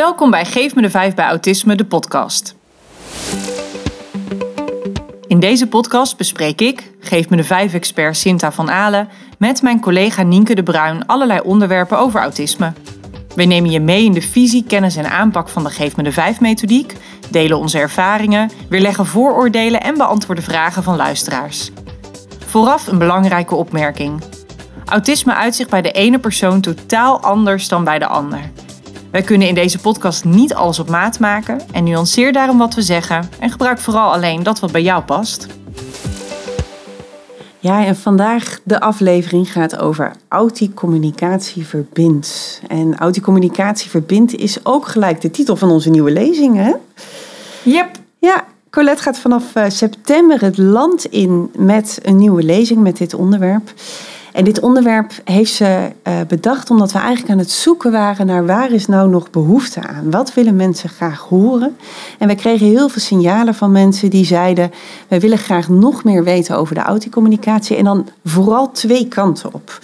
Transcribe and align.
Welkom 0.00 0.30
bij 0.30 0.44
Geef 0.44 0.74
me 0.74 0.82
de 0.82 0.90
5 0.90 1.14
bij 1.14 1.24
Autisme, 1.24 1.74
de 1.74 1.84
podcast. 1.84 2.54
In 5.26 5.40
deze 5.40 5.66
podcast 5.66 6.16
bespreek 6.16 6.60
ik, 6.60 6.90
Geef 7.00 7.28
me 7.28 7.36
de 7.36 7.44
5-expert 7.44 8.16
Sinta 8.16 8.52
van 8.52 8.70
Alen, 8.70 9.08
met 9.38 9.62
mijn 9.62 9.80
collega 9.80 10.22
Nienke 10.22 10.54
de 10.54 10.62
Bruin 10.62 11.06
allerlei 11.06 11.40
onderwerpen 11.40 11.98
over 11.98 12.20
autisme. 12.20 12.72
We 13.34 13.44
nemen 13.44 13.70
je 13.70 13.80
mee 13.80 14.04
in 14.04 14.12
de 14.12 14.22
visie, 14.22 14.64
kennis 14.64 14.96
en 14.96 15.10
aanpak 15.10 15.48
van 15.48 15.64
de 15.64 15.70
Geef 15.70 15.96
me 15.96 16.02
de 16.02 16.12
5-methodiek, 16.12 16.96
delen 17.30 17.58
onze 17.58 17.78
ervaringen, 17.78 18.50
weerleggen 18.68 19.06
vooroordelen 19.06 19.80
en 19.80 19.96
beantwoorden 19.96 20.44
vragen 20.44 20.82
van 20.82 20.96
luisteraars. 20.96 21.70
Vooraf 22.46 22.86
een 22.86 22.98
belangrijke 22.98 23.54
opmerking. 23.54 24.22
Autisme 24.84 25.34
uitzicht 25.34 25.70
bij 25.70 25.82
de 25.82 25.92
ene 25.92 26.18
persoon 26.18 26.60
totaal 26.60 27.20
anders 27.20 27.68
dan 27.68 27.84
bij 27.84 27.98
de 27.98 28.06
ander. 28.06 28.40
Wij 29.10 29.22
kunnen 29.22 29.48
in 29.48 29.54
deze 29.54 29.78
podcast 29.78 30.24
niet 30.24 30.54
alles 30.54 30.78
op 30.78 30.88
maat 30.88 31.18
maken 31.18 31.60
en 31.72 31.84
nuanceer 31.84 32.32
daarom 32.32 32.58
wat 32.58 32.74
we 32.74 32.82
zeggen 32.82 33.28
en 33.38 33.50
gebruik 33.50 33.78
vooral 33.78 34.12
alleen 34.12 34.42
dat 34.42 34.60
wat 34.60 34.72
bij 34.72 34.82
jou 34.82 35.02
past. 35.02 35.46
Ja, 37.58 37.84
en 37.86 37.96
vandaag 37.96 38.60
de 38.64 38.80
aflevering 38.80 39.52
gaat 39.52 39.78
over 39.78 40.12
auticommunicatie 40.28 41.66
verbindt. 41.66 42.62
En 42.68 42.96
auticommunicatie 42.98 43.90
verbindt 43.90 44.34
is 44.34 44.64
ook 44.64 44.86
gelijk 44.86 45.20
de 45.20 45.30
titel 45.30 45.56
van 45.56 45.70
onze 45.70 45.90
nieuwe 45.90 46.10
lezing, 46.10 46.56
hè? 46.56 46.72
Yep. 47.62 47.88
Ja, 48.18 48.44
Colette 48.70 49.02
gaat 49.02 49.18
vanaf 49.18 49.54
eh, 49.54 49.64
september 49.68 50.40
het 50.40 50.58
land 50.58 51.04
in 51.04 51.50
met 51.56 51.98
een 52.02 52.16
nieuwe 52.16 52.42
lezing 52.42 52.80
met 52.80 52.96
dit 52.96 53.14
onderwerp. 53.14 53.72
En 54.32 54.44
dit 54.44 54.60
onderwerp 54.60 55.12
heeft 55.24 55.52
ze 55.52 55.90
uh, 56.08 56.14
bedacht 56.28 56.70
omdat 56.70 56.92
we 56.92 56.98
eigenlijk 56.98 57.32
aan 57.32 57.38
het 57.38 57.50
zoeken 57.50 57.92
waren 57.92 58.26
naar 58.26 58.46
waar 58.46 58.72
is 58.72 58.86
nou 58.86 59.10
nog 59.10 59.30
behoefte 59.30 59.88
aan? 59.88 60.10
Wat 60.10 60.34
willen 60.34 60.56
mensen 60.56 60.88
graag 60.88 61.20
horen? 61.20 61.76
En 62.18 62.28
we 62.28 62.34
kregen 62.34 62.66
heel 62.66 62.88
veel 62.88 63.02
signalen 63.02 63.54
van 63.54 63.72
mensen 63.72 64.10
die 64.10 64.24
zeiden: 64.24 64.70
wij 65.08 65.20
willen 65.20 65.38
graag 65.38 65.68
nog 65.68 66.04
meer 66.04 66.24
weten 66.24 66.56
over 66.56 66.74
de 66.74 66.80
auticommunicatie 66.80 67.76
en 67.76 67.84
dan 67.84 68.08
vooral 68.24 68.70
twee 68.72 69.08
kanten 69.08 69.54
op. 69.54 69.78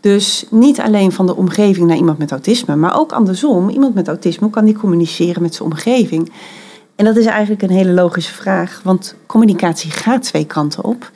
Dus 0.00 0.46
niet 0.50 0.80
alleen 0.80 1.12
van 1.12 1.26
de 1.26 1.36
omgeving 1.36 1.86
naar 1.86 1.96
iemand 1.96 2.18
met 2.18 2.30
autisme, 2.30 2.76
maar 2.76 2.98
ook 2.98 3.12
andersom. 3.12 3.68
Iemand 3.68 3.94
met 3.94 4.08
autisme, 4.08 4.50
kan 4.50 4.64
die 4.64 4.76
communiceren 4.76 5.42
met 5.42 5.54
zijn 5.54 5.68
omgeving? 5.68 6.32
En 6.96 7.04
dat 7.04 7.16
is 7.16 7.26
eigenlijk 7.26 7.62
een 7.62 7.70
hele 7.70 7.92
logische 7.92 8.32
vraag, 8.32 8.80
want 8.84 9.14
communicatie 9.26 9.90
gaat 9.90 10.22
twee 10.22 10.46
kanten 10.46 10.84
op. 10.84 11.10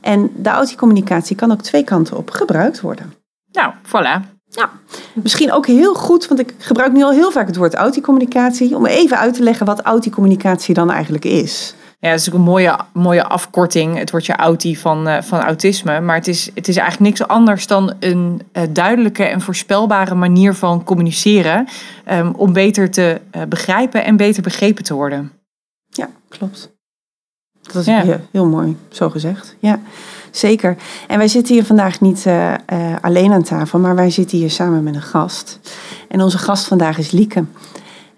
En 0.00 0.30
de 0.36 0.48
auticommunicatie 0.48 1.36
kan 1.36 1.52
ook 1.52 1.62
twee 1.62 1.84
kanten 1.84 2.16
op 2.16 2.30
gebruikt 2.30 2.80
worden. 2.80 3.14
Nou, 3.52 3.72
voilà. 3.86 4.38
Ja, 4.44 4.70
misschien 5.14 5.52
ook 5.52 5.66
heel 5.66 5.94
goed, 5.94 6.28
want 6.28 6.40
ik 6.40 6.54
gebruik 6.58 6.92
nu 6.92 7.02
al 7.02 7.10
heel 7.12 7.30
vaak 7.30 7.46
het 7.46 7.56
woord 7.56 7.74
auticommunicatie, 7.74 8.76
om 8.76 8.86
even 8.86 9.18
uit 9.18 9.34
te 9.34 9.42
leggen 9.42 9.66
wat 9.66 9.80
auticommunicatie 9.80 10.74
dan 10.74 10.90
eigenlijk 10.90 11.24
is. 11.24 11.74
Ja, 11.98 12.10
dat 12.10 12.20
is 12.20 12.28
ook 12.28 12.34
een 12.34 12.40
mooie, 12.40 12.78
mooie 12.92 13.24
afkorting, 13.24 13.98
het 13.98 14.10
woordje 14.10 14.36
auti 14.36 14.76
van, 14.76 15.08
uh, 15.08 15.22
van 15.22 15.40
autisme. 15.40 16.00
Maar 16.00 16.16
het 16.16 16.28
is, 16.28 16.50
het 16.54 16.68
is 16.68 16.76
eigenlijk 16.76 17.10
niks 17.10 17.28
anders 17.28 17.66
dan 17.66 17.92
een 17.98 18.42
uh, 18.52 18.62
duidelijke 18.70 19.24
en 19.24 19.40
voorspelbare 19.40 20.14
manier 20.14 20.54
van 20.54 20.84
communiceren. 20.84 21.68
Um, 22.10 22.34
om 22.34 22.52
beter 22.52 22.90
te 22.90 23.20
uh, 23.36 23.42
begrijpen 23.48 24.04
en 24.04 24.16
beter 24.16 24.42
begrepen 24.42 24.84
te 24.84 24.94
worden. 24.94 25.32
Ja, 25.88 26.08
klopt. 26.28 26.70
Dat 27.72 27.82
is 27.82 27.88
ja. 27.88 28.20
heel, 28.30 28.46
mooi, 28.46 28.76
zo 28.88 29.10
gezegd. 29.10 29.56
Ja, 29.58 29.80
zeker. 30.30 30.76
En 31.06 31.18
wij 31.18 31.28
zitten 31.28 31.54
hier 31.54 31.64
vandaag 31.64 32.00
niet 32.00 32.24
uh, 32.26 32.48
uh, 32.50 32.56
alleen 33.00 33.32
aan 33.32 33.42
tafel, 33.42 33.78
maar 33.78 33.94
wij 33.94 34.10
zitten 34.10 34.38
hier 34.38 34.50
samen 34.50 34.82
met 34.82 34.94
een 34.94 35.02
gast. 35.02 35.58
En 36.08 36.20
onze 36.20 36.38
gast 36.38 36.64
vandaag 36.64 36.98
is 36.98 37.10
Lieke. 37.10 37.44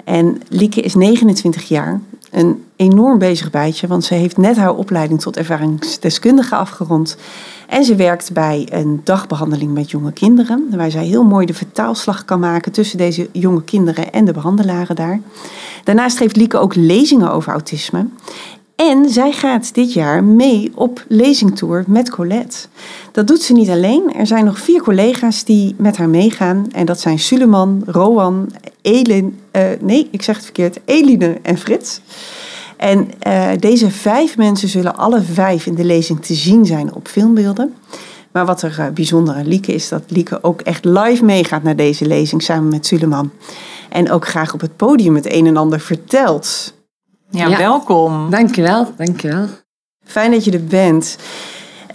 En 0.04 0.42
Lieke 0.48 0.80
is 0.80 0.94
29 0.94 1.68
jaar, 1.68 2.00
een 2.30 2.64
enorm 2.76 3.18
bezig 3.18 3.50
bijtje, 3.50 3.86
want 3.86 4.04
ze 4.04 4.14
heeft 4.14 4.36
net 4.36 4.56
haar 4.56 4.74
opleiding 4.74 5.20
tot 5.20 5.36
ervaringsdeskundige 5.36 6.56
afgerond. 6.56 7.16
En 7.68 7.84
ze 7.84 7.94
werkt 7.94 8.32
bij 8.32 8.66
een 8.70 9.00
dagbehandeling 9.04 9.72
met 9.72 9.90
jonge 9.90 10.12
kinderen, 10.12 10.66
waar 10.76 10.90
zij 10.90 11.04
heel 11.04 11.24
mooi 11.24 11.46
de 11.46 11.54
vertaalslag 11.54 12.24
kan 12.24 12.40
maken 12.40 12.72
tussen 12.72 12.98
deze 12.98 13.28
jonge 13.32 13.62
kinderen 13.62 14.12
en 14.12 14.24
de 14.24 14.32
behandelaren 14.32 14.96
daar. 14.96 15.20
Daarnaast 15.84 16.16
geeft 16.16 16.36
Lieke 16.36 16.58
ook 16.58 16.74
lezingen 16.74 17.32
over 17.32 17.52
autisme. 17.52 18.06
En 18.76 19.08
zij 19.10 19.32
gaat 19.32 19.74
dit 19.74 19.92
jaar 19.92 20.24
mee 20.24 20.72
op 20.74 21.04
lezingtour 21.08 21.84
met 21.86 22.10
Colette. 22.10 22.58
Dat 23.12 23.26
doet 23.26 23.42
ze 23.42 23.52
niet 23.52 23.68
alleen. 23.68 24.12
Er 24.14 24.26
zijn 24.26 24.44
nog 24.44 24.58
vier 24.58 24.82
collega's 24.82 25.44
die 25.44 25.74
met 25.78 25.96
haar 25.96 26.08
meegaan. 26.08 26.66
En 26.72 26.86
dat 26.86 27.00
zijn 27.00 27.18
Suleman, 27.18 27.82
Rowan, 27.86 28.52
Elin, 28.82 29.38
uh, 29.52 29.62
nee, 29.80 30.08
ik 30.10 30.22
zeg 30.22 30.34
het 30.34 30.44
verkeerd, 30.44 30.80
Eline 30.84 31.38
en 31.42 31.58
Frits. 31.58 32.00
En 32.76 33.10
uh, 33.26 33.50
deze 33.58 33.90
vijf 33.90 34.36
mensen 34.36 34.68
zullen 34.68 34.96
alle 34.96 35.22
vijf 35.22 35.66
in 35.66 35.74
de 35.74 35.84
lezing 35.84 36.24
te 36.24 36.34
zien 36.34 36.66
zijn 36.66 36.94
op 36.94 37.08
filmbeelden. 37.08 37.74
Maar 38.32 38.46
wat 38.46 38.62
er 38.62 38.76
uh, 38.78 38.88
bijzonder 38.88 39.34
aan 39.34 39.48
Lieke 39.48 39.74
is, 39.74 39.88
dat 39.88 40.02
Lieke 40.06 40.42
ook 40.42 40.60
echt 40.60 40.84
live 40.84 41.24
meegaat 41.24 41.62
naar 41.62 41.76
deze 41.76 42.06
lezing 42.06 42.42
samen 42.42 42.68
met 42.68 42.86
Suleman. 42.86 43.30
En 43.88 44.10
ook 44.10 44.26
graag 44.26 44.54
op 44.54 44.60
het 44.60 44.76
podium 44.76 45.14
het 45.14 45.32
een 45.32 45.46
en 45.46 45.56
ander 45.56 45.80
vertelt. 45.80 46.74
Ja, 47.32 47.46
ja, 47.46 47.58
welkom. 47.58 48.30
Dankjewel, 48.30 48.92
dankjewel. 48.96 49.46
Fijn 50.04 50.30
dat 50.30 50.44
je 50.44 50.50
er 50.50 50.64
bent. 50.64 51.18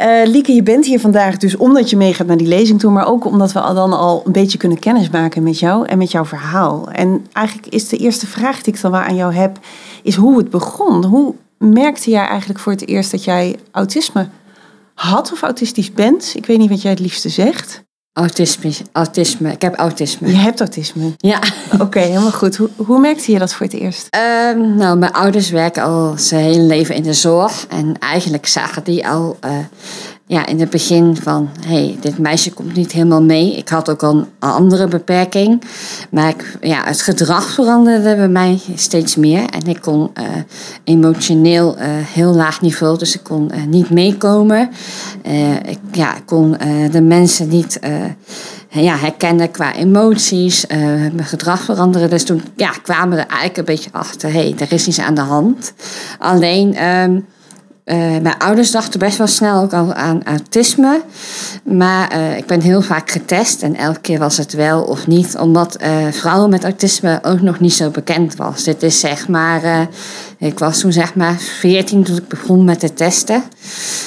Uh, 0.02 0.26
Lieke, 0.26 0.54
je 0.54 0.64
bent 0.64 0.86
hier 0.86 1.00
vandaag 1.00 1.38
dus 1.38 1.56
omdat 1.56 1.90
je 1.90 1.98
meegaat 1.98 2.28
naar 2.28 2.38
die 2.38 2.48
lezing 2.48 2.80
toe, 2.80 2.92
maar 2.92 3.08
ook 3.08 3.26
omdat 3.26 3.52
we 3.52 3.60
dan 3.60 3.94
al 3.94 4.22
een 4.26 4.32
beetje 4.32 4.58
kunnen 4.58 4.80
kennismaken 4.80 5.44
met 5.44 5.60
jou 5.60 5.88
en 5.88 5.98
met 5.98 6.12
jouw 6.12 6.26
verhaal. 6.26 6.90
En 6.92 7.26
eigenlijk 7.34 7.68
is 7.68 7.88
de 7.88 7.98
eerste 7.98 8.28
vraag 8.28 8.62
die 8.62 8.74
ik 8.74 8.82
dan 8.82 8.92
wel 8.92 9.00
aan 9.00 9.16
jou 9.16 9.34
heb, 9.34 9.60
is 10.04 10.16
hoe 10.16 10.38
het 10.38 10.50
begon. 10.50 11.06
Hoe 11.06 11.36
merkte 11.58 12.10
jij 12.10 12.26
eigenlijk 12.26 12.60
voor 12.60 12.72
het 12.72 12.88
eerst 12.88 13.12
dat 13.12 13.24
jij 13.24 13.60
autisme 13.72 14.30
had 14.94 15.32
of 15.32 15.42
autistisch 15.42 15.94
bent? 15.94 16.34
Ik 16.36 16.46
weet 16.46 16.58
niet 16.58 16.70
wat 16.70 16.82
jij 16.82 16.92
het 16.92 17.00
liefste 17.00 17.30
zegt. 17.30 17.86
Autisme, 18.18 18.72
autisme. 18.92 19.52
Ik 19.52 19.62
heb 19.62 19.76
autisme. 19.76 20.28
Je 20.28 20.36
hebt 20.36 20.60
autisme? 20.60 21.14
Ja. 21.18 21.40
Oké, 21.74 21.84
okay, 21.84 22.04
helemaal 22.04 22.32
goed. 22.32 22.56
Hoe, 22.56 22.70
hoe 22.76 23.00
merkte 23.00 23.32
je 23.32 23.40
dat 23.40 23.54
voor 23.54 23.66
het 23.66 23.76
eerst? 23.76 24.18
Um, 24.56 24.76
nou, 24.76 24.98
mijn 24.98 25.12
ouders 25.12 25.50
werken 25.50 25.84
al 25.84 26.14
zijn 26.18 26.44
hele 26.44 26.62
leven 26.62 26.96
in 26.96 27.04
de 27.04 27.14
zorg. 27.14 27.66
En 27.70 28.00
eigenlijk 28.00 28.48
zagen 28.48 28.84
die 28.84 29.08
al 29.08 29.38
uh, 29.46 29.52
ja, 30.30 30.46
in 30.46 30.60
het 30.60 30.70
begin 30.70 31.16
van... 31.16 31.50
hey, 31.68 31.98
dit 32.02 32.18
meisje 32.18 32.54
komt 32.54 32.76
niet 32.76 32.92
helemaal 32.92 33.24
mee. 33.24 33.56
Ik 33.56 33.70
had 33.70 33.90
ook 33.90 34.04
al 34.04 34.16
een 34.16 34.28
andere 34.40 34.88
beperking. 34.88 35.62
Maar 36.10 36.30
ik, 36.30 36.58
ja, 36.62 36.84
het 36.84 37.02
gedrag 37.02 37.50
veranderde 37.50 38.16
bij 38.16 38.28
mij 38.28 38.60
steeds 38.76 39.16
meer. 39.16 39.50
En 39.50 39.66
ik 39.66 39.82
kon 39.82 40.12
uh, 40.20 40.24
emotioneel 40.84 41.78
uh, 41.78 41.84
heel 41.88 42.34
laag 42.34 42.62
niveau. 42.62 42.98
Dus 42.98 43.16
ik 43.16 43.24
kon 43.24 43.52
niet 43.68 43.90
meekomen. 43.90 44.70
ik, 45.66 45.80
ja, 45.92 46.16
kon 46.26 46.58
de 46.92 47.02
mensen 47.02 47.48
niet 47.48 47.80
ja, 48.70 48.96
herkennen 48.96 49.52
qua 49.52 49.76
emoties, 49.76 50.66
mijn 50.68 51.26
gedrag 51.26 51.62
veranderen. 51.62 52.10
Dus 52.10 52.24
toen 52.24 52.42
ja, 52.56 52.70
kwamen 52.82 53.18
we 53.18 53.24
er 53.24 53.30
eigenlijk 53.30 53.58
een 53.58 53.76
beetje 53.76 53.90
achter, 53.92 54.32
hey, 54.32 54.56
er 54.60 54.74
is 54.74 54.88
iets 54.88 55.00
aan 55.00 55.16
de 55.16 55.22
hand. 55.22 55.74
Alleen, 56.20 56.86
um, 56.86 57.26
uh, 57.88 57.96
mijn 58.22 58.38
ouders 58.38 58.72
dachten 58.72 59.00
best 59.00 59.18
wel 59.18 59.28
snel 59.28 59.62
ook 59.62 59.74
al 59.74 59.94
aan 59.94 60.24
autisme. 60.24 61.02
Maar 61.64 62.14
uh, 62.14 62.38
ik 62.38 62.46
ben 62.46 62.62
heel 62.62 62.82
vaak 62.82 63.10
getest 63.10 63.62
en 63.62 63.76
elke 63.76 64.00
keer 64.00 64.20
was 64.20 64.38
het 64.38 64.54
wel 64.54 64.82
of 64.84 65.08
niet. 65.08 65.38
Omdat 65.38 65.78
vrouwen 66.12 66.50
met 66.50 66.64
autisme 66.64 67.20
ook 67.22 67.42
nog 67.42 67.60
niet 67.60 67.74
zo 67.74 67.90
bekend 67.90 68.36
was. 68.36 68.64
Dit 68.64 68.84
is 68.84 69.00
zeg 69.00 69.28
maar 69.28 69.88
ik 70.40 70.60
was 70.60 70.80
toen 70.80 70.92
zeg 70.92 71.16
maar 71.16 71.36
14 71.40 72.04
toen 72.04 72.18
ik 72.18 72.28
begon 72.28 72.64
met 72.64 72.80
te 72.80 72.94
testen. 72.94 73.44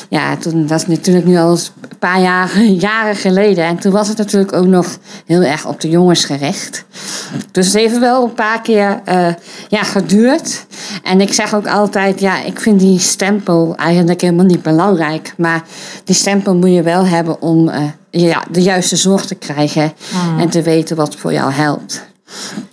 Ja, 0.09 0.37
toen, 0.37 0.67
dat 0.67 0.81
is 0.81 0.87
natuurlijk 0.87 1.27
nu 1.27 1.39
al 1.39 1.51
een 1.51 1.99
paar 1.99 2.21
jaar, 2.21 2.63
jaren 2.89 3.17
geleden. 3.17 3.65
En 3.65 3.79
toen 3.79 3.93
was 3.93 4.09
het 4.09 4.17
natuurlijk 4.17 4.53
ook 4.53 4.67
nog 4.67 4.99
heel 5.27 5.43
erg 5.43 5.67
op 5.67 5.81
de 5.81 5.89
jongens 5.89 6.25
gericht. 6.25 6.85
Dus 7.53 7.67
het 7.67 7.75
heeft 7.75 7.99
wel 7.99 8.25
een 8.25 8.35
paar 8.35 8.63
keer 8.63 9.01
uh, 9.09 9.29
ja, 9.69 9.83
geduurd. 9.83 10.67
En 11.03 11.21
ik 11.21 11.33
zeg 11.33 11.55
ook 11.55 11.67
altijd, 11.67 12.21
ja, 12.21 12.43
ik 12.43 12.61
vind 12.61 12.81
die 12.81 12.99
stempel 12.99 13.75
eigenlijk 13.77 14.21
helemaal 14.21 14.45
niet 14.45 14.63
belangrijk. 14.63 15.35
Maar 15.37 15.63
die 16.05 16.15
stempel 16.15 16.55
moet 16.55 16.73
je 16.73 16.83
wel 16.83 17.07
hebben 17.07 17.43
om 17.43 17.69
uh, 17.69 17.77
ja, 18.11 18.45
de 18.51 18.63
juiste 18.63 18.97
zorg 18.97 19.27
te 19.27 19.35
krijgen. 19.35 19.93
Mm. 20.13 20.39
En 20.39 20.49
te 20.49 20.63
weten 20.63 20.97
wat 20.97 21.17
voor 21.17 21.33
jou 21.33 21.53
helpt. 21.53 22.09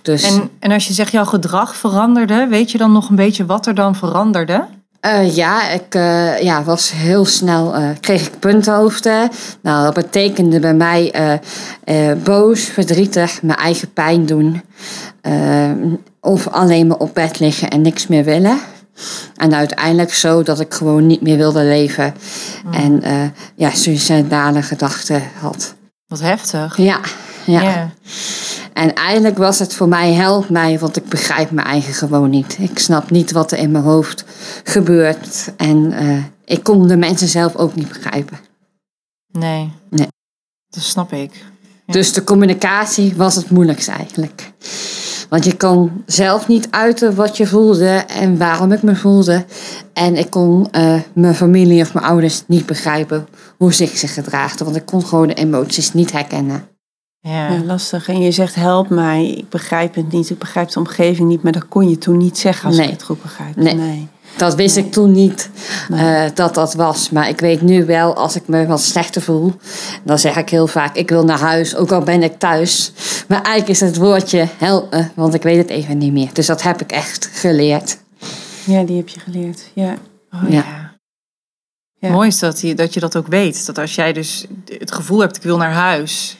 Dus... 0.02 0.22
En, 0.22 0.50
en 0.58 0.70
als 0.72 0.86
je 0.86 0.92
zegt 0.92 1.12
jouw 1.12 1.24
gedrag 1.24 1.76
veranderde, 1.76 2.46
weet 2.46 2.70
je 2.70 2.78
dan 2.78 2.92
nog 2.92 3.08
een 3.08 3.16
beetje 3.16 3.46
wat 3.46 3.66
er 3.66 3.74
dan 3.74 3.96
veranderde? 3.96 4.64
Uh, 5.06 5.36
ja, 5.36 5.70
ik 5.70 5.94
uh, 5.94 6.42
ja, 6.42 6.62
was 6.64 6.92
heel 6.92 7.24
snel, 7.24 7.78
uh, 7.78 7.88
kreeg 8.00 8.26
ik 8.26 8.38
punthoofden. 8.38 9.30
Nou, 9.62 9.84
dat 9.84 9.94
betekende 9.94 10.60
bij 10.60 10.74
mij 10.74 11.40
boos, 12.24 12.60
verdrietig, 12.60 13.42
mijn 13.42 13.58
eigen 13.58 13.92
pijn 13.92 14.26
doen. 14.26 14.62
of 16.20 16.48
alleen 16.48 16.86
maar 16.86 16.96
op 16.96 17.14
bed 17.14 17.38
liggen 17.38 17.70
en 17.70 17.80
niks 17.80 18.06
meer 18.06 18.24
willen. 18.24 18.58
En 19.36 19.54
uiteindelijk 19.54 20.14
zo 20.14 20.42
dat 20.42 20.60
ik 20.60 20.74
gewoon 20.74 21.06
niet 21.06 21.20
meer 21.20 21.36
wilde 21.36 21.62
leven. 21.62 22.14
Oh. 22.66 22.84
En 22.84 23.02
ja, 23.54 23.70
suicidale 23.70 24.62
gedachten 24.62 25.22
had. 25.40 25.74
Wat 26.06 26.20
heftig. 26.20 26.76
Ja, 26.76 27.00
ja. 27.44 27.62
Yeah. 27.62 27.86
En 28.78 28.94
eigenlijk 28.94 29.36
was 29.38 29.58
het 29.58 29.74
voor 29.74 29.88
mij 29.88 30.12
help 30.12 30.48
mij, 30.48 30.78
want 30.78 30.96
ik 30.96 31.08
begrijp 31.08 31.50
mijn 31.50 31.66
eigen 31.66 31.94
gewoon 31.94 32.30
niet. 32.30 32.56
Ik 32.58 32.78
snap 32.78 33.10
niet 33.10 33.32
wat 33.32 33.52
er 33.52 33.58
in 33.58 33.70
mijn 33.70 33.84
hoofd 33.84 34.24
gebeurt. 34.64 35.52
En 35.56 35.92
uh, 35.92 36.24
ik 36.44 36.62
kon 36.62 36.88
de 36.88 36.96
mensen 36.96 37.28
zelf 37.28 37.56
ook 37.56 37.74
niet 37.74 37.88
begrijpen. 37.88 38.38
Nee. 39.32 39.72
Nee. 39.90 40.06
Dat 40.68 40.82
snap 40.82 41.12
ik. 41.12 41.44
Dus 41.86 42.12
de 42.12 42.24
communicatie 42.24 43.14
was 43.16 43.34
het 43.34 43.50
moeilijkste 43.50 43.90
eigenlijk. 43.90 44.52
Want 45.28 45.44
je 45.44 45.56
kon 45.56 46.02
zelf 46.06 46.48
niet 46.48 46.68
uiten 46.70 47.14
wat 47.14 47.36
je 47.36 47.46
voelde 47.46 48.04
en 48.08 48.38
waarom 48.38 48.72
ik 48.72 48.82
me 48.82 48.96
voelde. 48.96 49.44
En 49.92 50.16
ik 50.16 50.30
kon 50.30 50.68
uh, 50.72 51.00
mijn 51.14 51.34
familie 51.34 51.82
of 51.82 51.94
mijn 51.94 52.06
ouders 52.06 52.42
niet 52.46 52.66
begrijpen 52.66 53.28
hoe 53.56 53.72
zich 53.72 53.96
zich 53.96 54.14
gedraagden. 54.14 54.64
Want 54.64 54.76
ik 54.76 54.86
kon 54.86 55.06
gewoon 55.06 55.26
de 55.26 55.34
emoties 55.34 55.92
niet 55.92 56.12
herkennen. 56.12 56.76
Ja. 57.20 57.52
ja. 57.52 57.64
lastig. 57.64 58.08
En 58.08 58.20
je 58.20 58.30
zegt 58.30 58.54
help 58.54 58.88
mij, 58.88 59.26
ik 59.26 59.48
begrijp 59.48 59.94
het 59.94 60.12
niet, 60.12 60.30
ik 60.30 60.38
begrijp 60.38 60.68
de 60.68 60.78
omgeving 60.78 61.28
niet. 61.28 61.42
Maar 61.42 61.52
dat 61.52 61.68
kon 61.68 61.88
je 61.88 61.98
toen 61.98 62.16
niet 62.16 62.38
zeggen 62.38 62.68
als 62.68 62.76
nee. 62.76 62.86
je 62.86 62.92
het 62.92 63.02
goed 63.02 63.22
begrijpt. 63.22 63.56
Nee. 63.56 63.74
nee. 63.74 64.08
Dat 64.36 64.54
wist 64.54 64.76
ik 64.76 64.92
toen 64.92 65.12
niet 65.12 65.50
uh, 65.90 66.22
dat 66.34 66.54
dat 66.54 66.74
was. 66.74 67.10
Maar 67.10 67.28
ik 67.28 67.40
weet 67.40 67.62
nu 67.62 67.84
wel, 67.84 68.14
als 68.14 68.36
ik 68.36 68.48
me 68.48 68.66
wat 68.66 68.82
slechter 68.82 69.22
voel, 69.22 69.52
dan 70.02 70.18
zeg 70.18 70.36
ik 70.36 70.48
heel 70.48 70.66
vaak: 70.66 70.96
ik 70.96 71.08
wil 71.08 71.24
naar 71.24 71.38
huis, 71.38 71.76
ook 71.76 71.92
al 71.92 72.02
ben 72.02 72.22
ik 72.22 72.38
thuis. 72.38 72.92
Maar 73.28 73.42
eigenlijk 73.42 73.68
is 73.68 73.80
het 73.80 73.96
woordje 73.96 74.48
helpen, 74.58 75.12
want 75.14 75.34
ik 75.34 75.42
weet 75.42 75.56
het 75.56 75.68
even 75.68 75.98
niet 75.98 76.12
meer. 76.12 76.30
Dus 76.32 76.46
dat 76.46 76.62
heb 76.62 76.80
ik 76.80 76.90
echt 76.90 77.30
geleerd. 77.32 77.98
Ja, 78.64 78.82
die 78.82 78.96
heb 78.96 79.08
je 79.08 79.20
geleerd. 79.20 79.70
Ja. 79.72 79.94
Oh, 80.34 80.42
ja. 80.48 80.54
ja. 80.56 80.96
ja. 81.98 82.10
Mooi 82.10 82.28
is 82.28 82.38
dat 82.38 82.60
je, 82.60 82.74
dat 82.74 82.94
je 82.94 83.00
dat 83.00 83.16
ook 83.16 83.26
weet. 83.26 83.66
Dat 83.66 83.78
als 83.78 83.94
jij 83.94 84.12
dus 84.12 84.46
het 84.78 84.92
gevoel 84.92 85.20
hebt: 85.20 85.36
ik 85.36 85.42
wil 85.42 85.56
naar 85.56 85.72
huis, 85.72 86.38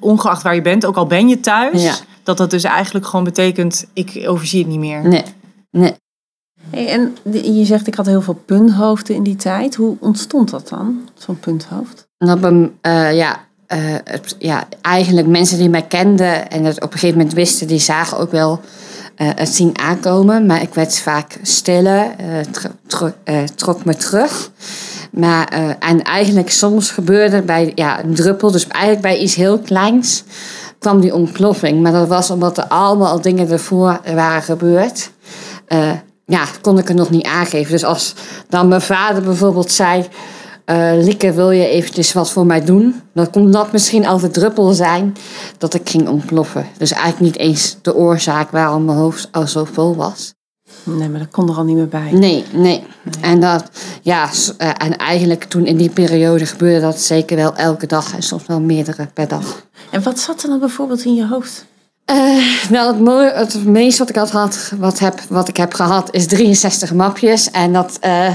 ongeacht 0.00 0.42
waar 0.42 0.54
je 0.54 0.62
bent, 0.62 0.86
ook 0.86 0.96
al 0.96 1.06
ben 1.06 1.28
je 1.28 1.40
thuis, 1.40 1.82
ja. 1.82 1.94
dat 2.22 2.36
dat 2.36 2.50
dus 2.50 2.64
eigenlijk 2.64 3.06
gewoon 3.06 3.24
betekent: 3.24 3.86
ik 3.92 4.24
overzie 4.26 4.58
het 4.58 4.68
niet 4.68 4.78
meer. 4.78 5.08
Nee. 5.08 5.24
Nee. 5.70 5.94
Hey, 6.70 6.88
en 6.88 7.16
je 7.54 7.64
zegt, 7.64 7.86
ik 7.86 7.94
had 7.94 8.06
heel 8.06 8.22
veel 8.22 8.42
punthoofden 8.46 9.16
in 9.16 9.22
die 9.22 9.36
tijd. 9.36 9.74
Hoe 9.74 9.96
ontstond 10.00 10.50
dat 10.50 10.68
dan, 10.68 11.08
zo'n 11.14 11.38
punthoofd? 11.38 12.06
Nou, 12.18 12.70
uh, 12.82 13.16
ja, 13.16 13.44
uh, 13.68 13.78
het, 14.04 14.36
ja, 14.38 14.68
eigenlijk 14.80 15.26
mensen 15.26 15.58
die 15.58 15.68
mij 15.68 15.82
kenden 15.82 16.50
en 16.50 16.64
het 16.64 16.76
op 16.76 16.92
een 16.92 16.98
gegeven 16.98 17.16
moment 17.16 17.34
wisten, 17.34 17.66
die 17.66 17.78
zagen 17.78 18.18
ook 18.18 18.30
wel 18.30 18.60
uh, 19.16 19.30
het 19.34 19.48
zien 19.48 19.78
aankomen. 19.78 20.46
Maar 20.46 20.62
ik 20.62 20.74
werd 20.74 20.98
vaak 20.98 21.38
stiller, 21.42 22.14
tro 22.86 23.12
trok 23.54 23.84
me 23.84 23.96
terug. 23.96 24.50
Maar, 25.14 25.76
en 25.78 26.02
eigenlijk 26.02 26.50
soms 26.50 26.90
gebeurde 26.90 27.42
bij 27.42 27.72
ja, 27.74 28.04
een 28.04 28.14
druppel, 28.14 28.50
dus 28.50 28.66
eigenlijk 28.66 29.02
bij 29.02 29.18
iets 29.18 29.34
heel 29.34 29.58
kleins, 29.58 30.24
kwam 30.78 31.00
die 31.00 31.14
ontploffing. 31.14 31.82
Maar 31.82 31.92
dat 31.92 32.08
was 32.08 32.30
omdat 32.30 32.58
er 32.58 32.66
allemaal 32.66 33.08
al 33.08 33.20
dingen 33.20 33.50
ervoor 33.50 34.00
waren 34.14 34.42
gebeurd 34.42 35.10
ja, 36.26 36.44
kon 36.60 36.78
ik 36.78 36.88
het 36.88 36.96
nog 36.96 37.10
niet 37.10 37.26
aangeven. 37.26 37.72
Dus 37.72 37.84
als 37.84 38.14
dan 38.48 38.68
mijn 38.68 38.80
vader 38.80 39.22
bijvoorbeeld 39.22 39.70
zei... 39.70 40.06
Uh, 40.70 40.92
Lieke, 40.94 41.32
wil 41.32 41.50
je 41.50 41.68
eventjes 41.68 42.12
wat 42.12 42.30
voor 42.30 42.46
mij 42.46 42.64
doen? 42.64 43.02
Dan 43.14 43.30
kon 43.30 43.50
dat 43.50 43.72
misschien 43.72 44.06
al 44.06 44.18
de 44.18 44.30
druppel 44.30 44.72
zijn 44.72 45.16
dat 45.58 45.74
ik 45.74 45.88
ging 45.88 46.08
ontploffen. 46.08 46.66
Dus 46.78 46.92
eigenlijk 46.92 47.20
niet 47.20 47.36
eens 47.36 47.76
de 47.82 47.94
oorzaak 47.94 48.50
waarom 48.50 48.84
mijn 48.84 48.98
hoofd 48.98 49.28
al 49.32 49.46
zo 49.46 49.64
vol 49.64 49.96
was. 49.96 50.34
Nee, 50.82 51.08
maar 51.08 51.18
dat 51.18 51.30
kon 51.30 51.48
er 51.48 51.56
al 51.56 51.64
niet 51.64 51.76
meer 51.76 51.88
bij. 51.88 52.12
Nee, 52.12 52.44
nee. 52.52 52.84
En, 53.20 53.40
dat, 53.40 53.70
ja, 54.02 54.28
en 54.56 54.96
eigenlijk 54.96 55.44
toen 55.44 55.66
in 55.66 55.76
die 55.76 55.90
periode 55.90 56.46
gebeurde 56.46 56.80
dat 56.80 57.00
zeker 57.00 57.36
wel 57.36 57.56
elke 57.56 57.86
dag 57.86 58.14
en 58.14 58.22
soms 58.22 58.46
wel 58.46 58.60
meerdere 58.60 59.08
per 59.14 59.28
dag. 59.28 59.66
En 59.90 60.02
wat 60.02 60.18
zat 60.18 60.42
er 60.42 60.48
dan 60.48 60.58
bijvoorbeeld 60.58 61.04
in 61.04 61.14
je 61.14 61.26
hoofd? 61.26 61.64
Uh, 62.10 62.70
nou, 62.70 62.92
het, 62.92 63.00
mooie, 63.00 63.32
het 63.32 63.64
meest 63.64 63.98
wat 63.98 64.08
ik 64.08 64.14
had, 64.14 64.30
had 64.30 64.72
wat, 64.78 64.98
heb, 64.98 65.20
wat 65.28 65.48
ik 65.48 65.56
heb 65.56 65.74
gehad 65.74 66.14
is 66.14 66.26
63 66.26 66.94
mapjes. 66.94 67.50
En 67.50 67.72
dat 67.72 67.98
uh, 68.04 68.34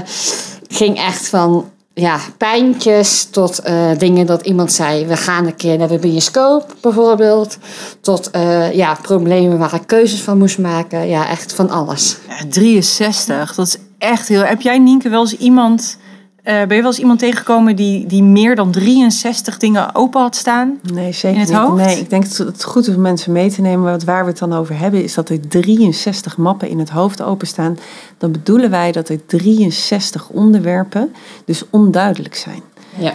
ging 0.68 0.98
echt 0.98 1.28
van 1.28 1.70
ja, 1.94 2.18
pijntjes 2.36 3.24
tot 3.24 3.60
uh, 3.66 3.90
dingen 3.98 4.26
dat 4.26 4.46
iemand 4.46 4.72
zei... 4.72 5.06
we 5.06 5.16
gaan 5.16 5.46
een 5.46 5.56
keer 5.56 5.78
naar 5.78 5.88
de 5.88 5.98
bioscoop 5.98 6.74
bijvoorbeeld. 6.80 7.58
Tot 8.00 8.30
ja, 8.72 8.94
problemen 9.02 9.58
waar 9.58 9.74
ik 9.74 9.86
keuzes 9.86 10.20
van 10.20 10.38
moest 10.38 10.58
maken. 10.58 11.08
Ja, 11.08 11.28
echt 11.28 11.52
van 11.52 11.70
alles. 11.70 12.16
Ja, 12.28 12.48
63, 12.48 13.54
dat 13.54 13.66
is 13.66 13.76
echt 13.98 14.28
heel... 14.28 14.44
Heb 14.44 14.60
jij, 14.60 14.78
Nienke, 14.78 15.08
wel 15.08 15.20
eens 15.20 15.36
iemand 15.36 15.98
uh, 16.44 16.52
ben 16.66 16.76
je 16.76 16.82
wel 16.82 16.90
eens 16.90 16.98
iemand 16.98 17.18
tegengekomen 17.18 17.76
die, 17.76 18.06
die 18.06 18.22
meer 18.22 18.56
dan 18.56 18.70
63 18.70 19.58
dingen 19.58 19.94
open 19.94 20.20
had 20.20 20.36
staan? 20.36 20.78
Nee, 20.92 21.12
zeker 21.12 21.40
in 21.40 21.40
het 21.40 21.48
niet. 21.48 21.58
Hoofd? 21.58 21.84
Nee, 21.84 21.98
ik 21.98 22.10
denk 22.10 22.36
dat 22.36 22.46
het 22.46 22.64
goed 22.64 22.86
is 22.88 22.94
om 22.94 23.00
mensen 23.00 23.32
mee 23.32 23.50
te 23.50 23.60
nemen. 23.60 23.84
Want 23.84 24.04
waar 24.04 24.24
we 24.24 24.30
het 24.30 24.38
dan 24.38 24.52
over 24.52 24.78
hebben, 24.78 25.02
is 25.02 25.14
dat 25.14 25.28
er 25.28 25.48
63 25.48 26.36
mappen 26.36 26.68
in 26.68 26.78
het 26.78 26.90
hoofd 26.90 27.22
openstaan. 27.22 27.78
Dan 28.18 28.32
bedoelen 28.32 28.70
wij 28.70 28.92
dat 28.92 29.08
er 29.08 29.26
63 29.26 30.28
onderwerpen 30.28 31.14
dus 31.44 31.64
onduidelijk 31.70 32.34
zijn. 32.34 32.62
Ja. 32.98 33.12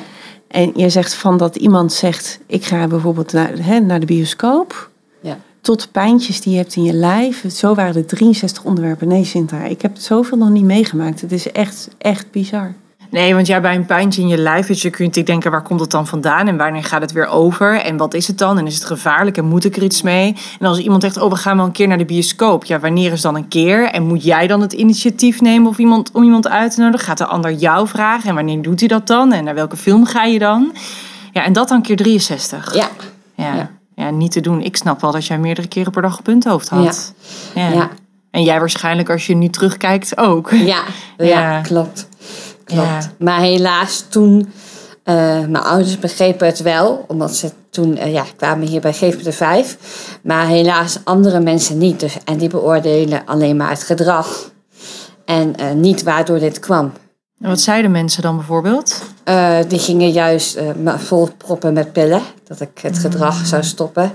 En 0.47 0.71
je 0.75 0.89
zegt 0.89 1.13
van 1.13 1.37
dat 1.37 1.55
iemand 1.55 1.93
zegt: 1.93 2.39
Ik 2.45 2.65
ga 2.65 2.87
bijvoorbeeld 2.87 3.33
naar, 3.33 3.51
hè, 3.61 3.79
naar 3.79 3.99
de 3.99 4.05
bioscoop. 4.05 4.89
Ja. 5.21 5.37
Tot 5.61 5.91
pijntjes 5.91 6.41
die 6.41 6.51
je 6.51 6.59
hebt 6.59 6.75
in 6.75 6.83
je 6.83 6.93
lijf. 6.93 7.43
Zo 7.51 7.75
waren 7.75 7.95
er 7.95 8.05
63 8.05 8.63
onderwerpen. 8.63 9.07
Nee, 9.07 9.23
Sinta, 9.23 9.63
ik 9.63 9.81
heb 9.81 9.93
het 9.93 10.03
zoveel 10.03 10.37
nog 10.37 10.49
niet 10.49 10.63
meegemaakt. 10.63 11.21
Het 11.21 11.31
is 11.31 11.51
echt, 11.51 11.87
echt 11.97 12.31
bizar. 12.31 12.73
Nee, 13.15 13.35
want 13.35 13.47
jij 13.47 13.61
bij 13.61 13.75
een 13.75 13.85
pijntje 13.85 14.21
in 14.21 14.27
je 14.27 14.37
lijf, 14.37 14.67
dus 14.67 14.81
je 14.81 14.89
kunt 14.89 15.25
denken, 15.25 15.51
waar 15.51 15.61
komt 15.61 15.79
het 15.79 15.91
dan 15.91 16.07
vandaan 16.07 16.47
en 16.47 16.57
wanneer 16.57 16.83
gaat 16.83 17.01
het 17.01 17.11
weer 17.11 17.27
over 17.27 17.81
en 17.81 17.97
wat 17.97 18.13
is 18.13 18.27
het 18.27 18.37
dan 18.37 18.57
en 18.57 18.67
is 18.67 18.75
het 18.75 18.85
gevaarlijk 18.85 19.37
en 19.37 19.45
moet 19.45 19.65
ik 19.65 19.75
er 19.75 19.83
iets 19.83 20.01
mee? 20.01 20.35
En 20.59 20.67
als 20.67 20.77
iemand 20.77 21.01
zegt, 21.01 21.17
oh 21.17 21.29
we 21.29 21.35
gaan 21.35 21.57
wel 21.57 21.65
een 21.65 21.71
keer 21.71 21.87
naar 21.87 21.97
de 21.97 22.05
bioscoop, 22.05 22.65
ja 22.65 22.79
wanneer 22.79 23.11
is 23.11 23.21
dan 23.21 23.35
een 23.35 23.47
keer? 23.47 23.89
En 23.89 24.07
moet 24.07 24.23
jij 24.23 24.47
dan 24.47 24.61
het 24.61 24.73
initiatief 24.73 25.41
nemen 25.41 25.69
of 25.69 25.77
iemand, 25.77 26.11
om 26.11 26.23
iemand 26.23 26.47
uit 26.47 26.75
te 26.75 26.81
nodigen? 26.81 27.05
Gaat 27.05 27.17
de 27.17 27.25
ander 27.25 27.51
jou 27.53 27.87
vragen 27.87 28.29
en 28.29 28.35
wanneer 28.35 28.61
doet 28.61 28.79
hij 28.79 28.87
dat 28.87 29.07
dan 29.07 29.33
en 29.33 29.43
naar 29.43 29.55
welke 29.55 29.77
film 29.77 30.05
ga 30.05 30.23
je 30.23 30.39
dan? 30.39 30.71
Ja, 31.31 31.43
en 31.43 31.53
dat 31.53 31.67
dan 31.67 31.81
keer 31.81 31.95
63. 31.95 32.75
Ja. 32.75 32.87
Ja, 33.35 33.53
ja. 33.53 33.69
ja 33.95 34.09
niet 34.09 34.31
te 34.31 34.41
doen. 34.41 34.61
Ik 34.61 34.75
snap 34.75 35.01
wel 35.01 35.11
dat 35.11 35.25
jij 35.25 35.39
meerdere 35.39 35.67
keren 35.67 35.91
per 35.91 36.01
dag 36.01 36.17
een 36.17 36.23
punthoofd 36.23 36.69
had. 36.69 37.13
Ja. 37.53 37.69
ja. 37.69 37.89
En 38.31 38.43
jij 38.43 38.59
waarschijnlijk 38.59 39.09
als 39.09 39.25
je 39.25 39.35
nu 39.35 39.49
terugkijkt 39.49 40.17
ook. 40.17 40.51
Ja, 40.51 40.83
ja, 41.17 41.61
klopt. 41.61 42.07
Klopt. 42.65 42.81
Ja. 42.81 43.11
Maar 43.19 43.39
helaas 43.39 44.05
toen, 44.09 44.37
uh, 44.39 44.45
mijn 45.39 45.57
ouders 45.57 45.99
begrepen 45.99 46.47
het 46.47 46.59
wel, 46.59 47.05
omdat 47.07 47.35
ze 47.35 47.51
toen 47.69 47.97
uh, 47.97 48.13
ja, 48.13 48.25
kwamen 48.37 48.67
hier 48.67 48.81
bij 48.81 48.93
Geef 48.93 49.17
me 49.17 49.23
de 49.23 49.31
Vijf. 49.31 49.77
Maar 50.23 50.47
helaas 50.47 50.99
andere 51.03 51.39
mensen 51.39 51.77
niet. 51.77 51.99
Dus, 51.99 52.17
en 52.23 52.37
die 52.37 52.49
beoordelen 52.49 53.25
alleen 53.25 53.57
maar 53.57 53.69
het 53.69 53.83
gedrag. 53.83 54.51
En 55.25 55.53
uh, 55.59 55.71
niet 55.71 56.03
waardoor 56.03 56.39
dit 56.39 56.59
kwam. 56.59 56.91
En 57.39 57.49
wat 57.49 57.59
zeiden 57.59 57.91
mensen 57.91 58.21
dan 58.21 58.35
bijvoorbeeld? 58.35 59.01
die 59.67 59.79
gingen 59.79 60.11
juist 60.11 60.59
me 60.75 60.99
vol 60.99 61.29
proppen 61.37 61.73
met 61.73 61.93
pillen. 61.93 62.21
Dat 62.43 62.61
ik 62.61 62.79
het 62.81 62.97
gedrag 62.97 63.45
zou 63.45 63.63
stoppen. 63.63 64.13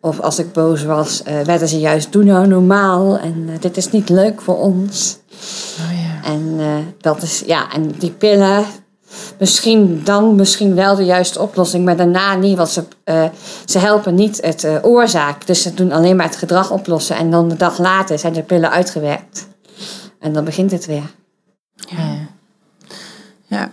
Of 0.00 0.20
als 0.20 0.38
ik 0.38 0.52
boos 0.52 0.84
was, 0.84 1.22
werden 1.44 1.68
ze 1.68 1.78
juist 1.78 2.12
doe 2.12 2.24
nou 2.24 2.46
normaal. 2.46 3.18
En 3.18 3.48
dit 3.60 3.76
is 3.76 3.90
niet 3.90 4.08
leuk 4.08 4.40
voor 4.40 4.58
ons. 4.58 5.18
Oh. 5.78 5.93
En 6.24 6.54
uh, 6.58 6.76
dat 7.00 7.22
is, 7.22 7.42
ja, 7.46 7.72
en 7.72 7.88
die 7.98 8.10
pillen, 8.10 8.64
misschien 9.38 10.00
dan 10.04 10.34
misschien 10.34 10.74
wel 10.74 10.96
de 10.96 11.04
juiste 11.04 11.40
oplossing, 11.40 11.84
maar 11.84 11.96
daarna 11.96 12.34
niet, 12.34 12.56
want 12.56 12.68
ze, 12.68 12.84
uh, 13.04 13.24
ze 13.64 13.78
helpen 13.78 14.14
niet 14.14 14.40
het 14.42 14.64
uh, 14.64 14.76
oorzaak. 14.82 15.46
Dus 15.46 15.62
ze 15.62 15.74
doen 15.74 15.92
alleen 15.92 16.16
maar 16.16 16.26
het 16.26 16.36
gedrag 16.36 16.70
oplossen 16.70 17.16
en 17.16 17.30
dan 17.30 17.48
de 17.48 17.56
dag 17.56 17.78
later 17.78 18.18
zijn 18.18 18.32
de 18.32 18.42
pillen 18.42 18.70
uitgewerkt. 18.70 19.48
En 20.18 20.32
dan 20.32 20.44
begint 20.44 20.70
het 20.70 20.86
weer. 20.86 21.10
Ja. 21.74 22.32
Ja, 23.46 23.70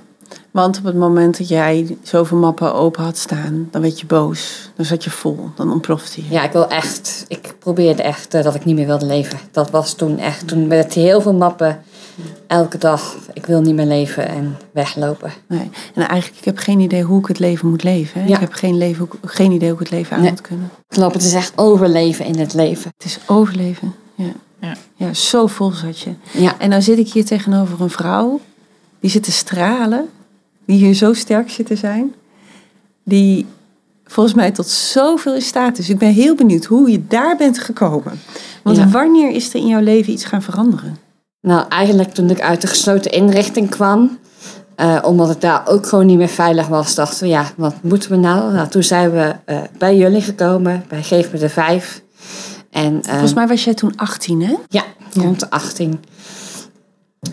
want 0.51 0.77
op 0.77 0.83
het 0.83 0.95
moment 0.95 1.37
dat 1.37 1.47
jij 1.47 1.97
zoveel 2.03 2.37
mappen 2.37 2.73
open 2.73 3.03
had 3.03 3.17
staan, 3.17 3.67
dan 3.71 3.81
werd 3.81 3.99
je 3.99 4.05
boos. 4.05 4.71
Dan 4.75 4.85
zat 4.85 5.03
je 5.03 5.09
vol, 5.09 5.49
dan 5.55 5.71
ontplofte 5.71 6.21
je. 6.21 6.29
Ja, 6.29 6.43
ik 6.43 6.51
wil 6.51 6.67
echt, 6.67 7.25
ik 7.27 7.55
probeerde 7.59 8.03
echt 8.03 8.31
dat 8.31 8.55
ik 8.55 8.65
niet 8.65 8.75
meer 8.75 8.85
wilde 8.85 9.05
leven. 9.05 9.39
Dat 9.51 9.69
was 9.69 9.93
toen 9.93 10.17
echt, 10.17 10.47
toen 10.47 10.67
met 10.67 10.93
heel 10.93 11.21
veel 11.21 11.33
mappen 11.33 11.81
elke 12.47 12.77
dag, 12.77 13.15
ik 13.33 13.45
wil 13.45 13.61
niet 13.61 13.75
meer 13.75 13.85
leven 13.85 14.27
en 14.27 14.57
weglopen. 14.71 15.31
Nee. 15.47 15.69
En 15.95 16.07
eigenlijk, 16.07 16.39
ik 16.39 16.45
heb 16.45 16.57
geen 16.57 16.79
idee 16.79 17.03
hoe 17.03 17.19
ik 17.19 17.25
het 17.27 17.39
leven 17.39 17.69
moet 17.69 17.83
leven. 17.83 18.21
Hè? 18.21 18.27
Ja. 18.27 18.33
Ik 18.35 18.39
heb 18.41 18.53
geen, 18.53 18.77
leven, 18.77 19.09
geen 19.25 19.51
idee 19.51 19.69
hoe 19.69 19.79
ik 19.79 19.83
het 19.89 19.97
leven 19.97 20.15
aan 20.15 20.21
Nee. 20.21 20.31
moet 20.31 20.41
kunnen. 20.41 20.69
Klopt, 20.87 21.13
het 21.13 21.23
is 21.23 21.33
echt 21.33 21.53
overleven 21.55 22.25
in 22.25 22.39
het 22.39 22.53
leven. 22.53 22.91
Het 22.97 23.05
is 23.05 23.19
overleven. 23.25 23.93
Ja. 24.15 24.31
Ja. 24.61 24.75
ja, 24.95 25.13
zo 25.13 25.47
vol 25.47 25.71
zat 25.71 25.99
je. 25.99 26.13
Ja, 26.31 26.55
En 26.59 26.69
dan 26.69 26.81
zit 26.81 26.97
ik 26.97 27.11
hier 27.11 27.25
tegenover 27.25 27.81
een 27.81 27.89
vrouw, 27.89 28.39
die 28.99 29.09
zit 29.09 29.23
te 29.23 29.31
stralen, 29.31 30.09
die 30.65 30.77
hier 30.77 30.93
zo 30.93 31.13
sterk 31.13 31.49
zit 31.49 31.65
te 31.65 31.75
zijn, 31.75 32.13
die 33.03 33.45
volgens 34.05 34.35
mij 34.35 34.51
tot 34.51 34.67
zoveel 34.67 35.35
in 35.35 35.41
staat 35.41 35.77
is. 35.77 35.89
Ik 35.89 35.97
ben 35.97 36.13
heel 36.13 36.35
benieuwd 36.35 36.65
hoe 36.65 36.91
je 36.91 37.07
daar 37.07 37.37
bent 37.37 37.59
gekomen. 37.59 38.19
Want 38.63 38.77
Ja. 38.77 38.87
wanneer 38.89 39.31
is 39.31 39.49
er 39.53 39.55
in 39.59 39.67
jouw 39.67 39.81
leven 39.81 40.13
iets 40.13 40.25
gaan 40.25 40.41
veranderen? 40.41 40.97
Nou 41.41 41.65
eigenlijk 41.69 42.13
toen 42.13 42.29
ik 42.29 42.41
uit 42.41 42.61
de 42.61 42.67
gesloten 42.67 43.11
inrichting 43.11 43.69
kwam, 43.69 44.19
Uh, 44.75 44.97
omdat 45.01 45.27
het 45.27 45.41
daar 45.41 45.67
ook 45.67 45.87
gewoon 45.87 46.05
niet 46.05 46.17
meer 46.17 46.27
veilig 46.27 46.67
was, 46.67 46.95
dachten 46.95 47.23
we, 47.23 47.27
ja, 47.27 47.45
wat 47.55 47.75
moeten 47.81 48.09
we 48.09 48.15
nou? 48.15 48.53
nou 48.53 48.67
toen 48.67 48.83
zijn 48.83 49.11
we 49.11 49.35
uh, 49.45 49.59
bij 49.77 49.97
jullie 49.97 50.21
gekomen, 50.21 50.85
bij 50.87 51.03
Geef 51.03 51.31
me 51.31 51.39
de 51.39 51.49
Vijf. 51.49 52.01
En, 52.69 52.93
uh, 52.93 53.09
Volgens 53.09 53.33
mij 53.33 53.47
was 53.47 53.63
jij 53.63 53.73
toen 53.73 53.93
18, 53.95 54.41
hè? 54.41 54.55
Ja, 54.67 54.83
rond 55.13 55.39
de 55.39 55.49
18. 55.49 56.03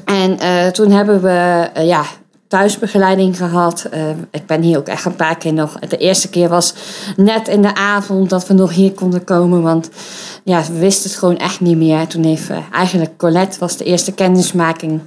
En 0.04 0.38
toen 0.72 0.90
hebben 0.90 1.22
we 1.22 1.68
ja, 1.82 2.04
thuisbegeleiding 2.48 3.36
gehad. 3.36 3.88
ik 4.30 4.46
ben 4.46 4.62
hier 4.62 4.78
ook 4.78 4.86
echt 4.86 5.04
een 5.04 5.16
paar 5.16 5.36
keer 5.38 5.52
nog. 5.52 5.78
De 5.78 5.96
eerste 5.96 6.28
keer 6.28 6.48
was 6.48 6.74
net 7.16 7.48
in 7.48 7.62
de 7.62 7.74
avond 7.74 8.30
dat 8.30 8.46
we 8.46 8.54
nog 8.54 8.72
hier 8.72 8.92
konden 8.92 9.24
komen. 9.24 9.62
Want 9.62 9.88
ja, 10.48 10.62
we 10.72 10.78
wisten 10.78 11.10
het 11.10 11.18
gewoon 11.18 11.36
echt 11.36 11.60
niet 11.60 11.76
meer. 11.76 12.06
Toen 12.06 12.24
heeft 12.24 12.50
uh, 12.50 12.56
eigenlijk 12.72 13.16
Colette 13.16 13.58
was 13.58 13.76
de 13.76 13.84
eerste 13.84 14.12
kennismaking. 14.12 15.00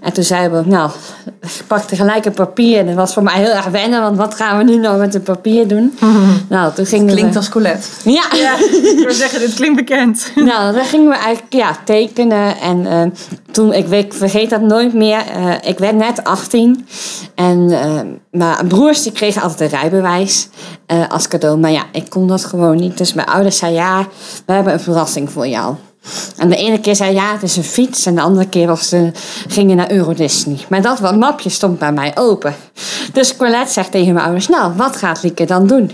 En 0.00 0.12
toen 0.12 0.24
zeiden 0.24 0.62
we, 0.62 0.70
nou, 0.70 0.90
ik 1.40 1.62
pakte 1.66 1.96
gelijk 1.96 2.24
een 2.24 2.32
papier. 2.32 2.78
En 2.78 2.86
dat 2.86 2.94
was 2.94 3.12
voor 3.12 3.22
mij 3.22 3.36
heel 3.36 3.54
erg 3.54 3.66
wennen, 3.66 4.00
want 4.00 4.16
wat 4.16 4.34
gaan 4.34 4.58
we 4.58 4.64
nu 4.64 4.76
nou 4.76 4.98
met 4.98 5.14
het 5.14 5.24
papier 5.24 5.68
doen? 5.68 5.98
Nou, 6.48 6.74
toen 6.74 6.86
gingen 6.86 7.14
klinkt 7.14 7.36
als 7.36 7.48
Colette. 7.48 7.88
Ja. 8.04 8.24
ja. 8.32 8.54
Ik 8.58 9.02
wil 9.04 9.14
zeggen, 9.14 9.40
dit 9.40 9.54
klinkt 9.54 9.76
bekend. 9.76 10.30
Nou, 10.52 10.74
dan 10.74 10.84
gingen 10.84 11.08
we 11.08 11.14
eigenlijk 11.14 11.52
ja, 11.52 11.76
tekenen. 11.84 12.56
En 12.56 12.78
uh, 12.78 13.02
toen, 13.50 13.72
ik, 13.72 13.90
ik 13.90 14.14
vergeet 14.14 14.50
dat 14.50 14.60
nooit 14.60 14.94
meer. 14.94 15.22
Uh, 15.36 15.54
ik 15.62 15.78
werd 15.78 15.96
net 15.96 16.24
18. 16.24 16.81
En 17.34 17.66
mijn 18.30 18.68
broers 18.68 19.02
die 19.02 19.12
kregen 19.12 19.42
altijd 19.42 19.72
een 19.72 19.78
rijbewijs 19.78 20.48
als 21.08 21.28
cadeau. 21.28 21.58
Maar 21.58 21.70
ja, 21.70 21.84
ik 21.92 22.10
kon 22.10 22.28
dat 22.28 22.44
gewoon 22.44 22.76
niet. 22.76 22.98
Dus 22.98 23.12
mijn 23.12 23.28
ouders 23.28 23.56
zeiden, 23.56 23.80
ja, 23.80 24.06
we 24.46 24.52
hebben 24.52 24.72
een 24.72 24.80
verrassing 24.80 25.30
voor 25.30 25.46
jou. 25.46 25.74
En 26.36 26.48
de 26.48 26.56
ene 26.56 26.80
keer 26.80 26.96
zei 26.96 27.14
ja, 27.14 27.32
het 27.32 27.42
is 27.42 27.56
een 27.56 27.64
fiets. 27.64 28.06
En 28.06 28.14
de 28.14 28.20
andere 28.20 28.48
keer 28.48 28.66
was 28.66 28.88
ze, 28.88 29.10
gingen 29.48 29.76
naar 29.76 29.90
Euro 29.90 30.14
Disney. 30.14 30.58
Maar 30.68 30.82
dat 30.82 30.98
wat 30.98 31.16
mapje 31.16 31.48
stond 31.48 31.78
bij 31.78 31.92
mij 31.92 32.12
open. 32.14 32.54
Dus 33.12 33.36
Colette 33.36 33.72
zegt 33.72 33.90
tegen 33.90 34.12
mijn 34.12 34.24
ouders, 34.24 34.48
nou, 34.48 34.72
wat 34.76 34.96
gaat 34.96 35.22
Lieke 35.22 35.44
dan 35.44 35.66
doen? 35.66 35.90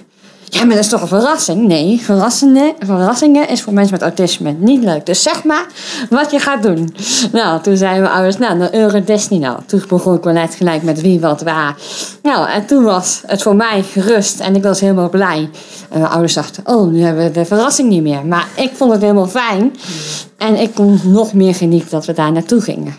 Ja, 0.50 0.64
maar 0.64 0.74
dat 0.74 0.84
is 0.84 0.90
toch 0.90 1.00
een 1.00 1.08
verrassing? 1.08 1.66
Nee, 1.66 2.00
verrassingen, 2.02 2.74
verrassingen 2.78 3.48
is 3.48 3.62
voor 3.62 3.72
mensen 3.72 3.92
met 3.92 4.02
autisme 4.02 4.54
niet 4.58 4.84
leuk. 4.84 5.06
Dus 5.06 5.22
zeg 5.22 5.44
maar 5.44 5.66
wat 6.10 6.30
je 6.30 6.38
gaat 6.38 6.62
doen. 6.62 6.94
Nou, 7.32 7.62
toen 7.62 7.76
zeiden 7.76 8.02
mijn 8.02 8.14
ouders, 8.14 8.38
nou, 8.38 8.58
naar 8.58 8.74
Euro 8.74 9.04
Disney 9.04 9.38
nou. 9.38 9.58
Toen 9.66 9.82
begon 9.88 10.14
ik 10.14 10.22
wel 10.22 10.32
net 10.32 10.54
gelijk 10.54 10.82
met 10.82 11.00
wie, 11.00 11.20
wat, 11.20 11.42
waar. 11.42 11.76
Nou, 12.22 12.48
en 12.48 12.66
toen 12.66 12.84
was 12.84 13.22
het 13.26 13.42
voor 13.42 13.56
mij 13.56 13.82
gerust 13.82 14.40
en 14.40 14.56
ik 14.56 14.62
was 14.62 14.80
helemaal 14.80 15.08
blij. 15.08 15.50
En 15.90 15.98
mijn 16.00 16.12
ouders 16.12 16.34
dachten, 16.34 16.62
oh, 16.66 16.90
nu 16.90 17.02
hebben 17.02 17.24
we 17.24 17.30
de 17.30 17.44
verrassing 17.44 17.88
niet 17.88 18.02
meer. 18.02 18.26
Maar 18.26 18.46
ik 18.54 18.70
vond 18.74 18.92
het 18.92 19.00
helemaal 19.00 19.28
fijn. 19.28 19.72
En 20.38 20.60
ik 20.60 20.74
kon 20.74 21.00
nog 21.04 21.32
meer 21.32 21.54
genieten 21.54 21.90
dat 21.90 22.06
we 22.06 22.12
daar 22.12 22.32
naartoe 22.32 22.60
gingen. 22.60 22.94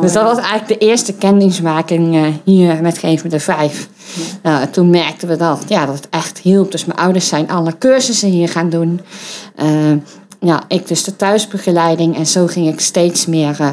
Dus 0.00 0.12
dat 0.12 0.22
was 0.22 0.38
eigenlijk 0.38 0.80
de 0.80 0.86
eerste 0.86 1.12
kennismaking 1.12 2.14
uh, 2.14 2.26
hier 2.44 2.82
met 2.82 2.98
Geven 2.98 3.30
de 3.30 3.40
Vijf. 3.40 3.88
Nou, 4.42 4.66
toen 4.70 4.90
merkten 4.90 5.28
we 5.28 5.36
dat, 5.36 5.64
ja, 5.68 5.86
dat 5.86 5.94
het 5.94 6.08
echt 6.10 6.38
hielp. 6.38 6.70
Dus 6.70 6.84
mijn 6.84 6.98
ouders 6.98 7.28
zijn 7.28 7.50
alle 7.50 7.78
cursussen 7.78 8.28
hier 8.28 8.48
gaan 8.48 8.70
doen. 8.70 9.00
Uh, 9.62 9.92
ja, 10.40 10.62
ik 10.68 10.88
dus 10.88 11.04
de 11.04 11.16
thuisbegeleiding. 11.16 12.16
En 12.16 12.26
zo 12.26 12.46
ging 12.46 12.68
ik 12.68 12.80
steeds 12.80 13.26
meer, 13.26 13.56
uh, 13.60 13.70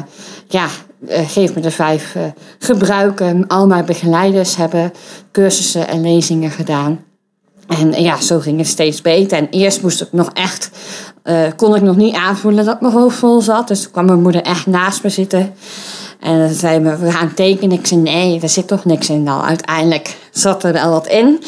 ja, 0.48 0.66
Geef 1.08 1.54
me 1.54 1.60
de 1.60 1.70
Vijf 1.70 2.16
gebruiken. 2.58 3.46
Al 3.46 3.66
mijn 3.66 3.84
begeleiders 3.84 4.56
hebben 4.56 4.92
cursussen 5.32 5.88
en 5.88 6.00
lezingen 6.00 6.50
gedaan. 6.50 7.04
En 7.66 8.02
ja, 8.02 8.20
zo 8.20 8.38
ging 8.38 8.58
het 8.58 8.66
steeds 8.66 9.02
beter. 9.02 9.38
En 9.38 9.48
eerst 9.50 9.82
moest 9.82 10.00
ik 10.00 10.12
nog 10.12 10.30
echt, 10.32 10.70
uh, 11.26 11.42
kon 11.56 11.74
ik 11.74 11.82
nog 11.82 11.96
niet 11.96 12.14
aanvoelen 12.14 12.64
dat 12.64 12.80
mijn 12.80 12.92
hoofd 12.92 13.16
vol 13.16 13.40
zat. 13.40 13.68
Dus 13.68 13.90
kwam 13.90 14.04
mijn 14.06 14.22
moeder 14.22 14.42
echt 14.42 14.66
naast 14.66 15.02
me 15.02 15.08
zitten. 15.08 15.54
En 16.20 16.38
dan 16.38 16.48
zei 16.48 16.80
me, 16.80 16.96
we 16.96 17.10
gaan 17.10 17.34
tekenen. 17.34 17.78
Ik 17.78 17.86
zei, 17.86 18.00
nee, 18.00 18.40
er 18.40 18.48
zit 18.48 18.66
toch 18.66 18.84
niks 18.84 19.08
in. 19.08 19.22
Nou, 19.22 19.44
uiteindelijk 19.44 20.16
zat 20.30 20.64
er 20.64 20.72
wel 20.72 20.90
wat 20.90 21.06
in. 21.06 21.42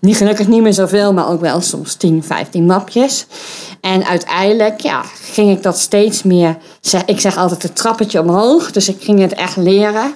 Niet 0.00 0.16
gelukkig 0.16 0.48
niet 0.48 0.62
meer 0.62 0.72
zoveel, 0.72 1.12
maar 1.12 1.28
ook 1.28 1.40
wel 1.40 1.60
soms 1.60 1.94
10, 1.94 2.24
15 2.24 2.66
mapjes. 2.66 3.26
En 3.80 4.04
uiteindelijk, 4.04 4.80
ja, 4.80 5.02
ging 5.32 5.50
ik 5.50 5.62
dat 5.62 5.78
steeds 5.78 6.22
meer... 6.22 6.56
Ik 7.06 7.20
zeg 7.20 7.36
altijd 7.36 7.62
het 7.62 7.76
trappetje 7.76 8.20
omhoog. 8.20 8.72
Dus 8.72 8.88
ik 8.88 9.02
ging 9.02 9.20
het 9.20 9.34
echt 9.34 9.56
leren. 9.56 10.14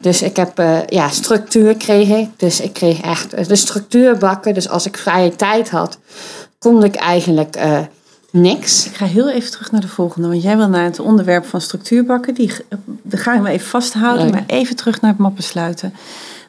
Dus 0.00 0.22
ik 0.22 0.36
heb 0.36 0.60
uh, 0.60 0.78
ja, 0.86 1.08
structuur 1.08 1.74
kreeg. 1.76 2.26
Dus 2.36 2.60
ik 2.60 2.72
kreeg 2.72 3.00
echt 3.00 3.38
uh, 3.38 3.46
de 3.46 3.56
structuurbakken. 3.56 4.54
Dus 4.54 4.68
als 4.68 4.86
ik 4.86 4.96
vrije 4.96 5.36
tijd 5.36 5.70
had, 5.70 5.98
kon 6.58 6.84
ik 6.84 6.94
eigenlijk 6.94 7.56
niks. 8.32 8.86
Ik 8.86 8.94
ga 8.94 9.06
heel 9.06 9.30
even 9.30 9.50
terug 9.50 9.70
naar 9.70 9.80
de 9.80 9.88
volgende. 9.88 10.28
Want 10.28 10.42
jij 10.42 10.56
wil 10.56 10.68
naar 10.68 10.84
het 10.84 10.98
onderwerp 10.98 11.44
van 11.44 11.60
structuurbakken. 11.60 12.34
Die, 12.34 12.52
die 13.02 13.18
gaan 13.18 13.42
we 13.42 13.48
even 13.48 13.68
vasthouden. 13.68 14.30
Maar 14.30 14.44
even 14.46 14.76
terug 14.76 15.00
naar 15.00 15.10
het 15.10 15.20
mappen 15.20 15.42
sluiten. 15.42 15.94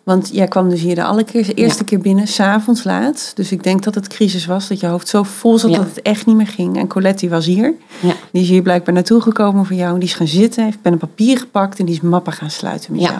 Want 0.03 0.29
jij 0.33 0.47
kwam 0.47 0.69
dus 0.69 0.81
hier 0.81 0.95
de 0.95 1.03
alle 1.03 1.23
keer, 1.23 1.45
de 1.45 1.53
eerste 1.53 1.83
keer 1.83 1.99
binnen, 1.99 2.27
s'avonds 2.27 2.83
laat. 2.83 3.31
Dus 3.35 3.51
ik 3.51 3.63
denk 3.63 3.83
dat 3.83 3.95
het 3.95 4.07
crisis 4.07 4.45
was, 4.45 4.67
dat 4.67 4.79
je 4.79 4.87
hoofd 4.87 5.07
zo 5.07 5.23
vol 5.23 5.57
zat 5.57 5.73
dat 5.73 5.85
het 5.85 6.01
echt 6.01 6.25
niet 6.25 6.35
meer 6.35 6.47
ging. 6.47 6.77
En 6.77 6.87
Colette 6.87 7.29
was 7.29 7.45
hier. 7.45 7.73
Ja. 7.99 8.13
Die 8.31 8.41
is 8.41 8.49
hier 8.49 8.61
blijkbaar 8.61 8.93
naartoe 8.93 9.21
gekomen 9.21 9.65
voor 9.65 9.75
jou. 9.75 9.93
En 9.93 9.99
die 9.99 10.09
is 10.09 10.15
gaan 10.15 10.27
zitten, 10.27 10.63
heeft 10.63 10.81
pen 10.81 10.91
en 10.91 10.97
papier 10.97 11.37
gepakt 11.37 11.79
en 11.79 11.85
die 11.85 11.95
is 11.95 12.01
mappen 12.01 12.33
gaan 12.33 12.51
sluiten 12.51 12.91
met 12.91 13.01
jou. 13.01 13.17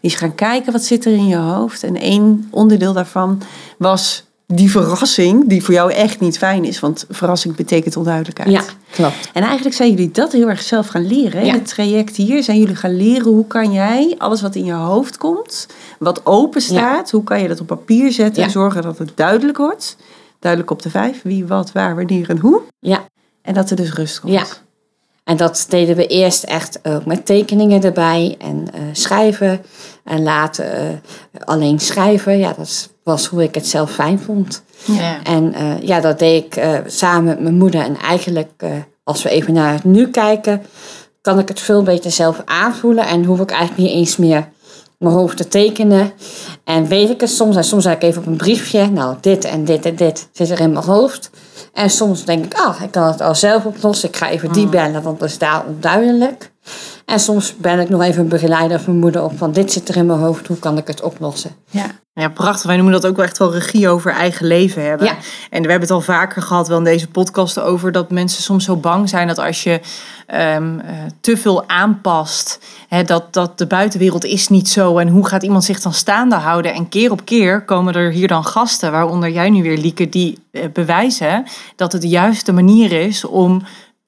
Die 0.00 0.10
is 0.10 0.14
gaan 0.14 0.34
kijken 0.34 0.72
wat 0.72 0.84
zit 0.84 1.04
er 1.04 1.12
in 1.12 1.26
je 1.26 1.36
hoofd. 1.36 1.82
En 1.82 1.96
één 1.96 2.48
onderdeel 2.50 2.92
daarvan 2.92 3.42
was 3.78 4.24
die 4.54 4.70
verrassing, 4.70 5.48
die 5.48 5.64
voor 5.64 5.74
jou 5.74 5.92
echt 5.92 6.20
niet 6.20 6.38
fijn 6.38 6.64
is. 6.64 6.80
Want 6.80 7.06
verrassing 7.10 7.56
betekent 7.56 7.96
onduidelijkheid. 7.96 8.50
Ja, 8.50 8.62
klopt. 8.90 9.30
En 9.32 9.42
eigenlijk 9.42 9.76
zijn 9.76 9.90
jullie 9.90 10.10
dat 10.10 10.32
heel 10.32 10.48
erg 10.48 10.62
zelf 10.62 10.86
gaan 10.86 11.06
leren. 11.06 11.42
In 11.42 11.52
het 11.52 11.68
traject 11.68 12.16
hier 12.16 12.42
zijn 12.42 12.58
jullie 12.58 12.76
gaan 12.76 12.96
leren 12.96 13.32
hoe 13.32 13.46
kan 13.46 13.72
jij 13.72 14.14
alles 14.18 14.42
wat 14.42 14.54
in 14.54 14.64
je 14.64 14.72
hoofd 14.72 15.16
komt, 15.16 15.66
wat 15.98 16.26
open 16.26 16.60
staat, 16.60 17.10
hoe 17.10 17.24
kan 17.24 17.42
je 17.42 17.48
dat 17.48 17.60
op 17.60 17.66
papier 17.66 18.12
zetten 18.12 18.42
en 18.42 18.50
zorgen 18.50 18.82
dat 18.82 18.98
het 18.98 19.12
duidelijk 19.14 19.58
wordt. 19.58 19.96
Duidelijk 20.38 20.72
op 20.72 20.82
de 20.82 20.90
vijf, 20.90 21.22
wie, 21.22 21.46
wat, 21.46 21.72
waar, 21.72 21.96
wanneer 21.96 22.30
en 22.30 22.38
hoe. 22.38 22.60
Ja. 22.80 23.04
En 23.42 23.54
dat 23.54 23.70
er 23.70 23.76
dus 23.76 23.92
rust 23.92 24.20
komt. 24.20 24.32
Ja. 24.32 24.44
En 25.24 25.36
dat 25.36 25.66
deden 25.68 25.96
we 25.96 26.06
eerst 26.06 26.42
echt 26.42 26.78
ook 26.82 27.06
met 27.06 27.26
tekeningen 27.26 27.82
erbij 27.82 28.36
en 28.38 28.66
uh, 28.74 28.80
schrijven. 28.92 29.60
En 30.04 30.22
later 30.22 30.82
uh, 30.82 30.88
alleen 31.44 31.80
schrijven. 31.80 32.38
Ja, 32.38 32.54
dat 32.56 32.90
was 33.04 33.26
hoe 33.26 33.42
ik 33.42 33.54
het 33.54 33.66
zelf 33.66 33.90
fijn 33.90 34.18
vond. 34.18 34.62
Ja. 34.84 35.22
En 35.24 35.54
uh, 35.54 35.82
ja, 35.82 36.00
dat 36.00 36.18
deed 36.18 36.44
ik 36.44 36.64
samen 36.86 37.24
met 37.24 37.40
mijn 37.40 37.58
moeder. 37.58 37.80
En 37.80 37.96
eigenlijk, 37.98 38.64
als 39.04 39.22
we 39.22 39.28
even 39.28 39.52
naar 39.54 39.72
het 39.72 39.84
nu 39.84 40.10
kijken, 40.10 40.62
kan 41.20 41.38
ik 41.38 41.48
het 41.48 41.60
veel 41.60 41.82
beter 41.82 42.10
zelf 42.10 42.42
aanvoelen. 42.44 43.06
En 43.06 43.24
hoef 43.24 43.40
ik 43.40 43.50
eigenlijk 43.50 43.88
niet 43.88 43.96
eens 43.96 44.16
meer 44.16 44.48
mijn 45.02 45.14
hoofd 45.14 45.36
te 45.36 45.48
tekenen. 45.48 46.12
En 46.64 46.86
weet 46.86 47.10
ik 47.10 47.20
het 47.20 47.30
soms. 47.30 47.56
En 47.56 47.64
soms 47.64 47.82
zeg 47.82 47.94
ik 47.94 48.02
even 48.02 48.20
op 48.20 48.26
een 48.26 48.36
briefje. 48.36 48.90
Nou, 48.90 49.16
dit 49.20 49.44
en 49.44 49.64
dit 49.64 49.84
en 49.84 49.96
dit 49.96 50.28
zit 50.32 50.50
er 50.50 50.60
in 50.60 50.72
mijn 50.72 50.84
hoofd. 50.84 51.30
En 51.72 51.90
soms 51.90 52.24
denk 52.24 52.44
ik, 52.44 52.54
ah, 52.54 52.82
ik 52.82 52.90
kan 52.90 53.06
het 53.06 53.20
al 53.20 53.34
zelf 53.34 53.64
oplossen. 53.64 54.08
Ik 54.08 54.16
ga 54.16 54.30
even 54.30 54.52
die 54.52 54.64
mm. 54.64 54.70
bellen, 54.70 55.02
want 55.02 55.18
dat 55.18 55.28
is 55.28 55.38
daar 55.38 55.64
onduidelijk. 55.66 56.52
En 57.12 57.20
soms 57.20 57.56
ben 57.56 57.80
ik 57.80 57.88
nog 57.88 58.02
even 58.02 58.22
een 58.22 58.28
begeleider 58.28 58.78
of 58.78 58.86
mijn 58.86 58.98
moeder 58.98 59.22
op 59.22 59.38
van 59.38 59.52
dit 59.52 59.72
zit 59.72 59.88
er 59.88 59.96
in 59.96 60.06
mijn 60.06 60.18
hoofd, 60.18 60.46
hoe 60.46 60.58
kan 60.58 60.78
ik 60.78 60.86
het 60.86 61.02
oplossen? 61.02 61.50
Ja. 61.70 61.86
Ja, 62.14 62.28
prachtig. 62.28 62.62
Wij 62.66 62.76
noemen 62.76 62.94
dat 62.94 63.06
ook 63.06 63.16
wel 63.16 63.24
echt 63.24 63.38
wel 63.38 63.52
regie 63.52 63.88
over 63.88 64.12
eigen 64.12 64.46
leven 64.46 64.84
hebben. 64.84 65.06
Ja. 65.06 65.12
En 65.50 65.62
we 65.62 65.70
hebben 65.70 65.80
het 65.80 65.90
al 65.90 66.00
vaker 66.00 66.42
gehad, 66.42 66.68
wel 66.68 66.78
in 66.78 66.84
deze 66.84 67.08
podcast, 67.08 67.60
over 67.60 67.92
dat 67.92 68.10
mensen 68.10 68.42
soms 68.42 68.64
zo 68.64 68.76
bang 68.76 69.08
zijn 69.08 69.26
dat 69.26 69.38
als 69.38 69.62
je 69.62 69.80
um, 70.34 70.74
uh, 70.74 70.84
te 71.20 71.36
veel 71.36 71.68
aanpast, 71.68 72.58
hè, 72.88 73.02
dat, 73.02 73.32
dat 73.32 73.58
de 73.58 73.66
buitenwereld 73.66 74.24
is 74.24 74.48
niet 74.48 74.68
zo. 74.68 74.98
En 74.98 75.08
hoe 75.08 75.26
gaat 75.26 75.42
iemand 75.42 75.64
zich 75.64 75.80
dan 75.80 75.92
staande 75.92 76.36
houden? 76.36 76.74
En 76.74 76.88
keer 76.88 77.10
op 77.10 77.24
keer 77.24 77.64
komen 77.64 77.94
er 77.94 78.10
hier 78.10 78.28
dan 78.28 78.44
gasten, 78.44 78.92
waaronder 78.92 79.30
jij 79.30 79.50
nu 79.50 79.62
weer, 79.62 79.78
Lieke, 79.78 80.08
die 80.08 80.38
uh, 80.50 80.62
bewijzen 80.72 81.44
dat 81.76 81.92
het 81.92 82.02
de 82.02 82.08
juiste 82.08 82.52
manier 82.52 82.92
is 82.92 83.24
om 83.24 83.62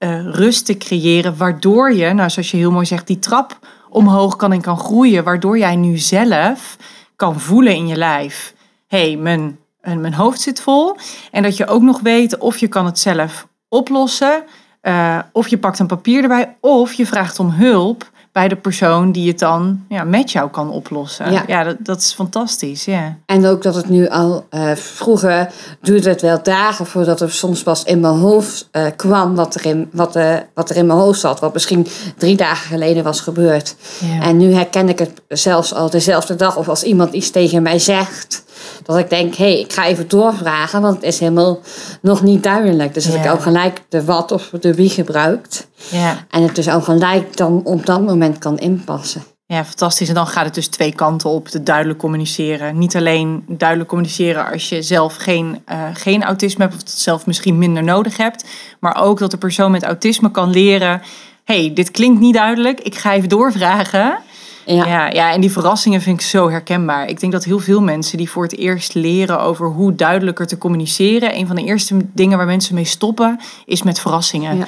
uh, 0.05 0.35
rust 0.35 0.67
te 0.67 0.77
creëren, 0.77 1.37
waardoor 1.37 1.93
je, 1.93 2.13
nou 2.13 2.31
zoals 2.31 2.51
je 2.51 2.57
heel 2.57 2.71
mooi 2.71 2.87
zegt, 2.87 3.07
die 3.07 3.19
trap 3.19 3.59
omhoog 3.89 4.37
kan 4.37 4.53
en 4.53 4.61
kan 4.61 4.79
groeien, 4.79 5.25
waardoor 5.25 5.59
jij 5.59 5.77
nu 5.77 5.99
zelf 5.99 6.77
kan 7.17 7.41
voelen 7.41 7.75
in 7.75 7.87
je 7.87 7.97
lijf. 7.97 8.55
Hey, 8.87 9.17
mijn, 9.17 9.59
mijn 9.81 10.15
hoofd 10.15 10.41
zit 10.41 10.61
vol. 10.61 10.97
En 11.31 11.43
dat 11.43 11.57
je 11.57 11.67
ook 11.67 11.83
nog 11.83 12.01
weet 12.01 12.39
of 12.39 12.59
je 12.59 12.69
kan 12.69 12.85
het 12.85 12.99
zelf 12.99 13.49
oplossen, 13.69 14.45
uh, 14.83 15.19
of 15.33 15.49
je 15.49 15.59
pakt 15.59 15.79
een 15.79 15.87
papier 15.87 16.23
erbij, 16.23 16.57
of 16.61 16.93
je 16.93 17.07
vraagt 17.07 17.39
om 17.39 17.51
hulp 17.51 18.11
bij 18.35 18.49
de 18.49 18.57
persoon 18.57 19.13
die 19.13 19.29
het 19.29 19.39
dan 19.39 19.85
ja, 19.89 20.05
met 20.05 20.33
jou 20.33 20.51
kan 20.51 20.71
oplossen. 20.71 21.33
Ja, 21.33 21.45
ja 21.47 21.65
dat, 21.65 21.77
dat 21.81 21.99
is 21.99 22.13
fantastisch. 22.13 22.85
Ja. 22.85 23.17
En 23.27 23.47
ook 23.47 23.63
dat 23.63 23.75
het 23.75 23.89
nu 23.89 24.09
al 24.09 24.47
uh, 24.51 24.73
vroeger 24.75 25.51
duurde 25.81 26.09
het 26.09 26.21
wel 26.21 26.43
dagen 26.43 26.87
voordat 26.87 27.21
er 27.21 27.31
soms 27.31 27.63
pas 27.63 27.85
in 27.85 28.01
mijn 28.01 28.15
hoofd 28.15 28.69
uh, 28.73 28.87
kwam 28.97 29.35
wat 29.35 29.55
er, 29.55 29.67
in, 29.67 29.89
wat, 29.93 30.17
uh, 30.17 30.37
wat 30.55 30.71
er 30.71 30.77
in 30.77 30.87
mijn 30.87 30.99
hoofd 30.99 31.21
zat. 31.21 31.41
Wat 31.41 31.53
misschien 31.53 31.87
drie 32.17 32.37
dagen 32.37 32.67
geleden 32.69 33.05
was 33.05 33.21
gebeurd. 33.21 33.77
Ja. 34.01 34.23
En 34.23 34.37
nu 34.37 34.53
herken 34.53 34.89
ik 34.89 34.99
het 34.99 35.23
zelfs 35.29 35.75
al 35.75 35.91
dezelfde 35.91 36.37
dag. 36.37 36.57
Of 36.57 36.69
als 36.69 36.83
iemand 36.83 37.13
iets 37.13 37.31
tegen 37.31 37.63
mij 37.63 37.79
zegt 37.79 38.45
dat 38.83 38.99
ik 38.99 39.11
denk, 39.11 39.35
hé, 39.35 39.45
hey, 39.45 39.61
ik 39.61 39.73
ga 39.73 39.87
even 39.87 40.09
doorvragen, 40.09 40.81
want 40.81 40.95
het 40.95 41.05
is 41.05 41.19
helemaal 41.19 41.59
nog 42.03 42.23
niet 42.23 42.43
duidelijk. 42.43 42.95
Dus 42.95 43.05
dat 43.05 43.15
ik 43.15 43.31
ook 43.31 43.43
gelijk 43.43 43.83
de 43.89 44.05
wat 44.05 44.33
of 44.33 44.51
de 44.61 44.75
wie 44.75 44.91
gebruikt. 44.91 45.67
Ja. 45.91 46.25
En 46.31 46.43
het 46.43 46.55
dus 46.55 46.69
ook 46.69 46.85
gelijk 46.85 47.37
dan 47.37 47.61
op 47.65 47.87
dat 47.87 48.01
moment 48.01 48.39
kan 48.39 48.59
inpassen. 48.59 49.23
Ja, 49.47 49.65
fantastisch. 49.65 50.09
En 50.09 50.15
dan 50.15 50.27
gaat 50.27 50.45
het 50.45 50.55
dus 50.55 50.67
twee 50.67 50.95
kanten 50.95 51.31
op. 51.31 51.51
De 51.51 51.63
duidelijk 51.63 51.99
communiceren. 51.99 52.79
Niet 52.79 52.97
alleen 52.97 53.45
duidelijk 53.49 53.89
communiceren 53.89 54.51
als 54.51 54.69
je 54.69 54.83
zelf 54.83 55.17
geen, 55.17 55.63
uh, 55.73 55.85
geen 55.93 56.23
autisme 56.23 56.63
hebt 56.63 56.75
of 56.75 56.81
het 56.81 56.91
zelf 56.91 57.27
misschien 57.27 57.59
minder 57.59 57.85
nodig 57.85 58.17
hebt. 58.17 58.45
Maar 58.81 59.03
ook 59.03 59.19
dat 59.19 59.31
de 59.31 59.37
persoon 59.37 59.71
met 59.71 59.83
autisme 59.83 60.31
kan 60.31 60.51
leren. 60.51 61.03
hey, 61.45 61.73
dit 61.75 61.91
klinkt 61.91 62.21
niet 62.21 62.35
duidelijk. 62.35 62.81
Ik 62.81 62.95
ga 62.95 63.13
even 63.13 63.29
doorvragen. 63.29 64.19
Ja. 64.67 64.87
ja. 64.87 65.11
Ja, 65.11 65.33
en 65.33 65.41
die 65.41 65.53
verrassingen 65.53 66.01
vind 66.01 66.21
ik 66.21 66.27
zo 66.27 66.51
herkenbaar. 66.51 67.09
Ik 67.09 67.21
denk 67.21 67.33
dat 67.33 67.45
heel 67.45 67.59
veel 67.59 67.81
mensen 67.83 68.19
die 68.19 68.31
voor 68.31 68.43
het 68.43 68.57
eerst 68.57 68.95
leren 68.95 69.41
over 69.41 69.67
hoe 69.67 69.95
duidelijker 69.95 70.47
te 70.47 70.59
communiceren. 70.59 71.37
Een 71.37 71.47
van 71.47 71.57
de 71.57 71.65
eerste 71.65 71.97
dingen 72.13 72.37
waar 72.37 72.47
mensen 72.47 72.75
mee 72.75 72.85
stoppen 72.85 73.41
is 73.65 73.83
met 73.83 74.01
verrassingen. 74.01 74.57
Ja. 74.57 74.67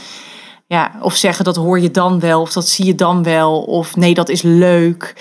Ja, 0.69 0.93
of 1.01 1.15
zeggen 1.15 1.45
dat 1.45 1.57
hoor 1.57 1.81
je 1.81 1.91
dan 1.91 2.21
wel, 2.21 2.41
of 2.41 2.53
dat 2.53 2.69
zie 2.69 2.85
je 2.85 2.95
dan 2.95 3.23
wel, 3.23 3.63
of 3.63 3.97
nee, 3.97 4.15
dat 4.15 4.29
is 4.29 4.43
leuk. 4.43 5.15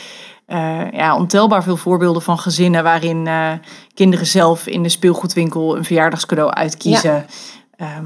Uh, 0.48 0.92
ja, 0.92 1.16
ontelbaar 1.16 1.64
veel 1.64 1.78
voorbeelden 1.78 2.22
van 2.22 2.40
gezinnen 2.40 2.84
waarin 2.84 3.26
uh, 3.26 3.52
kinderen 3.94 4.26
zelf 4.26 4.68
in 4.68 4.84
de 4.84 4.90
speelgoedwinkel 4.90 5.78
een 5.78 5.84
verjaardagscadeau 5.84 6.52
uitkiezen. 6.52 7.26
Ja. 7.78 7.98
Um, 7.98 8.06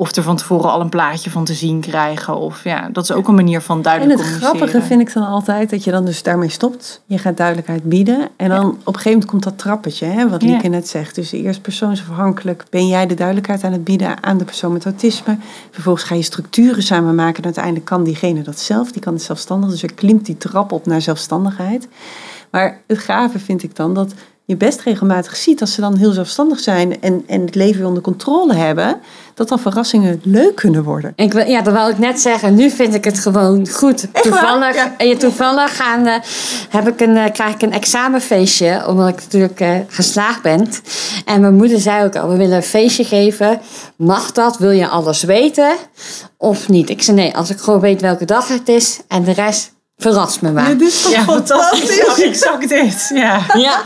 of 0.00 0.16
er 0.16 0.22
van 0.22 0.36
tevoren 0.36 0.70
al 0.70 0.80
een 0.80 0.88
plaatje 0.88 1.30
van 1.30 1.44
te 1.44 1.54
zien 1.54 1.80
krijgen. 1.80 2.36
Of 2.36 2.64
ja, 2.64 2.88
dat 2.92 3.04
is 3.04 3.12
ook 3.12 3.28
een 3.28 3.34
manier 3.34 3.60
van 3.60 3.82
duidelijk 3.82 4.20
En 4.20 4.26
het 4.26 4.34
grappige 4.36 4.82
vind 4.82 5.00
ik 5.00 5.12
dan 5.12 5.26
altijd 5.26 5.70
dat 5.70 5.84
je 5.84 5.90
dan 5.90 6.04
dus 6.04 6.22
daarmee 6.22 6.48
stopt. 6.48 7.02
Je 7.06 7.18
gaat 7.18 7.36
duidelijkheid 7.36 7.82
bieden. 7.82 8.28
En 8.36 8.48
dan 8.48 8.66
op 8.68 8.74
een 8.74 8.84
gegeven 8.84 9.10
moment 9.10 9.30
komt 9.30 9.42
dat 9.42 9.58
trappetje, 9.58 10.06
hè, 10.06 10.28
wat 10.28 10.42
Lieke 10.42 10.68
net 10.68 10.88
zegt. 10.88 11.14
Dus 11.14 11.32
eerst 11.32 11.62
persoonsafhankelijk 11.62 12.64
ben 12.70 12.88
jij 12.88 13.06
de 13.06 13.14
duidelijkheid 13.14 13.64
aan 13.64 13.72
het 13.72 13.84
bieden 13.84 14.22
aan 14.22 14.38
de 14.38 14.44
persoon 14.44 14.72
met 14.72 14.84
autisme. 14.84 15.38
Vervolgens 15.70 16.04
ga 16.04 16.14
je 16.14 16.22
structuren 16.22 16.82
samen 16.82 17.14
maken. 17.14 17.38
En 17.38 17.44
uiteindelijk 17.44 17.84
kan 17.84 18.04
diegene 18.04 18.42
dat 18.42 18.58
zelf, 18.58 18.92
die 18.92 19.02
kan 19.02 19.12
het 19.12 19.22
zelfstandig. 19.22 19.70
Dus 19.70 19.82
er 19.82 19.94
klimt 19.94 20.26
die 20.26 20.36
trap 20.36 20.72
op 20.72 20.86
naar 20.86 21.02
zelfstandigheid. 21.02 21.88
Maar 22.50 22.80
het 22.86 22.98
gave 22.98 23.38
vind 23.38 23.62
ik 23.62 23.76
dan 23.76 23.94
dat 23.94 24.14
je 24.48 24.56
best 24.56 24.80
regelmatig 24.80 25.36
ziet 25.36 25.60
als 25.60 25.72
ze 25.72 25.80
dan 25.80 25.96
heel 25.96 26.12
zelfstandig 26.12 26.60
zijn 26.60 27.00
en, 27.00 27.22
en 27.26 27.40
het 27.40 27.54
leven 27.54 27.86
onder 27.86 28.02
controle 28.02 28.54
hebben, 28.54 29.00
dat 29.34 29.48
dan 29.48 29.58
verrassingen 29.58 30.20
leuk 30.24 30.54
kunnen 30.54 30.84
worden. 30.84 31.12
Ik, 31.16 31.46
ja, 31.46 31.62
dat 31.62 31.74
wil 31.74 31.88
ik 31.88 31.98
net 31.98 32.20
zeggen. 32.20 32.54
Nu 32.54 32.70
vind 32.70 32.94
ik 32.94 33.04
het 33.04 33.18
gewoon 33.18 33.68
goed. 33.68 34.06
toevallig, 34.22 34.76
en 34.96 35.08
je 35.08 35.16
toevallig 35.16 35.76
gaan, 35.76 36.06
uh, 36.06 36.14
heb 36.68 36.88
ik 36.88 37.00
een, 37.00 37.16
uh, 37.16 37.24
krijg 37.32 37.54
ik 37.54 37.62
een 37.62 37.72
examenfeestje, 37.72 38.84
omdat 38.86 39.08
ik 39.08 39.20
natuurlijk 39.20 39.60
uh, 39.60 39.70
geslaagd 39.88 40.42
ben. 40.42 40.68
En 41.24 41.40
mijn 41.40 41.54
moeder 41.54 41.80
zei 41.80 42.04
ook 42.04 42.16
al, 42.16 42.28
we 42.28 42.36
willen 42.36 42.56
een 42.56 42.62
feestje 42.62 43.04
geven. 43.04 43.60
Mag 43.96 44.32
dat? 44.32 44.58
Wil 44.58 44.70
je 44.70 44.88
alles 44.88 45.22
weten? 45.22 45.72
Of 46.36 46.68
niet? 46.68 46.90
Ik 46.90 47.02
zei 47.02 47.16
nee, 47.16 47.36
als 47.36 47.50
ik 47.50 47.58
gewoon 47.58 47.80
weet 47.80 48.00
welke 48.00 48.24
dag 48.24 48.48
het 48.48 48.68
is 48.68 49.00
en 49.08 49.24
de 49.24 49.32
rest 49.32 49.76
verras 49.98 50.40
me 50.40 50.52
maar. 50.52 50.68
Ja, 50.68 50.74
dit 50.74 50.88
is 50.88 51.02
toch 51.02 51.24
fantastisch? 51.24 51.96
Ja, 52.16 52.24
exact 52.24 52.68
dit. 52.68 53.10
Ja. 53.14 53.40
ja. 53.54 53.82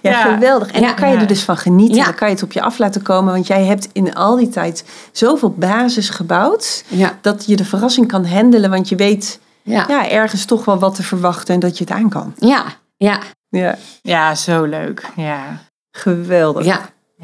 Ja, 0.00 0.22
geweldig. 0.22 0.70
En 0.70 0.82
dan 0.82 0.94
kan 0.94 1.10
je 1.10 1.16
er 1.16 1.26
dus 1.26 1.42
van 1.42 1.56
genieten. 1.56 2.04
Dan 2.04 2.14
kan 2.14 2.28
je 2.28 2.34
het 2.34 2.42
op 2.42 2.52
je 2.52 2.62
af 2.62 2.78
laten 2.78 3.02
komen. 3.02 3.32
Want 3.32 3.46
jij 3.46 3.64
hebt 3.64 3.88
in 3.92 4.14
al 4.14 4.36
die 4.36 4.48
tijd 4.48 4.84
zoveel 5.12 5.50
basis 5.50 6.10
gebouwd. 6.10 6.84
Dat 7.20 7.46
je 7.46 7.56
de 7.56 7.64
verrassing 7.64 8.06
kan 8.08 8.26
handelen. 8.26 8.70
Want 8.70 8.88
je 8.88 8.96
weet 8.96 9.40
ja. 9.62 10.08
ergens 10.10 10.44
toch 10.44 10.64
wel 10.64 10.78
wat 10.78 10.94
te 10.94 11.02
verwachten. 11.02 11.54
En 11.54 11.60
dat 11.60 11.78
je 11.78 11.84
het 11.84 11.92
aan 11.92 12.08
kan. 12.08 12.34
Ja, 12.38 12.64
ja. 12.96 13.20
Ja, 13.48 13.76
ja 14.02 14.34
zo 14.34 14.64
leuk. 14.64 15.10
Ja. 15.16 15.62
Geweldig. 15.90 16.64
Ja. 16.64 16.80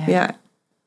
ja. 0.06 0.30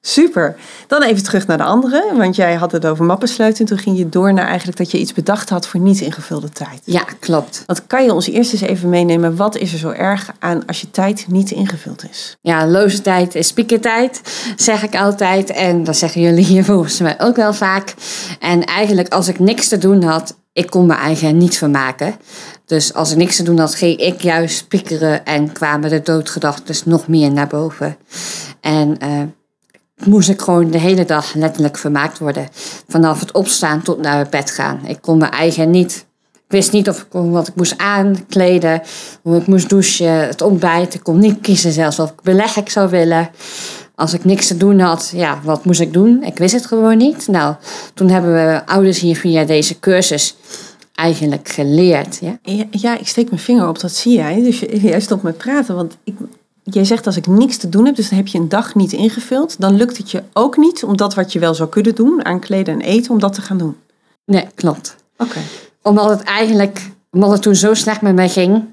Super. 0.02 0.56
Dan 0.88 1.04
even 1.04 1.24
terug 1.24 1.48
naar 1.48 1.58
de 1.58 1.64
andere, 1.64 2.14
want 2.18 2.36
jij 2.36 2.56
had 2.56 2.72
het 2.72 2.86
over 2.86 3.06
mappensluiten. 3.06 3.66
Toen 3.66 3.78
ging 3.78 3.98
je 3.98 4.10
door 4.10 4.34
naar 4.34 4.48
eigenlijk 4.48 4.78
dat 4.78 4.92
je 4.92 5.00
iets 5.00 5.14
bedacht 5.14 5.50
had 5.50 5.68
voor 5.68 5.80
niet 5.80 6.02
ingevulde 6.02 6.50
tijd. 6.50 6.82
Ja, 6.84 7.04
klopt. 7.20 7.64
Want 7.66 7.88
kan 7.88 8.04
je 8.04 8.14
ons 8.14 8.28
eerst 8.28 8.52
eens 8.54 8.62
even 8.62 8.90
meenemen, 8.90 9.36
wat 9.36 9.58
is 9.58 9.74
er 9.74 9.80
zo 9.80 9.90
erg 9.90 10.32
aan 10.40 10.66
als 10.66 10.82
je 10.82 10.92
tijd 10.92 11.26
niet 11.28 11.52
ingevuld 11.52 12.10
is? 12.10 12.38
Ja, 12.42 12.68
loze 12.68 13.02
tijd 13.02 13.36
is 13.36 13.54
piekertijd, 13.54 14.22
zeg 14.56 14.84
ik 14.84 14.96
altijd. 14.96 15.50
En 15.50 15.84
dat 15.84 15.98
zeggen 15.98 16.22
jullie 16.22 16.46
hier 16.46 16.64
volgens 16.64 17.00
mij 17.00 17.20
ook 17.20 17.36
wel 17.36 17.54
vaak. 17.54 17.94
En 18.40 18.66
eigenlijk 18.66 19.14
als 19.14 19.28
ik 19.28 19.40
niks 19.40 19.68
te 19.68 19.78
doen 19.78 20.04
had, 20.04 20.36
ik 20.54 20.70
kon 20.70 20.86
me 20.86 20.94
eigen 20.94 21.38
niet 21.38 21.58
vermaken. 21.58 22.16
Dus 22.66 22.94
als 22.94 23.12
ik 23.12 23.18
niks 23.18 23.36
te 23.36 23.44
doen 23.44 23.60
had, 23.60 23.76
ging 23.76 24.00
ik 24.00 24.22
juist 24.22 24.68
piekeren 24.68 25.26
en 25.26 25.52
kwamen 25.52 25.90
de 25.90 26.02
doodgedachten 26.02 26.76
nog 26.86 27.08
meer 27.08 27.32
naar 27.32 27.48
boven. 27.48 27.98
En... 28.62 28.98
Uh, 29.04 29.22
moest 30.06 30.30
ik 30.30 30.42
gewoon 30.42 30.72
de 30.72 30.78
hele 30.78 31.06
dag 31.06 31.34
letterlijk 31.34 31.78
vermaakt 31.78 32.20
worden. 32.20 32.48
Vanaf 32.88 33.20
het 33.20 33.32
opstaan 33.32 33.82
tot 33.82 34.02
naar 34.02 34.18
het 34.18 34.30
bed 34.30 34.52
gaan. 34.52 34.80
Ik 34.86 34.98
kon 35.02 35.18
mijn 35.18 35.32
eigen 35.32 35.70
niet. 35.70 36.06
Ik 36.34 36.56
wist 36.56 36.72
niet 36.72 36.90
of 36.90 37.00
ik 37.00 37.08
wat 37.12 37.48
ik 37.48 37.56
moest 37.56 37.78
aankleden, 37.78 38.82
hoe 39.22 39.38
ik 39.38 39.48
moest 39.48 39.70
douchen, 39.70 40.28
het 40.28 40.42
ontbijt. 40.42 40.94
Ik 40.94 41.04
kon 41.04 41.20
niet 41.20 41.42
kiezen 41.42 41.72
zelfs 41.72 41.98
ik 42.00 42.22
beleg 42.24 42.56
ik 42.56 42.70
zou 42.70 42.90
willen. 42.90 43.30
Als 43.96 44.14
ik 44.14 44.26
niks 44.26 44.48
te 44.48 44.58
doen 44.58 44.80
had, 44.80 45.12
ja, 45.16 45.40
wat 45.44 45.66
moest 45.66 45.80
ik 45.80 45.94
doen? 45.94 46.24
Ik 46.24 46.38
wist 46.38 46.54
het 46.54 46.66
gewoon 46.66 46.98
niet. 46.98 47.28
Nou, 47.28 47.56
toen 47.94 48.10
hebben 48.10 48.34
we 48.34 48.66
ouders 48.66 49.00
hier 49.00 49.16
via 49.16 49.44
deze 49.44 49.80
cursus 49.80 50.36
eigenlijk 51.00 51.50
geleerd. 51.50 52.18
Ja, 52.22 52.38
ja, 52.42 52.64
ja 52.72 52.98
ik 53.00 53.08
steek 53.08 53.30
mijn 53.30 53.42
vinger 53.42 53.68
op, 53.68 53.80
dat 53.80 53.92
zie 53.92 54.14
jij. 54.14 54.42
Dus 54.42 54.60
jij 54.60 55.00
stopt 55.00 55.24
met 55.24 55.38
praten, 55.38 55.76
want 55.76 55.98
ik, 56.04 56.16
jij 56.74 56.86
zegt 56.86 57.06
als 57.06 57.18
ik 57.18 57.28
niks 57.28 57.58
te 57.58 57.70
doen 57.70 57.86
heb, 57.86 57.96
dus 57.96 58.10
dan 58.10 58.18
heb 58.18 58.28
je 58.28 58.38
een 58.38 58.50
dag 58.50 58.76
niet 58.76 58.92
ingevuld, 58.92 59.56
dan 59.60 59.76
lukt 59.76 59.98
het 59.98 60.12
je 60.12 60.24
ook 60.34 60.58
niet 60.58 60.84
om 60.84 60.98
dat 60.98 61.14
wat 61.16 61.34
je 61.34 61.40
wel 61.40 61.54
zou 61.54 61.70
kunnen 61.70 61.96
doen, 61.96 62.26
aankleden 62.26 62.74
en 62.74 62.82
eten, 62.82 63.12
om 63.12 63.20
dat 63.20 63.34
te 63.34 63.42
gaan 63.42 63.58
doen. 63.58 63.76
Nee, 64.26 64.48
klopt. 64.56 64.96
Oké. 65.18 65.40
Omdat 65.82 66.10
het 66.10 66.24
eigenlijk, 66.24 66.90
omdat 67.12 67.32
het 67.32 67.42
toen 67.42 67.56
zo 67.56 67.74
slecht 67.74 68.02
met 68.02 68.16
mij 68.16 68.30
ging, 68.30 68.64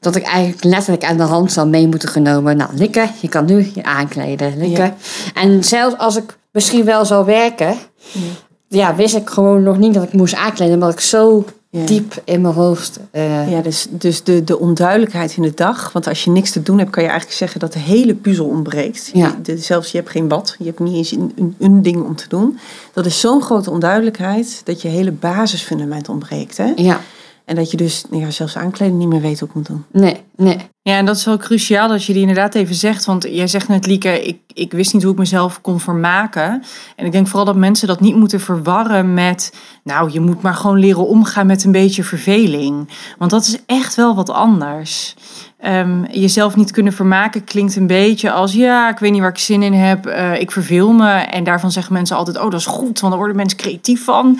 dat 0.00 0.16
ik 0.16 0.22
eigenlijk 0.22 0.64
letterlijk 0.64 1.04
aan 1.04 1.16
de 1.16 1.22
hand 1.22 1.52
zou 1.52 1.68
mee 1.68 1.88
moeten 1.88 2.08
genomen. 2.08 2.56
Nou, 2.56 2.70
Likke, 2.74 3.08
je 3.20 3.28
kan 3.28 3.44
nu 3.44 3.70
je 3.74 3.84
aankleden. 3.84 4.58
Likke. 4.58 4.92
En 5.34 5.64
zelfs 5.64 5.98
als 5.98 6.16
ik 6.16 6.36
misschien 6.52 6.84
wel 6.84 7.04
zou 7.04 7.24
werken, 7.24 7.76
ja. 8.12 8.20
ja. 8.68 8.94
wist 8.94 9.16
ik 9.16 9.30
gewoon 9.30 9.62
nog 9.62 9.78
niet 9.78 9.94
dat 9.94 10.02
ik 10.02 10.12
moest 10.12 10.34
aankleden, 10.34 10.74
omdat 10.74 10.92
ik 10.92 11.00
zo 11.00 11.44
diep 11.84 12.22
in 12.24 12.40
mijn 12.40 12.54
hoofd. 12.54 13.00
Uh... 13.12 13.50
Ja, 13.50 13.60
dus, 13.60 13.86
dus 13.90 14.22
de, 14.22 14.44
de 14.44 14.58
onduidelijkheid 14.58 15.36
in 15.36 15.42
de 15.42 15.54
dag. 15.54 15.92
Want 15.92 16.06
als 16.06 16.24
je 16.24 16.30
niks 16.30 16.50
te 16.50 16.62
doen 16.62 16.78
hebt, 16.78 16.90
kan 16.90 17.02
je 17.02 17.08
eigenlijk 17.08 17.38
zeggen 17.38 17.60
dat 17.60 17.72
de 17.72 17.78
hele 17.78 18.14
puzzel 18.14 18.46
ontbreekt. 18.46 19.10
Ja. 19.12 19.38
Je, 19.42 19.56
zelfs 19.56 19.90
je 19.90 19.98
hebt 19.98 20.10
geen 20.10 20.28
bad, 20.28 20.56
je 20.58 20.64
hebt 20.64 20.78
niet 20.78 20.94
eens 20.94 21.10
een, 21.10 21.32
een, 21.36 21.54
een 21.58 21.82
ding 21.82 22.02
om 22.02 22.16
te 22.16 22.28
doen. 22.28 22.58
Dat 22.92 23.06
is 23.06 23.20
zo'n 23.20 23.42
grote 23.42 23.70
onduidelijkheid 23.70 24.60
dat 24.64 24.82
je 24.82 24.88
hele 24.88 25.12
basisfundament 25.12 26.08
ontbreekt. 26.08 26.56
Hè? 26.56 26.72
Ja. 26.76 27.00
En 27.44 27.54
dat 27.54 27.70
je 27.70 27.76
dus 27.76 28.04
ja, 28.10 28.30
zelfs 28.30 28.56
aankleden 28.56 28.96
niet 28.96 29.08
meer 29.08 29.20
weet 29.20 29.40
hoe 29.40 29.48
ik 29.48 29.54
moet 29.54 29.66
doen. 29.66 29.84
Nee, 29.90 30.20
nee. 30.36 30.56
Ja, 30.86 30.96
en 30.96 31.04
dat 31.04 31.16
is 31.16 31.24
wel 31.24 31.36
cruciaal 31.36 31.88
dat 31.88 32.04
je 32.04 32.12
die 32.12 32.20
inderdaad 32.20 32.54
even 32.54 32.74
zegt. 32.74 33.04
Want 33.04 33.26
jij 33.30 33.46
zegt 33.46 33.68
net, 33.68 33.86
Lieke, 33.86 34.26
ik, 34.26 34.38
ik 34.52 34.72
wist 34.72 34.92
niet 34.92 35.02
hoe 35.02 35.12
ik 35.12 35.18
mezelf 35.18 35.60
kon 35.60 35.80
vermaken. 35.80 36.62
En 36.96 37.06
ik 37.06 37.12
denk 37.12 37.26
vooral 37.26 37.44
dat 37.44 37.56
mensen 37.56 37.88
dat 37.88 38.00
niet 38.00 38.16
moeten 38.16 38.40
verwarren 38.40 39.14
met... 39.14 39.54
nou, 39.82 40.10
je 40.12 40.20
moet 40.20 40.42
maar 40.42 40.54
gewoon 40.54 40.78
leren 40.78 41.06
omgaan 41.06 41.46
met 41.46 41.64
een 41.64 41.72
beetje 41.72 42.04
verveling. 42.04 42.88
Want 43.18 43.30
dat 43.30 43.44
is 43.44 43.58
echt 43.66 43.94
wel 43.94 44.14
wat 44.14 44.30
anders. 44.30 45.14
Um, 45.66 46.06
jezelf 46.10 46.56
niet 46.56 46.70
kunnen 46.70 46.92
vermaken 46.92 47.44
klinkt 47.44 47.76
een 47.76 47.86
beetje 47.86 48.30
als 48.30 48.52
ja, 48.52 48.90
ik 48.90 48.98
weet 48.98 49.12
niet 49.12 49.20
waar 49.20 49.30
ik 49.30 49.38
zin 49.38 49.62
in 49.62 49.72
heb, 49.72 50.06
uh, 50.06 50.40
ik 50.40 50.50
verveel 50.50 50.92
me. 50.92 51.10
En 51.10 51.44
daarvan 51.44 51.72
zeggen 51.72 51.92
mensen 51.92 52.16
altijd, 52.16 52.36
oh 52.36 52.50
dat 52.50 52.60
is 52.60 52.66
goed, 52.66 53.00
want 53.00 53.12
daar 53.12 53.16
worden 53.16 53.36
mensen 53.36 53.58
creatief 53.58 54.04
van. 54.04 54.38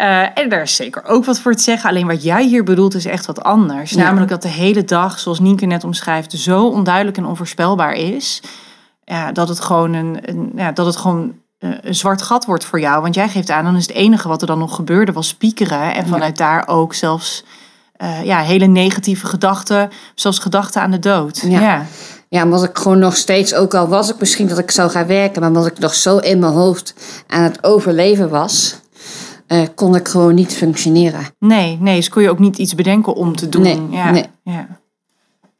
Uh, 0.00 0.38
en 0.38 0.48
daar 0.48 0.62
is 0.62 0.76
zeker 0.76 1.04
ook 1.04 1.24
wat 1.24 1.40
voor 1.40 1.54
te 1.54 1.62
zeggen. 1.62 1.90
Alleen 1.90 2.06
wat 2.06 2.22
jij 2.22 2.44
hier 2.44 2.64
bedoelt 2.64 2.94
is 2.94 3.04
echt 3.04 3.26
wat 3.26 3.42
anders. 3.42 3.92
Namelijk 3.92 4.30
dat 4.30 4.42
de 4.42 4.48
hele 4.48 4.84
dag, 4.84 5.18
zoals 5.18 5.40
Nienke 5.40 5.66
net 5.66 5.84
omschrijft, 5.86 6.32
zo 6.32 6.68
onduidelijk 6.68 7.16
en 7.16 7.26
onvoorspelbaar 7.26 7.92
is. 7.92 8.42
Ja, 9.04 9.32
dat 9.32 9.48
het 9.48 9.60
gewoon 9.60 9.92
een, 9.92 10.18
een 10.22 10.52
ja, 10.54 10.72
dat 10.72 10.86
het 10.86 10.96
gewoon 10.96 11.34
uh, 11.58 11.70
een 11.80 11.94
zwart 11.94 12.22
gat 12.22 12.44
wordt 12.44 12.64
voor 12.64 12.80
jou. 12.80 13.02
Want 13.02 13.14
jij 13.14 13.28
geeft 13.28 13.50
aan, 13.50 13.64
dan 13.64 13.76
is 13.76 13.86
het 13.86 13.96
enige 13.96 14.28
wat 14.28 14.40
er 14.40 14.46
dan 14.46 14.58
nog 14.58 14.74
gebeurde, 14.74 15.12
was 15.12 15.28
spiekeren. 15.28 15.94
En 15.94 16.06
vanuit 16.06 16.36
daar 16.36 16.68
ook 16.68 16.94
zelfs 16.94 17.44
uh, 18.02 18.24
ja, 18.24 18.40
hele 18.40 18.66
negatieve 18.66 19.26
gedachten, 19.26 19.90
zoals 20.14 20.38
gedachten 20.38 20.82
aan 20.82 20.90
de 20.90 20.98
dood. 20.98 21.44
Ja. 21.48 21.60
ja. 21.60 21.86
Ja, 22.28 22.42
omdat 22.42 22.64
ik 22.64 22.78
gewoon 22.78 22.98
nog 22.98 23.16
steeds, 23.16 23.54
ook 23.54 23.74
al 23.74 23.88
was 23.88 24.10
ik 24.10 24.18
misschien 24.18 24.48
dat 24.48 24.58
ik 24.58 24.70
zou 24.70 24.90
gaan 24.90 25.06
werken, 25.06 25.40
maar 25.40 25.48
omdat 25.48 25.66
ik 25.66 25.78
nog 25.78 25.94
zo 25.94 26.18
in 26.18 26.38
mijn 26.38 26.52
hoofd 26.52 26.94
aan 27.26 27.42
het 27.42 27.64
overleven 27.64 28.28
was, 28.28 28.80
uh, 29.48 29.60
kon 29.74 29.94
ik 29.94 30.08
gewoon 30.08 30.34
niet 30.34 30.54
functioneren. 30.54 31.20
Nee, 31.38 31.78
nee, 31.80 31.96
dus 31.96 32.08
kon 32.08 32.22
je 32.22 32.30
ook 32.30 32.38
niet 32.38 32.58
iets 32.58 32.74
bedenken 32.74 33.14
om 33.14 33.36
te 33.36 33.48
doen. 33.48 33.62
Nee, 33.62 33.86
ja, 33.90 34.10
nee. 34.10 34.26
ja. 34.42 34.66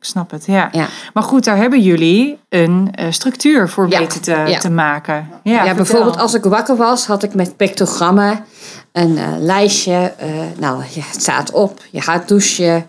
Snap 0.06 0.30
het, 0.30 0.46
ja. 0.46 0.68
ja. 0.72 0.86
Maar 1.12 1.22
goed, 1.22 1.44
daar 1.44 1.56
hebben 1.56 1.80
jullie 1.80 2.38
een 2.48 2.94
uh, 3.00 3.06
structuur 3.10 3.68
voor 3.68 3.88
weten 3.88 4.22
te, 4.22 4.56
te 4.60 4.70
maken. 4.70 5.28
Ja, 5.42 5.64
ja 5.64 5.74
bijvoorbeeld 5.74 6.18
als 6.18 6.34
ik 6.34 6.44
wakker 6.44 6.76
was, 6.76 7.06
had 7.06 7.22
ik 7.22 7.34
met 7.34 7.56
pictogrammen 7.56 8.44
een 8.92 9.10
uh, 9.10 9.28
lijstje. 9.38 10.12
Uh, 10.22 10.28
nou, 10.58 10.82
je 10.94 11.02
staat 11.18 11.50
op, 11.50 11.80
je 11.90 12.00
gaat 12.00 12.28
douchen. 12.28 12.86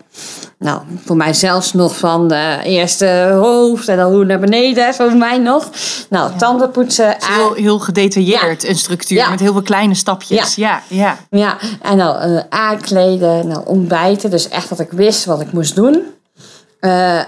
Nou, 0.58 0.80
voor 1.04 1.16
mij 1.16 1.34
zelfs 1.34 1.72
nog 1.72 1.98
van 1.98 2.28
de 2.28 2.58
eerste 2.64 3.30
hoofd 3.32 3.88
en 3.88 3.96
dan 3.96 4.12
hoe 4.12 4.24
naar 4.24 4.38
beneden, 4.38 4.94
voor 4.94 5.16
mij 5.16 5.38
nog. 5.38 5.70
Nou, 6.10 6.30
ja. 6.30 6.36
tanden 6.36 6.70
poetsen. 6.70 7.16
Heel, 7.18 7.54
heel 7.54 7.78
gedetailleerd, 7.78 8.68
een 8.68 8.76
structuur 8.76 9.30
met 9.30 9.40
heel 9.40 9.52
veel 9.52 9.62
kleine 9.62 9.94
stapjes. 9.94 10.54
Ja, 10.54 10.82
ja. 10.88 11.16
Ja, 11.30 11.56
en 11.82 11.96
nou, 11.96 12.30
uh, 12.30 12.40
aankleden, 12.48 13.48
nou, 13.48 13.66
ontbijten. 13.66 14.30
Dus 14.30 14.48
echt 14.48 14.68
dat 14.68 14.80
ik 14.80 14.90
wist 14.90 15.24
wat 15.24 15.40
ik 15.40 15.52
moest 15.52 15.74
doen. 15.74 16.02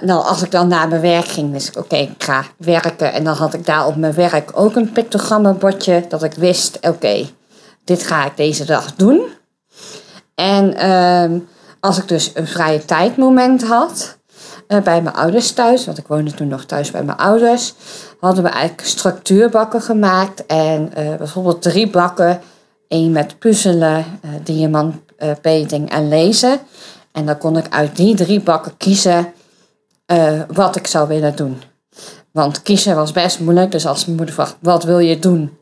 Nou, 0.01 0.25
als 0.25 0.43
ik 0.43 0.51
dan 0.51 0.69
naar 0.69 0.89
mijn 0.89 1.01
werk 1.01 1.27
ging, 1.27 1.57
ik, 1.57 1.77
oké, 1.79 1.97
ik 1.97 2.23
ga 2.23 2.45
werken. 2.57 3.13
En 3.13 3.25
dan 3.25 3.35
had 3.35 3.55
ik 3.55 3.67
daar 3.67 3.87
op 3.87 3.97
mijn 3.97 4.15
werk 4.15 4.51
ook 4.55 4.77
een 4.77 4.93
pictogrammenbordje, 4.93 6.05
dat 6.09 6.23
ik 6.23 6.35
wist, 6.35 6.79
oké, 6.81 7.27
dit 7.85 8.03
ga 8.03 8.27
ik 8.27 8.37
deze 8.37 8.65
dag 8.65 8.95
doen. 8.95 9.23
En 10.35 10.75
ehm, 10.75 11.39
als 11.81 11.99
ik 11.99 12.09
dus 12.09 12.31
een 12.35 12.47
vrije 12.47 12.85
tijdmoment 12.85 13.65
had 13.65 14.19
uh, 14.69 14.81
bij 14.81 15.03
mijn 15.03 15.15
ouders 15.15 15.53
thuis, 15.53 15.85
want 15.85 15.99
ik 15.99 16.07
woonde 16.07 16.31
toen 16.31 16.49
nog 16.49 16.65
thuis 16.65 16.91
bij 16.91 17.03
mijn 17.03 17.19
ouders, 17.19 17.75
hadden 18.21 18.43
we 18.43 18.49
eigenlijk 18.49 18.89
structuurbakken 18.89 19.83
gemaakt. 19.83 20.47
En 20.47 20.93
uh, 20.99 21.15
bijvoorbeeld 21.17 21.63
drie 21.63 21.91
bakken. 21.91 22.41
één 22.89 23.13
met 23.13 23.39
puzzelen, 23.39 24.05
diamantpeting 24.43 25.91
en 25.91 26.09
lezen. 26.09 26.61
En 27.13 27.27
dan 27.27 27.39
kon 27.39 27.57
ik 27.57 27.67
uit 27.71 27.97
die 27.97 28.15
drie 28.15 28.41
bakken 28.41 28.77
kiezen 28.77 29.33
wat 30.53 30.77
ik 30.77 30.87
zou 30.87 31.09
willen 31.09 31.37
doen. 31.37 31.63
Want 32.33 32.63
kiezen 32.63 32.95
was 32.95 33.13
best 33.13 33.41
moeilijk. 33.41 33.71
Dus 33.71 33.87
als 33.87 34.05
mijn 34.05 34.17
moeder 34.17 34.35
vraagt, 34.35 34.57
wat 34.61 34.85
wil 34.85 34.99
je 34.99 35.19
doen? 35.19 35.59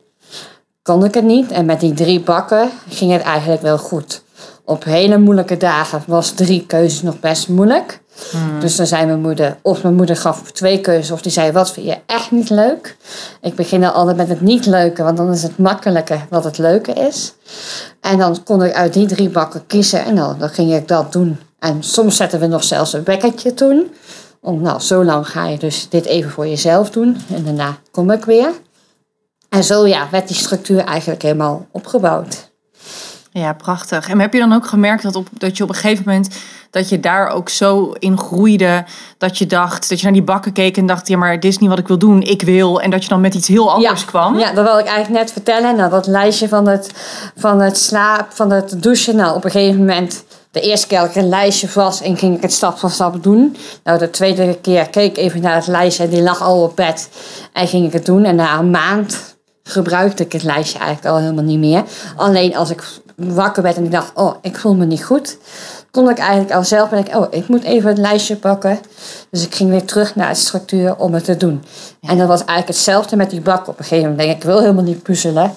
kon 0.89 1.05
ik 1.05 1.13
het 1.13 1.23
niet. 1.23 1.51
En 1.51 1.65
met 1.65 1.79
die 1.79 1.93
drie 1.93 2.19
bakken 2.19 2.69
ging 2.89 3.11
het 3.11 3.21
eigenlijk 3.21 3.61
wel 3.61 3.77
goed. 3.77 4.23
Op 4.65 4.83
hele 4.83 5.17
moeilijke 5.17 5.57
dagen 5.57 6.03
was 6.07 6.31
drie 6.31 6.65
keuzes 6.65 7.01
nog 7.01 7.19
best 7.19 7.47
moeilijk. 7.47 8.01
Hmm. 8.31 8.59
Dus 8.59 8.75
dan 8.75 8.87
zei 8.87 9.05
mijn 9.05 9.21
moeder, 9.21 9.57
of 9.61 9.83
mijn 9.83 9.95
moeder 9.95 10.15
gaf 10.15 10.51
twee 10.51 10.81
keuzes, 10.81 11.11
of 11.11 11.21
die 11.21 11.31
zei: 11.31 11.51
Wat 11.51 11.71
vind 11.71 11.85
je 11.85 11.97
echt 12.05 12.31
niet 12.31 12.49
leuk? 12.49 12.97
Ik 13.41 13.55
begin 13.55 13.81
dan 13.81 13.93
altijd 13.93 14.17
met 14.17 14.29
het 14.29 14.41
niet 14.41 14.65
leuke, 14.65 15.03
want 15.03 15.17
dan 15.17 15.31
is 15.31 15.43
het 15.43 15.57
makkelijker 15.57 16.25
wat 16.29 16.43
het 16.43 16.57
leuke 16.57 16.93
is. 16.93 17.33
En 18.01 18.17
dan 18.17 18.43
kon 18.43 18.63
ik 18.63 18.73
uit 18.73 18.93
die 18.93 19.07
drie 19.07 19.29
bakken 19.29 19.65
kiezen 19.67 20.05
en 20.05 20.15
dan, 20.15 20.35
dan 20.39 20.49
ging 20.49 20.73
ik 20.73 20.87
dat 20.87 21.11
doen. 21.11 21.39
En 21.59 21.83
soms 21.83 22.15
zetten 22.15 22.39
we 22.39 22.47
nog 22.47 22.63
zelfs 22.63 22.93
een 22.93 23.03
wekkertje 23.03 23.53
toen. 23.53 23.91
Om, 24.41 24.61
nou, 24.61 24.79
zo 24.79 25.03
lang 25.03 25.27
ga 25.27 25.47
je 25.47 25.57
dus 25.57 25.89
dit 25.89 26.05
even 26.05 26.31
voor 26.31 26.47
jezelf 26.47 26.89
doen 26.89 27.17
en 27.33 27.43
daarna 27.43 27.77
kom 27.91 28.11
ik 28.11 28.25
weer. 28.25 28.51
En 29.49 29.63
zo 29.63 29.87
ja, 29.87 30.07
werd 30.11 30.27
die 30.27 30.37
structuur 30.37 30.79
eigenlijk 30.79 31.21
helemaal 31.21 31.67
opgebouwd. 31.71 32.49
Ja, 33.31 33.53
prachtig. 33.53 34.09
En 34.09 34.19
heb 34.19 34.33
je 34.33 34.39
dan 34.39 34.53
ook 34.53 34.65
gemerkt 34.65 35.03
dat, 35.03 35.15
op, 35.15 35.27
dat 35.37 35.57
je 35.57 35.63
op 35.63 35.69
een 35.69 35.75
gegeven 35.75 36.03
moment 36.07 36.35
dat 36.69 36.89
je 36.89 36.99
daar 36.99 37.27
ook 37.29 37.49
zo 37.49 37.93
in 37.99 38.17
groeide, 38.17 38.85
dat 39.17 39.37
je 39.37 39.45
dacht, 39.45 39.89
dat 39.89 39.97
je 39.97 40.03
naar 40.03 40.13
die 40.13 40.23
bakken 40.23 40.53
keek 40.53 40.77
en 40.77 40.85
dacht, 40.85 41.07
ja, 41.07 41.17
maar 41.17 41.39
dit 41.39 41.51
is 41.51 41.57
niet 41.57 41.69
wat 41.69 41.79
ik 41.79 41.87
wil 41.87 41.97
doen, 41.97 42.21
ik 42.21 42.41
wil. 42.41 42.81
En 42.81 42.89
dat 42.89 43.03
je 43.03 43.09
dan 43.09 43.21
met 43.21 43.33
iets 43.33 43.47
heel 43.47 43.71
anders 43.71 44.05
kwam. 44.05 44.39
Ja, 44.39 44.53
dat 44.53 44.65
wil 44.65 44.79
ik 44.79 44.85
eigenlijk 44.85 45.23
net 45.23 45.31
vertellen. 45.31 45.75
Nou, 45.75 45.89
dat 45.89 46.07
lijstje 46.07 46.47
van 46.47 46.67
het, 46.67 46.91
van 47.35 47.61
het 47.61 47.77
slaap, 47.77 48.31
van 48.31 48.51
het 48.51 48.83
douchen. 48.83 49.15
Nou, 49.15 49.35
op 49.35 49.45
een 49.45 49.51
gegeven 49.51 49.79
moment, 49.79 50.23
de 50.51 50.61
eerste 50.61 50.87
keer 50.87 50.97
had 50.97 51.09
ik 51.09 51.15
een 51.15 51.29
lijstje 51.29 51.67
vast 51.67 52.01
en 52.01 52.17
ging 52.17 52.35
ik 52.35 52.41
het 52.41 52.53
stap 52.53 52.77
voor 52.77 52.91
stap 52.91 53.23
doen. 53.23 53.57
Nou, 53.83 53.99
de 53.99 54.09
tweede 54.09 54.57
keer 54.61 54.89
keek 54.89 55.11
ik 55.11 55.17
even 55.17 55.41
naar 55.41 55.55
het 55.55 55.67
lijstje 55.67 56.03
en 56.03 56.09
die 56.09 56.21
lag 56.21 56.41
al 56.41 56.63
op 56.63 56.75
bed 56.75 57.09
en 57.53 57.67
ging 57.67 57.85
ik 57.85 57.93
het 57.93 58.05
doen. 58.05 58.23
En 58.23 58.35
na 58.35 58.59
een 58.59 58.69
maand 58.69 59.37
gebruikte 59.63 60.23
ik 60.23 60.31
het 60.31 60.43
lijstje 60.43 60.79
eigenlijk 60.79 61.15
al 61.15 61.21
helemaal 61.21 61.43
niet 61.43 61.59
meer. 61.59 61.83
Alleen 62.15 62.55
als 62.55 62.69
ik 62.69 62.83
wakker 63.15 63.63
werd 63.63 63.77
en 63.77 63.83
ik 63.83 63.91
dacht, 63.91 64.11
oh, 64.13 64.35
ik 64.41 64.57
voel 64.57 64.75
me 64.75 64.85
niet 64.85 65.03
goed, 65.03 65.37
kon 65.91 66.09
ik 66.09 66.17
eigenlijk 66.17 66.51
al 66.51 66.63
zelf 66.63 66.89
denken, 66.89 67.17
oh, 67.17 67.27
ik 67.29 67.47
moet 67.47 67.63
even 67.63 67.89
het 67.89 67.97
lijstje 67.97 68.35
pakken. 68.35 68.79
Dus 69.31 69.45
ik 69.45 69.55
ging 69.55 69.69
weer 69.69 69.85
terug 69.85 70.15
naar 70.15 70.29
de 70.29 70.35
structuur 70.35 70.95
om 70.95 71.13
het 71.13 71.23
te 71.23 71.37
doen. 71.37 71.63
En 72.01 72.17
dat 72.17 72.27
was 72.27 72.39
eigenlijk 72.39 72.67
hetzelfde 72.67 73.15
met 73.15 73.29
die 73.29 73.41
bak. 73.41 73.67
Op 73.67 73.79
een 73.79 73.85
gegeven 73.85 74.09
moment 74.09 74.17
denk 74.17 74.31
ik, 74.31 74.37
ik 74.37 74.43
wil 74.43 74.59
helemaal 74.59 74.83
niet 74.83 75.03
puzzelen. 75.03 75.55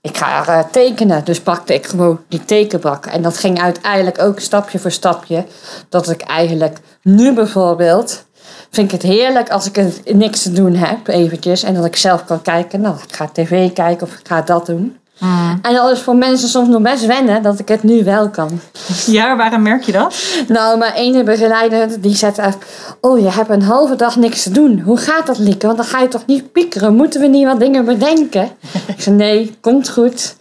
Ik 0.00 0.16
ga 0.16 0.48
uh, 0.48 0.64
tekenen. 0.70 1.24
Dus 1.24 1.40
pakte 1.40 1.74
ik 1.74 1.86
gewoon 1.86 2.20
die 2.28 2.44
tekenbak. 2.44 3.06
En 3.06 3.22
dat 3.22 3.38
ging 3.38 3.60
uiteindelijk 3.60 4.22
ook 4.22 4.40
stapje 4.40 4.78
voor 4.78 4.90
stapje. 4.90 5.44
Dat 5.88 6.10
ik 6.10 6.20
eigenlijk 6.20 6.78
nu 7.02 7.34
bijvoorbeeld 7.34 8.26
vind 8.70 8.92
ik 8.92 9.02
het 9.02 9.10
heerlijk 9.10 9.50
als 9.50 9.70
ik 9.70 10.04
niks 10.14 10.42
te 10.42 10.52
doen 10.52 10.74
heb, 10.74 11.08
eventjes. 11.08 11.62
En 11.62 11.74
dat 11.74 11.84
ik 11.84 11.96
zelf 11.96 12.24
kan 12.24 12.42
kijken, 12.42 12.80
nou, 12.80 12.96
ik 13.08 13.14
ga 13.14 13.28
tv 13.32 13.72
kijken 13.72 14.06
of 14.06 14.12
ik 14.12 14.26
ga 14.28 14.42
dat 14.42 14.66
doen. 14.66 14.96
Hmm. 15.18 15.58
En 15.62 15.74
dat 15.74 15.90
is 15.92 16.00
voor 16.00 16.16
mensen 16.16 16.48
soms 16.48 16.68
nog 16.68 16.82
best 16.82 17.06
wennen 17.06 17.42
dat 17.42 17.58
ik 17.58 17.68
het 17.68 17.82
nu 17.82 18.04
wel 18.04 18.28
kan. 18.28 18.60
Ja, 19.06 19.36
waarom 19.36 19.62
merk 19.62 19.82
je 19.82 19.92
dat? 19.92 20.14
Nou, 20.48 20.78
mijn 20.78 20.92
ene 20.92 21.22
begeleider 21.22 22.00
die 22.00 22.16
zegt 22.16 22.38
echt... 22.38 22.56
Oh, 23.00 23.18
je 23.18 23.30
hebt 23.30 23.50
een 23.50 23.62
halve 23.62 23.96
dag 23.96 24.16
niks 24.16 24.42
te 24.42 24.50
doen. 24.50 24.80
Hoe 24.80 24.96
gaat 24.96 25.26
dat, 25.26 25.38
Lieke? 25.38 25.66
Want 25.66 25.78
dan 25.78 25.86
ga 25.86 26.00
je 26.00 26.08
toch 26.08 26.26
niet 26.26 26.52
piekeren? 26.52 26.94
Moeten 26.94 27.20
we 27.20 27.26
niet 27.26 27.46
wat 27.46 27.60
dingen 27.60 27.84
bedenken? 27.84 28.50
ik 28.96 29.00
zei, 29.00 29.16
nee, 29.16 29.56
komt 29.60 29.88
goed. 29.88 30.36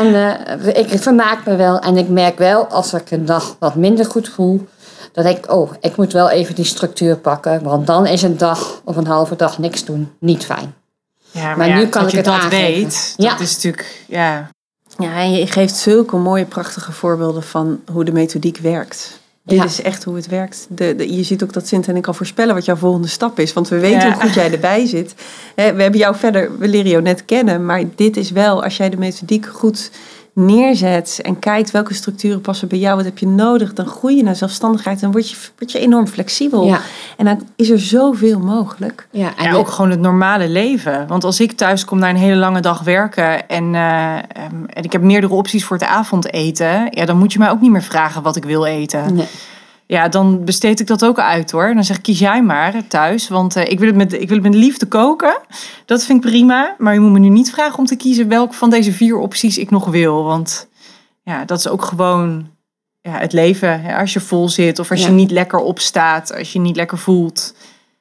en 0.00 0.06
uh, 0.06 0.76
ik 0.76 0.88
vermaak 0.88 1.46
me 1.46 1.56
wel. 1.56 1.78
En 1.78 1.96
ik 1.96 2.08
merk 2.08 2.38
wel, 2.38 2.66
als 2.66 2.92
ik 2.92 3.10
een 3.10 3.24
dag 3.24 3.56
wat 3.58 3.74
minder 3.74 4.04
goed 4.04 4.28
voel... 4.28 4.66
Dan 5.12 5.24
denk 5.24 5.36
ik, 5.36 5.52
oh, 5.52 5.70
ik 5.80 5.96
moet 5.96 6.12
wel 6.12 6.30
even 6.30 6.54
die 6.54 6.64
structuur 6.64 7.16
pakken. 7.16 7.62
Want 7.62 7.86
dan 7.86 8.06
is 8.06 8.22
een 8.22 8.36
dag 8.36 8.80
of 8.84 8.96
een 8.96 9.06
halve 9.06 9.36
dag 9.36 9.58
niks 9.58 9.84
doen 9.84 10.12
niet 10.18 10.44
fijn. 10.44 10.74
Ja, 11.30 11.56
maar, 11.56 11.74
nu 11.74 11.86
kan 11.86 12.06
ik 12.06 12.12
het 12.12 12.24
dat 12.24 12.34
aangeven. 12.34 12.58
weet, 12.58 13.14
ja. 13.16 13.30
dat 13.30 13.40
is 13.40 13.54
natuurlijk, 13.54 14.04
ja. 14.08 14.50
Ja, 14.98 15.16
en 15.16 15.32
je 15.32 15.46
geeft 15.46 15.76
zulke 15.76 16.16
mooie, 16.16 16.44
prachtige 16.44 16.92
voorbeelden 16.92 17.42
van 17.42 17.80
hoe 17.92 18.04
de 18.04 18.12
methodiek 18.12 18.58
werkt. 18.58 19.20
Dit 19.44 19.64
is 19.64 19.82
echt 19.82 20.04
hoe 20.04 20.16
het 20.16 20.26
werkt. 20.26 20.66
De, 20.68 20.94
de, 20.96 21.14
je 21.14 21.22
ziet 21.22 21.42
ook 21.42 21.52
dat 21.52 21.66
Sint 21.66 21.88
en 21.88 21.96
ik 21.96 22.06
al 22.06 22.14
voorspellen 22.14 22.54
wat 22.54 22.64
jouw 22.64 22.76
volgende 22.76 23.08
stap 23.08 23.38
is. 23.38 23.52
Want 23.52 23.68
we 23.68 23.78
weten 23.78 24.12
hoe 24.12 24.22
goed 24.22 24.34
jij 24.34 24.52
erbij 24.52 24.86
zit. 24.86 25.14
we 25.54 25.62
hebben 25.62 25.96
jou 25.96 26.16
verder, 26.16 26.58
we 26.58 26.68
leren 26.68 26.90
jou 26.90 27.02
net 27.02 27.24
kennen. 27.24 27.64
Maar 27.64 27.82
dit 27.94 28.16
is 28.16 28.30
wel, 28.30 28.62
als 28.62 28.76
jij 28.76 28.90
de 28.90 28.96
methodiek 28.96 29.46
goed 29.46 29.90
neerzet 30.34 31.18
en 31.22 31.38
kijkt 31.38 31.70
welke 31.70 31.94
structuren 31.94 32.40
passen 32.40 32.68
bij 32.68 32.78
jou, 32.78 32.96
wat 32.96 33.04
heb 33.04 33.18
je 33.18 33.26
nodig, 33.26 33.72
dan 33.72 33.86
groei 33.86 34.16
je 34.16 34.22
naar 34.22 34.36
zelfstandigheid 34.36 35.02
en 35.02 35.12
word 35.12 35.30
je, 35.30 35.36
word 35.58 35.72
je 35.72 35.78
enorm 35.78 36.06
flexibel. 36.06 36.66
Ja. 36.66 36.80
En 37.16 37.24
dan 37.24 37.42
is 37.56 37.70
er 37.70 37.80
zoveel 37.80 38.38
mogelijk. 38.38 39.08
Ja, 39.10 39.36
en 39.36 39.54
ook 39.54 39.68
gewoon 39.68 39.90
het 39.90 40.00
normale 40.00 40.48
leven. 40.48 41.06
Want 41.06 41.24
als 41.24 41.40
ik 41.40 41.52
thuis 41.52 41.84
kom 41.84 41.98
na 41.98 42.08
een 42.08 42.16
hele 42.16 42.36
lange 42.36 42.60
dag 42.60 42.80
werken 42.82 43.48
en, 43.48 43.74
uh, 43.74 44.14
en 44.14 44.82
ik 44.82 44.92
heb 44.92 45.02
meerdere 45.02 45.32
opties 45.32 45.64
voor 45.64 45.76
het 45.76 45.86
avondeten, 45.86 46.88
ja, 46.90 47.04
dan 47.04 47.18
moet 47.18 47.32
je 47.32 47.38
mij 47.38 47.50
ook 47.50 47.60
niet 47.60 47.70
meer 47.70 47.82
vragen 47.82 48.22
wat 48.22 48.36
ik 48.36 48.44
wil 48.44 48.64
eten. 48.64 49.14
Nee 49.14 49.26
ja, 49.90 50.08
dan 50.08 50.44
besteed 50.44 50.80
ik 50.80 50.86
dat 50.86 51.04
ook 51.04 51.18
uit 51.18 51.50
hoor. 51.50 51.74
Dan 51.74 51.84
zeg 51.84 51.96
ik, 51.96 52.02
kies 52.02 52.18
jij 52.18 52.42
maar 52.42 52.86
thuis. 52.86 53.28
Want 53.28 53.56
uh, 53.56 53.70
ik, 53.70 53.78
wil 53.78 53.88
het 53.88 53.96
met, 53.96 54.12
ik 54.12 54.28
wil 54.28 54.36
het 54.36 54.46
met 54.46 54.54
liefde 54.54 54.86
koken. 54.86 55.38
Dat 55.84 56.04
vind 56.04 56.24
ik 56.24 56.30
prima. 56.30 56.74
Maar 56.78 56.94
je 56.94 57.00
moet 57.00 57.12
me 57.12 57.18
nu 57.18 57.28
niet 57.28 57.50
vragen 57.50 57.78
om 57.78 57.86
te 57.86 57.96
kiezen 57.96 58.28
welke 58.28 58.54
van 58.54 58.70
deze 58.70 58.92
vier 58.92 59.16
opties 59.16 59.58
ik 59.58 59.70
nog 59.70 59.86
wil. 59.86 60.24
Want 60.24 60.68
ja, 61.22 61.44
dat 61.44 61.58
is 61.58 61.68
ook 61.68 61.84
gewoon 61.84 62.50
ja, 63.00 63.18
het 63.18 63.32
leven. 63.32 63.94
Als 63.94 64.12
je 64.12 64.20
vol 64.20 64.48
zit 64.48 64.78
of 64.78 64.90
als 64.90 65.04
je 65.04 65.10
niet 65.10 65.30
lekker 65.30 65.58
opstaat. 65.58 66.34
Als 66.34 66.52
je 66.52 66.58
niet 66.58 66.76
lekker 66.76 66.98
voelt. 66.98 67.54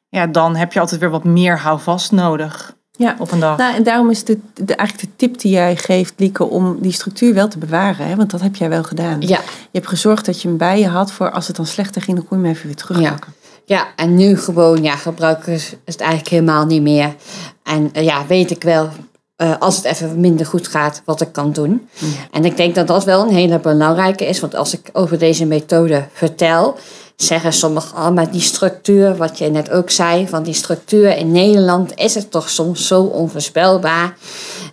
Ja, 0.10 0.28
dan 0.28 0.56
heb 0.56 0.74
je 0.74 0.80
altijd 0.80 1.02
weer 1.02 1.10
wat 1.10 1.24
meer 1.24 1.60
houvast 1.60 2.12
nodig 2.12 2.78
ja. 3.00 3.16
op 3.20 3.32
een 3.32 3.40
dag. 3.40 3.58
Nou, 3.58 3.76
en 3.76 3.84
daarom 3.84 4.10
is 4.10 4.24
de, 4.24 4.40
de, 4.54 4.76
eigenlijk 4.76 5.10
de 5.10 5.16
tip 5.16 5.40
die 5.40 5.52
jij 5.52 5.76
geeft, 5.76 6.14
Lieke, 6.18 6.44
om 6.44 6.78
die 6.82 6.92
structuur 6.92 7.34
wel 7.34 7.48
te 7.48 7.58
bewaren. 7.58 8.08
Hè? 8.08 8.16
Want 8.16 8.32
dat 8.32 8.42
heb 8.42 8.56
jij 8.56 8.70
wel 8.70 8.84
gedaan. 8.84 9.22
Ja. 9.22 9.38
Je 9.38 9.68
hebt 9.72 9.88
gezorgd 9.88 10.26
dat 10.26 10.42
je 10.42 10.48
hem 10.48 10.58
bij 10.58 10.80
je 10.80 10.88
had 10.88 11.12
voor 11.12 11.32
als 11.32 11.48
het 11.48 11.56
dan 11.56 11.66
slechter 11.66 12.02
ging, 12.02 12.18
dan 12.18 12.28
kon 12.28 12.38
je 12.38 12.44
hem 12.44 12.54
even 12.54 12.66
weer 12.66 12.76
terugpakken. 12.76 13.34
Ja. 13.66 13.78
ja, 13.78 13.88
en 13.96 14.16
nu 14.16 14.38
gewoon, 14.38 14.84
ja, 14.84 14.96
gebruiken 14.96 15.54
is 15.54 15.76
het 15.86 16.00
eigenlijk 16.00 16.30
helemaal 16.30 16.66
niet 16.66 16.82
meer. 16.82 17.16
En 17.64 17.90
uh, 17.94 18.04
ja, 18.04 18.26
weet 18.28 18.52
ik 18.52 18.64
wel, 18.64 18.90
uh, 19.38 19.58
als 19.60 19.76
het 19.76 19.86
even 19.86 20.20
minder 20.20 20.46
goed 20.46 20.68
gaat, 20.68 21.02
wat 21.06 21.22
ik 21.22 21.32
kan 21.32 21.52
doen. 21.52 21.88
Ja. 21.94 22.08
En 22.32 22.46
ik 22.46 22.58
denk 22.58 22.76
dat 22.76 22.88
dat 22.88 23.04
wel 23.04 23.22
een 23.22 23.34
hele 23.34 23.60
belangrijke 23.60 24.26
is. 24.26 24.40
Want 24.40 24.56
als 24.56 24.74
ik 24.74 24.90
over 24.94 25.20
deze 25.20 25.46
methode 25.46 26.08
vertel, 26.14 26.78
zeggen 27.22 27.54
sommigen 27.54 27.98
al, 27.98 28.14
maar 28.14 28.32
die 28.32 28.42
structuur, 28.42 29.16
wat 29.16 29.38
je 29.38 29.50
net 29.50 29.70
ook 29.70 29.90
zei, 29.90 30.28
van 30.28 30.44
die 30.44 30.54
structuur 30.54 31.18
in 31.18 31.32
Nederland 31.32 31.92
is 31.96 32.16
het 32.16 32.32
toch 32.32 32.50
soms 32.50 32.88
zo 32.88 33.02
onvoorspelbaar. 33.02 34.18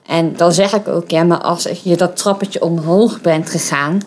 En 0.06 0.37
dan 0.37 0.52
zeg 0.52 0.72
ik 0.72 0.88
ook, 0.88 1.11
ja, 1.11 1.22
maar 1.22 1.40
als 1.40 1.68
je 1.82 1.96
dat 1.96 2.16
trappetje 2.16 2.62
omhoog 2.62 3.20
bent 3.20 3.50
gegaan, 3.50 4.02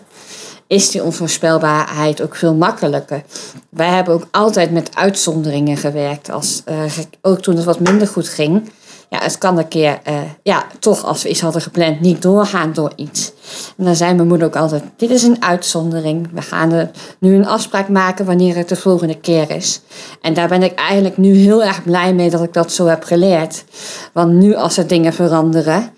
is 0.66 0.90
die 0.90 1.02
onvoorspelbaarheid 1.02 2.22
ook 2.22 2.36
veel 2.36 2.54
makkelijker. 2.54 3.22
Wij 3.70 3.88
hebben 3.88 4.14
ook 4.14 4.26
altijd 4.30 4.70
met 4.70 4.96
uitzonderingen 4.96 5.76
gewerkt. 5.76 6.30
Als, 6.30 6.62
uh, 6.68 6.82
ook 7.22 7.40
toen 7.40 7.56
het 7.56 7.64
wat 7.64 7.80
minder 7.80 8.06
goed 8.06 8.28
ging, 8.28 8.70
ja, 9.10 9.18
het 9.22 9.38
kan 9.38 9.58
een 9.58 9.68
keer, 9.68 10.00
uh, 10.08 10.20
ja, 10.42 10.64
toch 10.78 11.04
als 11.04 11.22
we 11.22 11.28
iets 11.28 11.40
hadden 11.40 11.62
gepland, 11.62 12.00
niet 12.00 12.22
doorgaan 12.22 12.72
door 12.72 12.92
iets. 12.96 13.32
En 13.76 13.84
dan 13.84 13.96
zei 13.96 14.14
mijn 14.14 14.28
moeder 14.28 14.46
ook 14.46 14.56
altijd, 14.56 14.82
dit 14.96 15.10
is 15.10 15.22
een 15.22 15.42
uitzondering. 15.42 16.28
We 16.32 16.42
gaan 16.42 16.72
er 16.72 16.90
nu 17.18 17.34
een 17.34 17.46
afspraak 17.46 17.88
maken 17.88 18.24
wanneer 18.24 18.56
het 18.56 18.68
de 18.68 18.76
volgende 18.76 19.18
keer 19.20 19.50
is. 19.50 19.80
En 20.20 20.34
daar 20.34 20.48
ben 20.48 20.62
ik 20.62 20.74
eigenlijk 20.74 21.16
nu 21.16 21.34
heel 21.34 21.64
erg 21.64 21.82
blij 21.82 22.14
mee 22.14 22.30
dat 22.30 22.42
ik 22.42 22.52
dat 22.52 22.72
zo 22.72 22.86
heb 22.86 23.04
geleerd. 23.04 23.64
Want 24.12 24.32
nu 24.32 24.54
als 24.54 24.76
er 24.76 24.86
dingen 24.86 25.12
veranderen, 25.12 25.90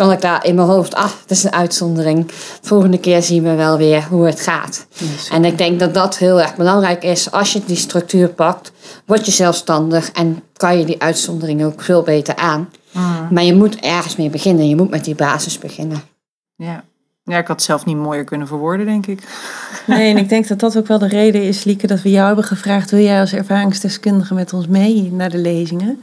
kan 0.00 0.12
ik 0.12 0.20
daar 0.20 0.44
in 0.44 0.54
mijn 0.54 0.68
hoofd, 0.68 0.94
ah, 0.94 1.10
het 1.20 1.30
is 1.30 1.44
een 1.44 1.52
uitzondering. 1.52 2.26
De 2.26 2.34
volgende 2.62 2.98
keer 2.98 3.22
zien 3.22 3.42
we 3.42 3.54
wel 3.54 3.76
weer 3.76 4.06
hoe 4.08 4.26
het 4.26 4.40
gaat. 4.40 4.86
en 5.30 5.44
ik 5.44 5.58
denk 5.58 5.80
dat 5.80 5.94
dat 5.94 6.18
heel 6.18 6.40
erg 6.40 6.56
belangrijk 6.56 7.02
is. 7.02 7.30
Als 7.30 7.52
je 7.52 7.62
die 7.66 7.76
structuur 7.76 8.28
pakt, 8.28 8.72
word 9.04 9.26
je 9.26 9.32
zelfstandig 9.32 10.10
en 10.12 10.42
kan 10.52 10.78
je 10.78 10.84
die 10.84 11.02
uitzondering 11.02 11.64
ook 11.64 11.82
veel 11.82 12.02
beter 12.02 12.36
aan. 12.36 12.68
Mm. 12.92 13.28
Maar 13.30 13.42
je 13.42 13.54
moet 13.54 13.76
ergens 13.76 14.16
mee 14.16 14.30
beginnen. 14.30 14.68
Je 14.68 14.76
moet 14.76 14.90
met 14.90 15.04
die 15.04 15.14
basis 15.14 15.58
beginnen. 15.58 16.02
Ja. 16.56 16.84
Ja, 17.24 17.38
ik 17.38 17.46
had 17.46 17.56
het 17.56 17.62
zelf 17.64 17.84
niet 17.84 17.96
mooier 17.96 18.24
kunnen 18.24 18.46
verwoorden, 18.46 18.86
denk 18.86 19.06
ik. 19.06 19.22
Nee, 19.86 20.10
en 20.10 20.16
ik 20.24 20.28
denk 20.28 20.48
dat 20.48 20.60
dat 20.60 20.78
ook 20.78 20.86
wel 20.86 20.98
de 20.98 21.08
reden 21.08 21.42
is, 21.42 21.64
Lieke, 21.64 21.86
dat 21.86 22.02
we 22.02 22.10
jou 22.10 22.26
hebben 22.26 22.44
gevraagd: 22.44 22.90
wil 22.90 23.00
jij 23.00 23.20
als 23.20 23.32
ervaringsdeskundige 23.32 24.34
met 24.34 24.52
ons 24.52 24.66
mee 24.66 25.12
naar 25.12 25.30
de 25.30 25.38
lezingen? 25.38 26.02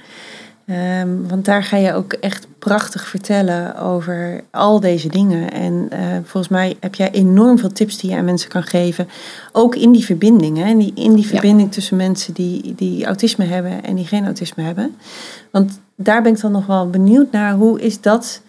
Ehm, 0.67 1.27
want 1.27 1.45
daar 1.45 1.63
ga 1.63 1.77
je 1.77 1.93
ook 1.93 2.13
echt 2.13 2.47
prachtig 2.60 3.08
vertellen 3.08 3.80
over 3.80 4.43
al 4.51 4.80
deze 4.80 5.10
dingen. 5.10 5.51
En 5.51 5.89
uh, 5.93 5.99
volgens 6.23 6.47
mij 6.47 6.77
heb 6.80 6.95
jij 6.95 7.12
enorm 7.12 7.58
veel 7.58 7.71
tips 7.71 7.97
die 7.97 8.10
je 8.10 8.17
aan 8.17 8.25
mensen 8.25 8.49
kan 8.49 8.63
geven. 8.63 9.08
Ook 9.51 9.75
in 9.75 9.91
die 9.91 10.06
verbinding. 10.06 10.58
Hè? 10.58 10.69
In 10.69 10.77
die, 10.77 10.91
in 10.95 11.13
die 11.13 11.27
verbinding 11.27 11.71
tussen 11.71 11.97
mensen 11.97 12.34
die, 12.34 12.75
die 12.75 13.06
autisme 13.06 13.45
hebben 13.45 13.84
en 13.84 13.95
die 13.95 14.06
geen 14.06 14.25
autisme 14.25 14.63
hebben. 14.63 14.95
Want 15.51 15.80
daar 15.95 16.21
ben 16.21 16.34
ik 16.34 16.41
dan 16.41 16.51
nog 16.51 16.65
wel 16.65 16.89
benieuwd 16.89 17.32
naar. 17.32 17.53
Hoe 17.53 17.82
is 17.82 18.01
dat 18.01 18.41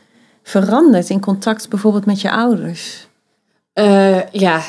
veranderd 0.42 1.08
in 1.08 1.20
contact 1.20 1.68
bijvoorbeeld 1.68 2.06
met 2.06 2.20
je 2.20 2.30
ouders? 2.30 3.08
Uh, 3.74 4.30
ja, 4.30 4.62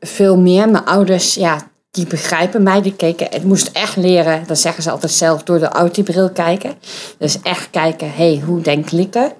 veel 0.00 0.38
meer. 0.38 0.70
Mijn 0.70 0.84
ouders, 0.84 1.34
ja, 1.34 1.58
die 1.96 2.06
begrijpen 2.06 2.62
mij, 2.62 2.82
die 2.82 2.94
keken. 2.96 3.26
Het 3.30 3.44
moest 3.44 3.70
echt 3.72 3.96
leren, 3.96 4.44
dat 4.46 4.58
zeggen 4.58 4.82
ze 4.82 4.90
altijd 4.90 5.12
zelf, 5.12 5.42
door 5.42 5.58
de 5.58 5.68
autibril 5.68 6.30
kijken. 6.30 6.74
Dus 7.18 7.40
echt 7.42 7.70
kijken, 7.70 8.12
hé, 8.12 8.34
hey, 8.34 8.42
hoe 8.46 8.60
denkt 8.60 8.92
Lieke? 8.92 9.32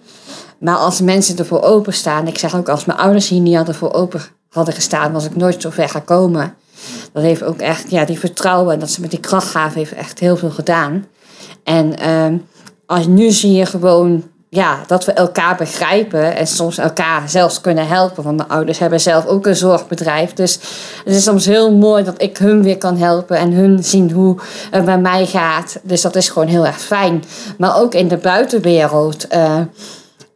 Maar 0.58 0.76
als 0.76 1.00
mensen 1.00 1.38
ervoor 1.38 1.62
openstaan, 1.62 2.26
ik 2.26 2.38
zeg 2.38 2.56
ook 2.56 2.68
als 2.68 2.84
mijn 2.84 2.98
ouders 2.98 3.28
hier 3.28 3.40
niet 3.40 3.56
hadden 3.56 3.74
voor 3.74 3.92
open 3.92 4.20
hadden 4.48 4.74
gestaan, 4.74 5.12
was 5.12 5.24
ik 5.24 5.36
nooit 5.36 5.62
zo 5.62 5.70
ver 5.70 5.88
gekomen. 5.88 6.54
Dat 7.12 7.22
heeft 7.22 7.42
ook 7.42 7.58
echt, 7.58 7.90
ja, 7.90 8.04
die 8.04 8.18
vertrouwen 8.18 8.74
en 8.74 8.80
dat 8.80 8.90
ze 8.90 9.00
met 9.00 9.10
die 9.10 9.20
kracht 9.20 9.48
gaven, 9.48 9.78
heeft 9.78 9.92
echt 9.92 10.18
heel 10.18 10.36
veel 10.36 10.50
gedaan. 10.50 11.06
En 11.64 11.98
ehm, 11.98 12.36
als 12.86 13.06
nu 13.06 13.30
zie 13.30 13.52
je 13.52 13.66
gewoon 13.66 14.24
ja, 14.48 14.80
dat 14.87 15.04
we 15.04 15.12
elkaar 15.12 15.56
begrijpen 15.56 16.37
en 16.37 16.46
soms 16.46 16.78
elkaar 16.78 17.28
zelfs 17.28 17.61
kunnen 17.61 17.88
helpen. 17.88 18.22
Want 18.22 18.37
mijn 18.37 18.48
ouders 18.48 18.78
hebben 18.78 19.00
zelf 19.00 19.26
ook 19.26 19.46
een 19.46 19.56
zorgbedrijf. 19.56 20.32
Dus 20.32 20.59
het 21.04 21.14
is 21.14 21.22
soms 21.22 21.46
heel 21.46 21.72
mooi 21.72 22.04
dat 22.04 22.22
ik 22.22 22.38
hun 22.38 22.62
weer 22.62 22.78
kan 22.78 22.96
helpen 22.96 23.37
en 23.37 23.52
hun 23.52 23.85
zien 23.85 24.11
hoe 24.11 24.37
het 24.70 24.85
bij 24.85 24.98
mij 24.98 25.26
gaat. 25.26 25.78
Dus 25.82 26.02
dat 26.02 26.16
is 26.16 26.28
gewoon 26.28 26.48
heel 26.48 26.66
erg 26.66 26.80
fijn. 26.80 27.24
Maar 27.59 27.76
ook 27.76 27.94
in 27.94 28.09
de 28.09 28.16
buitenwereld. 28.16 29.35
Uh, 29.35 29.61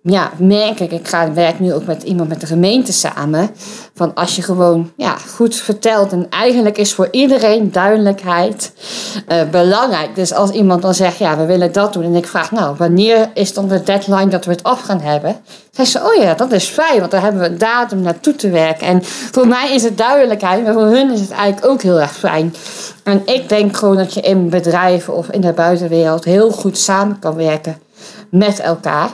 ja, 0.03 0.31
merk 0.37 0.81
ik, 0.81 0.93
ik 0.93 1.09
ga, 1.09 1.33
werk 1.33 1.61
nu 1.61 1.75
ook 1.75 1.85
met 1.87 2.03
iemand 2.03 2.29
met 2.29 2.41
de 2.41 2.47
gemeente 2.47 2.93
samen. 2.93 3.51
Van 3.95 4.15
als 4.15 4.37
je 4.37 4.43
gewoon 4.43 4.93
ja, 4.97 5.17
goed 5.17 5.55
vertelt. 5.55 6.13
En 6.13 6.27
eigenlijk 6.31 6.79
is 6.79 6.93
voor 6.93 7.09
iedereen 7.11 7.73
duidelijkheid 7.73 8.73
uh, 9.29 9.43
belangrijk. 9.51 10.15
Dus 10.15 10.33
als 10.33 10.51
iemand 10.51 10.83
dan 10.83 10.95
zegt, 10.95 11.19
ja, 11.19 11.37
we 11.37 11.45
willen 11.45 11.73
dat 11.73 11.93
doen. 11.93 12.03
En 12.03 12.15
ik 12.15 12.27
vraag, 12.27 12.51
nou, 12.51 12.77
wanneer 12.79 13.31
is 13.35 13.55
dan 13.55 13.69
de 13.69 13.83
deadline 13.83 14.29
dat 14.29 14.45
we 14.45 14.51
het 14.51 14.63
af 14.63 14.81
gaan 14.81 15.01
hebben? 15.01 15.37
Zeg 15.71 15.87
ze, 15.87 15.99
oh 15.99 16.23
ja, 16.23 16.35
dat 16.35 16.53
is 16.53 16.65
fijn, 16.65 16.99
want 16.99 17.11
daar 17.11 17.23
hebben 17.23 17.41
we 17.41 17.49
een 17.49 17.59
datum 17.59 18.01
naartoe 18.01 18.35
te 18.37 18.51
werken. 18.51 18.87
En 18.87 19.05
voor 19.05 19.47
mij 19.47 19.75
is 19.75 19.83
het 19.83 19.99
duidelijkheid, 19.99 20.65
maar 20.65 20.73
voor 20.73 20.83
hun 20.83 21.13
is 21.13 21.21
het 21.21 21.31
eigenlijk 21.31 21.73
ook 21.73 21.83
heel 21.83 22.01
erg 22.01 22.17
fijn. 22.17 22.55
En 23.05 23.23
ik 23.25 23.49
denk 23.49 23.77
gewoon 23.77 23.97
dat 23.97 24.15
je 24.15 24.21
in 24.21 24.49
bedrijven 24.49 25.15
of 25.15 25.29
in 25.29 25.41
de 25.41 25.53
buitenwereld 25.53 26.25
heel 26.25 26.51
goed 26.51 26.79
samen 26.79 27.19
kan 27.19 27.35
werken 27.35 27.79
met 28.31 28.61
elkaar 28.61 29.11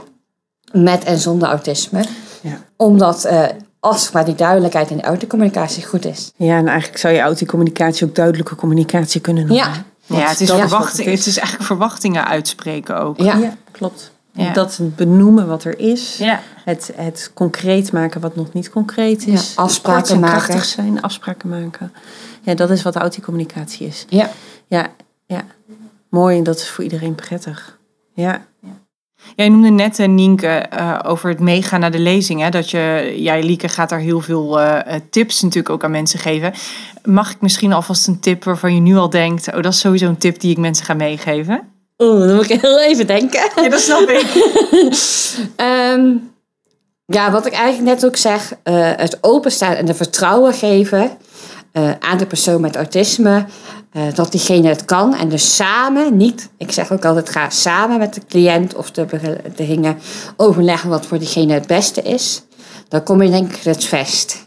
met 0.73 1.05
en 1.05 1.19
zonder 1.19 1.49
autisme. 1.49 2.05
Ja. 2.41 2.61
Omdat 2.77 3.27
uh, 3.27 3.43
als 3.81 4.11
maar 4.11 4.25
die 4.25 4.35
duidelijkheid 4.35 4.91
in 4.91 4.97
de 4.97 5.03
autocommunicatie 5.03 5.87
goed 5.87 6.05
is. 6.05 6.33
Ja, 6.37 6.57
en 6.57 6.69
eigenlijk 6.69 6.99
zou 6.99 7.15
je 7.15 7.21
autocommunicatie 7.21 8.07
ook 8.07 8.15
duidelijke 8.15 8.55
communicatie 8.55 9.21
kunnen 9.21 9.47
noemen. 9.47 9.67
Ja, 10.07 10.17
ja 10.17 10.29
het, 10.29 10.41
is 10.41 10.51
verwachting, 10.51 11.09
het 11.09 11.27
is 11.27 11.37
eigenlijk 11.37 11.67
verwachtingen 11.67 12.27
uitspreken 12.27 13.01
ook. 13.01 13.21
Ja, 13.21 13.57
klopt. 13.71 14.15
Ja. 14.33 14.53
Dat 14.53 14.79
benoemen 14.83 15.47
wat 15.47 15.65
er 15.65 15.79
is. 15.79 16.17
Ja. 16.19 16.41
Het, 16.65 16.93
het 16.95 17.31
concreet 17.35 17.93
maken 17.93 18.21
wat 18.21 18.37
nog 18.37 18.53
niet 18.53 18.71
concreet 18.71 19.27
is. 19.27 19.55
Ja, 19.55 19.63
afspraken 19.63 20.21
maken. 20.21 20.37
krachtig 20.37 20.65
zijn, 20.65 21.03
afspraken 21.03 21.49
maken. 21.49 21.93
Ja, 22.43 22.55
dat 22.55 22.71
is 22.71 22.83
wat 22.83 22.97
autocommunicatie 22.97 23.87
is. 23.87 24.05
Ja. 24.09 24.31
Ja, 24.67 24.89
ja. 25.27 25.45
Mooi 26.09 26.39
en 26.39 26.43
dat 26.43 26.57
is 26.57 26.69
voor 26.69 26.85
iedereen 26.85 27.15
prettig. 27.15 27.79
Ja. 28.15 28.47
Jij 29.37 29.49
noemde 29.49 29.69
net, 29.69 29.99
uh, 29.99 30.09
Nienke, 30.09 30.67
uh, 30.79 30.99
over 31.03 31.29
het 31.29 31.41
meegaan 31.41 31.81
naar 31.81 31.91
de 31.91 31.99
lezing. 31.99 32.41
Hè? 32.41 32.49
Dat 32.49 32.71
je, 32.71 33.15
jij, 33.19 33.43
Lieke, 33.43 33.69
gaat 33.69 33.89
daar 33.89 33.99
heel 33.99 34.21
veel 34.21 34.61
uh, 34.61 34.79
tips 35.11 35.43
natuurlijk 35.43 35.71
ook 35.71 35.85
aan 35.85 35.91
mensen 35.91 36.19
geven. 36.19 36.53
Mag 37.05 37.31
ik 37.31 37.41
misschien 37.41 37.73
alvast 37.73 38.07
een 38.07 38.21
tip 38.21 38.45
waarvan 38.45 38.75
je 38.75 38.81
nu 38.81 38.97
al 38.97 39.11
denkt... 39.11 39.49
oh, 39.49 39.63
dat 39.63 39.73
is 39.73 39.79
sowieso 39.79 40.07
een 40.07 40.19
tip 40.19 40.41
die 40.41 40.51
ik 40.51 40.59
mensen 40.59 40.85
ga 40.85 40.95
meegeven? 40.95 41.61
Oeh, 41.99 42.27
dan 42.27 42.35
moet 42.35 42.51
ik 42.51 42.61
heel 42.61 42.81
even 42.81 43.07
denken. 43.07 43.51
Ja, 43.57 43.69
dat 43.69 43.81
snap 43.81 44.09
ik. 44.09 44.27
um, 45.57 46.31
ja, 47.17 47.31
wat 47.31 47.47
ik 47.47 47.53
eigenlijk 47.53 47.95
net 47.95 48.07
ook 48.07 48.17
zeg, 48.17 48.53
het 48.97 49.19
openstaan 49.21 49.75
en 49.75 49.87
de 49.87 49.95
vertrouwen 49.95 50.53
geven... 50.53 51.11
aan 52.01 52.19
de 52.19 52.27
persoon 52.27 52.61
met 52.61 52.77
autisme... 52.77 53.47
Uh, 53.97 54.03
dat 54.15 54.31
diegene 54.33 54.69
het 54.69 54.85
kan. 54.85 55.15
En 55.15 55.29
dus 55.29 55.57
samen, 55.57 56.17
niet, 56.17 56.49
ik 56.57 56.73
zeg 56.73 56.93
ook 56.93 57.05
altijd, 57.05 57.29
ga 57.29 57.51
samen 57.51 57.99
met 57.99 58.15
de 58.15 58.21
cliënt 58.29 58.75
of 58.75 58.91
de 58.91 59.07
dingen 59.57 59.99
overleggen 60.37 60.91
wat 60.91 61.07
voor 61.07 61.19
diegene 61.19 61.53
het 61.53 61.67
beste 61.67 62.03
is. 62.03 62.43
Dan 62.89 63.03
kom 63.03 63.23
je 63.23 63.31
denk 63.31 63.53
ik 63.53 63.63
het 63.63 63.85
vest. 63.85 64.47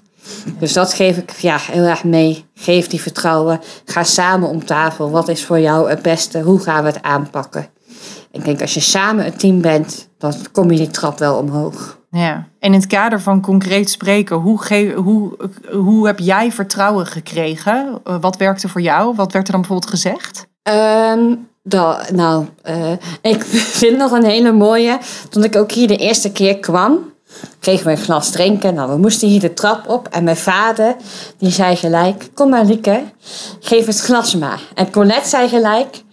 Dus 0.60 0.74
dat 0.74 0.94
geef 0.94 1.18
ik 1.18 1.32
ja, 1.32 1.58
heel 1.60 1.84
erg 1.84 2.04
mee. 2.04 2.46
Geef 2.54 2.88
die 2.88 3.02
vertrouwen. 3.02 3.60
Ga 3.86 4.04
samen 4.04 4.50
om 4.50 4.66
tafel. 4.66 5.12
Wat 5.12 5.28
is 5.28 5.46
voor 5.46 5.60
jou 5.60 5.90
het 5.90 6.02
beste? 6.02 6.42
Hoe 6.42 6.60
gaan 6.60 6.84
we 6.84 6.90
het 6.90 7.02
aanpakken? 7.02 7.68
Ik 8.32 8.46
denk 8.46 8.62
als 8.62 8.74
je 8.74 8.80
samen 8.80 9.26
een 9.26 9.38
team 9.38 9.62
bent, 9.62 10.10
dan 10.18 10.34
kom 10.52 10.72
je 10.72 10.78
die 10.78 10.88
trap 10.88 11.20
wel 11.20 11.38
omhoog. 11.38 11.99
Ja, 12.12 12.48
en 12.60 12.74
in 12.74 12.80
het 12.80 12.88
kader 12.88 13.22
van 13.22 13.42
concreet 13.42 13.90
spreken, 13.90 14.36
hoe, 14.36 14.62
ge 14.62 14.94
hoe, 14.96 15.38
hoe 15.72 16.08
heb 16.08 16.20
jij 16.20 16.52
vertrouwen 16.52 17.06
gekregen? 17.06 18.00
Eh, 18.04 18.16
wat 18.22 18.38
werkte 18.38 18.70
voor 18.70 18.82
jou? 18.82 19.16
Wat 19.16 19.32
werd 19.32 19.46
er 19.46 19.52
dan 19.52 19.62
bijvoorbeeld 19.62 19.92
gezegd? 19.92 20.48
Dat, 21.64 22.12
nou, 22.12 22.46
uh, 22.70 22.92
ik 23.22 23.44
vind 23.82 23.98
nog 23.98 24.12
een 24.12 24.24
hele 24.24 24.52
mooie. 24.52 24.98
Toen 25.30 25.44
ik 25.44 25.56
ook 25.56 25.72
hier 25.72 25.88
de 25.88 25.98
eerste 25.98 26.32
keer 26.32 26.60
kwam, 26.60 27.14
kregen 27.60 27.86
we 27.86 27.92
een 27.92 27.98
glas 27.98 28.30
drinken. 28.30 28.74
Nou, 28.74 28.90
we 28.90 28.98
moesten 28.98 29.28
hier 29.28 29.40
de 29.40 29.54
trap 29.54 29.88
op. 29.88 30.08
En 30.08 30.24
mijn 30.24 30.38
vader, 30.38 30.96
die 31.38 31.52
zei 31.52 31.76
gelijk, 31.76 32.30
kom 32.34 32.50
maar 32.50 32.66
Lieke, 32.66 33.04
geef 33.60 33.86
het 33.86 34.00
glas 34.00 34.36
maar. 34.36 34.62
En 34.74 34.92
Colette 34.92 35.30
zei 35.30 35.48
gelijk, 35.48 36.04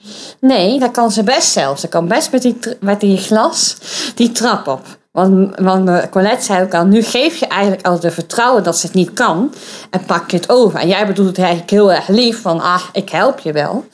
nee, 0.40 0.78
dat 0.78 0.90
kan 0.90 1.10
ze 1.10 1.22
best 1.22 1.52
zelf. 1.52 1.78
Ze 1.78 1.88
kan 1.88 2.08
best 2.08 2.32
met 2.32 2.42
die, 2.42 2.58
met 2.80 3.00
die 3.00 3.16
glas 3.16 3.76
die 4.14 4.32
trap 4.32 4.66
op. 4.66 4.98
Want, 5.16 5.56
want 5.60 6.08
Colette 6.10 6.44
zei 6.44 6.62
ook 6.62 6.74
al, 6.74 6.84
nu 6.84 7.02
geef 7.02 7.36
je 7.36 7.46
eigenlijk 7.46 7.86
al 7.86 8.00
de 8.00 8.10
vertrouwen 8.10 8.62
dat 8.62 8.76
ze 8.76 8.86
het 8.86 8.94
niet 8.94 9.12
kan. 9.12 9.52
En 9.90 10.04
pak 10.06 10.30
je 10.30 10.36
het 10.36 10.48
over. 10.48 10.80
En 10.80 10.88
jij 10.88 11.06
bedoelt 11.06 11.28
het 11.28 11.38
eigenlijk 11.38 11.70
heel 11.70 11.92
erg 11.92 12.08
lief 12.08 12.40
van, 12.40 12.60
ah, 12.60 12.82
ik 12.92 13.10
help 13.10 13.38
je 13.38 13.52
wel. 13.52 13.84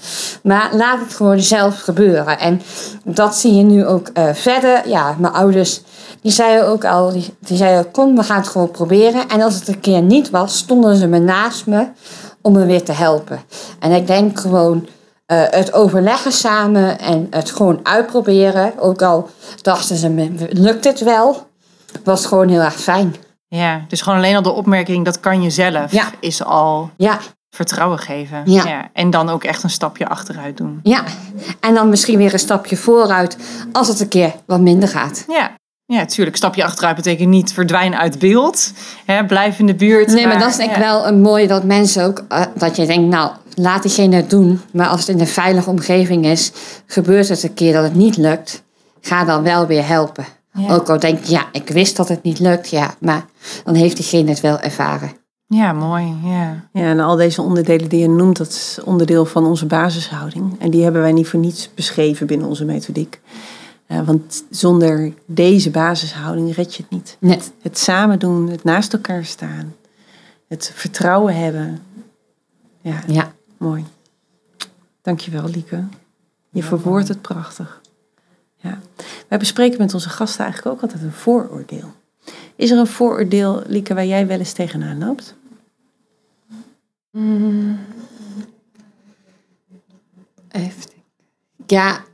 Maar 0.43 0.71
laat 0.75 1.01
het 1.01 1.15
gewoon 1.15 1.41
zelf 1.41 1.81
gebeuren. 1.81 2.39
En 2.39 2.63
dat 3.05 3.35
zie 3.35 3.55
je 3.55 3.63
nu 3.63 3.87
ook 3.87 4.11
uh, 4.15 4.25
verder. 4.33 4.89
Ja, 4.89 5.17
mijn 5.19 5.33
ouders, 5.33 5.81
die 6.21 6.33
zeiden 6.33 6.69
ook 6.69 6.85
al, 6.85 7.13
die, 7.13 7.35
die 7.39 7.57
zeiden, 7.57 7.91
kom, 7.91 8.17
we 8.17 8.23
gaan 8.23 8.41
het 8.41 8.49
gewoon 8.49 8.71
proberen. 8.71 9.29
En 9.29 9.43
als 9.43 9.55
het 9.55 9.69
een 9.69 9.81
keer 9.81 10.03
niet 10.03 10.31
was, 10.31 10.57
stonden 10.57 10.97
ze 10.97 11.07
me 11.07 11.19
naast 11.19 11.67
me 11.67 11.87
om 12.41 12.53
me 12.53 12.67
weer 12.67 12.83
te 12.83 12.93
helpen. 12.93 13.41
En 13.81 13.93
ik 13.93 14.07
denk 14.07 14.41
gewoon 14.41 14.87
uh, 15.33 15.43
het 15.51 15.73
overleggen 15.73 16.33
samen 16.33 16.99
en 16.99 17.27
het 17.31 17.51
gewoon 17.51 17.81
uitproberen. 17.83 18.73
Ook 18.79 19.03
al 19.03 19.31
dachten 19.63 19.97
ze, 19.97 20.09
me, 20.09 20.49
lukt 20.51 20.85
het 20.85 21.01
wel? 21.01 21.47
Was 22.05 22.27
gewoon 22.27 22.49
heel 22.49 22.61
erg 22.61 22.81
fijn. 22.81 23.15
Ja, 23.49 23.85
dus 23.89 24.03
gewoon 24.03 24.19
alleen 24.19 24.37
al 24.37 24.43
de 24.43 24.51
opmerking, 24.51 25.05
dat 25.05 25.21
kan 25.21 25.43
je 25.43 25.51
zelf, 25.51 25.93
ja. 25.93 26.05
is 26.21 26.45
al 26.45 26.91
ja. 26.97 27.19
vertrouwen 27.51 27.99
geven. 27.99 28.43
Ja. 28.45 28.65
ja. 28.65 28.89
En 28.93 29.11
dan 29.11 29.29
ook 29.29 29.45
echt 29.45 29.63
een 29.63 29.71
stapje 29.71 30.09
achteruit 30.09 30.57
doen. 30.57 30.81
Ja, 30.83 31.05
en 31.61 31.75
dan 31.75 31.89
misschien 31.89 32.19
weer 32.19 32.33
een 32.33 32.39
stapje 32.39 32.77
vooruit 32.77 33.37
als 33.73 33.89
het 33.89 34.01
een 34.01 34.09
keer 34.09 34.33
wat 34.47 34.61
minder 34.61 34.89
gaat. 34.89 35.25
Ja, 35.29 35.51
ja, 35.93 35.99
natuurlijk. 35.99 36.37
Stapje 36.37 36.65
achteruit 36.65 36.97
betekent 36.97 37.29
niet 37.29 37.53
verdwijnen 37.53 37.99
uit 37.99 38.19
beeld. 38.19 38.73
Hè, 39.05 39.27
blijf 39.27 39.59
in 39.59 39.67
de 39.67 39.75
buurt. 39.75 40.09
Nee, 40.09 40.27
maar, 40.27 40.39
dat 40.39 40.51
is 40.51 40.57
denk 40.57 40.71
ik 40.71 40.77
wel 40.77 41.07
een 41.07 41.21
mooie 41.21 41.47
dat 41.47 41.65
mensen 41.65 42.05
ook... 42.05 42.25
Uh, 42.29 42.43
dat 42.55 42.77
je 42.77 42.87
denkt, 42.87 43.09
nou, 43.09 43.31
laat 43.55 43.83
diegene 43.83 44.17
het 44.17 44.31
doen. 44.31 44.61
Maar 44.73 44.87
als 44.87 45.01
het 45.01 45.09
in 45.09 45.21
een 45.21 45.27
veilige 45.27 45.71
omgeving 45.71 46.25
is... 46.25 46.53
gebeurt 46.87 47.29
het 47.29 47.43
een 47.43 47.55
keer 47.55 47.73
dat 47.73 47.83
het 47.83 47.95
niet 47.95 48.17
lukt... 48.17 48.63
ga 49.01 49.25
dan 49.25 49.43
wel 49.43 49.67
weer 49.67 49.87
helpen. 49.87 50.25
Ook 50.69 50.91
al 50.91 50.99
denk 50.99 51.25
je, 51.25 51.33
ja, 51.33 51.47
ik 51.53 51.69
wist 51.69 51.97
dat 51.97 52.09
het 52.09 52.23
niet 52.23 52.39
lukt. 52.39 52.71
Ja, 52.71 52.95
maar 53.01 53.25
dan 53.65 53.75
heeft 53.75 53.97
diegene 53.97 54.31
het 54.31 54.41
wel 54.41 54.61
ervaren. 54.61 55.13
Ja, 55.47 55.73
mooi. 55.73 56.15
Ja. 56.25 56.69
ja, 56.73 56.83
en 56.83 57.01
al 57.01 57.17
deze 57.17 57.43
onderdelen 57.43 57.89
die 57.89 58.01
je 58.01 58.09
noemt, 58.09 58.37
dat 58.37 58.49
is 58.49 58.79
onderdeel 58.85 59.25
van 59.25 59.47
onze 59.47 59.67
basishouding. 59.67 60.57
En 60.59 60.71
die 60.71 60.83
hebben 60.83 61.03
wij 61.03 61.13
niet 61.13 61.29
voor 61.29 61.41
niets 61.41 61.71
beschreven 61.75 62.27
binnen 62.27 62.49
onze 62.49 62.65
methodiek. 62.65 63.21
Want 64.01 64.45
zonder 64.51 65.15
deze 65.27 65.71
basishouding 65.71 66.55
red 66.55 66.75
je 66.75 66.83
het 66.83 66.91
niet. 66.93 67.17
Nee. 67.21 67.39
Het 67.63 67.79
samen 67.79 68.19
doen, 68.19 68.49
het 68.51 68.65
naast 68.65 68.93
elkaar 68.93 69.25
staan, 69.25 69.75
het 70.49 70.73
vertrouwen 70.75 71.37
hebben. 71.37 71.83
Ja, 72.81 73.03
Ja. 73.07 73.33
mooi. 73.57 73.85
Dankjewel, 75.03 75.49
Lieke. 75.49 75.85
Je 76.51 76.63
verwoordt 76.63 77.09
het 77.09 77.21
prachtig. 77.23 77.81
Ja. 78.57 78.79
Wij 79.29 79.39
bespreken 79.39 79.79
met 79.79 79.95
onze 79.95 80.09
gasten 80.09 80.45
eigenlijk 80.45 80.77
ook 80.77 80.83
altijd 80.83 81.03
een 81.03 81.13
vooroordeel. 81.13 81.93
Is 82.57 82.71
er 82.71 82.79
een 82.79 82.87
vooroordeel, 82.87 83.63
Lieke, 83.67 83.95
waar 83.95 84.07
jij 84.07 84.27
wel 84.27 84.39
eens 84.39 84.53
tegenaan 84.53 84.99
loopt? 84.99 85.35
Even 90.49 90.81
denken. 90.81 91.03
Ja, 91.67 92.05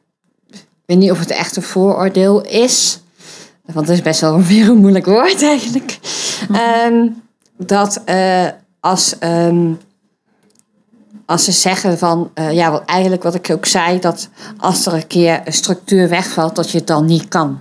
weet 0.88 0.98
niet 0.98 1.10
of 1.10 1.18
het 1.18 1.30
echt 1.30 1.56
een 1.56 1.62
vooroordeel 1.62 2.40
is. 2.42 3.00
Want 3.64 3.88
het 3.88 3.96
is 3.96 4.02
best 4.02 4.20
wel 4.20 4.42
weer 4.52 4.68
een 4.68 4.76
moeilijk 4.76 5.06
woord 5.06 5.42
eigenlijk. 5.42 5.98
Ehm, 6.52 7.08
dat 7.56 8.02
eh, 8.04 8.46
als, 8.80 9.18
ehm, 9.18 9.72
als 11.26 11.44
ze 11.44 11.52
zeggen 11.52 11.98
van, 11.98 12.30
eh, 12.34 12.52
ja, 12.52 12.70
wat, 12.70 12.84
eigenlijk 12.84 13.22
wat 13.22 13.34
ik 13.34 13.50
ook 13.50 13.66
zei, 13.66 13.98
dat 13.98 14.28
als 14.58 14.86
er 14.86 14.92
een 14.92 15.06
keer 15.06 15.40
een 15.44 15.52
structuur 15.52 16.08
wegvalt, 16.08 16.56
dat 16.56 16.70
je 16.70 16.78
het 16.78 16.86
dan 16.86 17.04
niet 17.04 17.28
kan. 17.28 17.58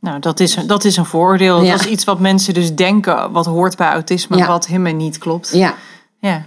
Nou, 0.00 0.20
dat 0.20 0.40
is, 0.40 0.54
dat 0.66 0.84
is 0.84 0.96
een 0.96 1.06
vooroordeel. 1.06 1.62
Ja. 1.62 1.70
Dat 1.70 1.80
is 1.80 1.86
iets 1.86 2.04
wat 2.04 2.20
mensen 2.20 2.54
dus 2.54 2.74
denken, 2.74 3.32
wat 3.32 3.46
hoort 3.46 3.76
bij 3.76 3.88
autisme, 3.90 4.36
Ja. 4.36 4.46
wat 4.46 4.66
helemaal 4.66 4.92
niet 4.92 5.18
klopt. 5.18 5.50
Ja. 5.52 5.74
Ja. 6.20 6.46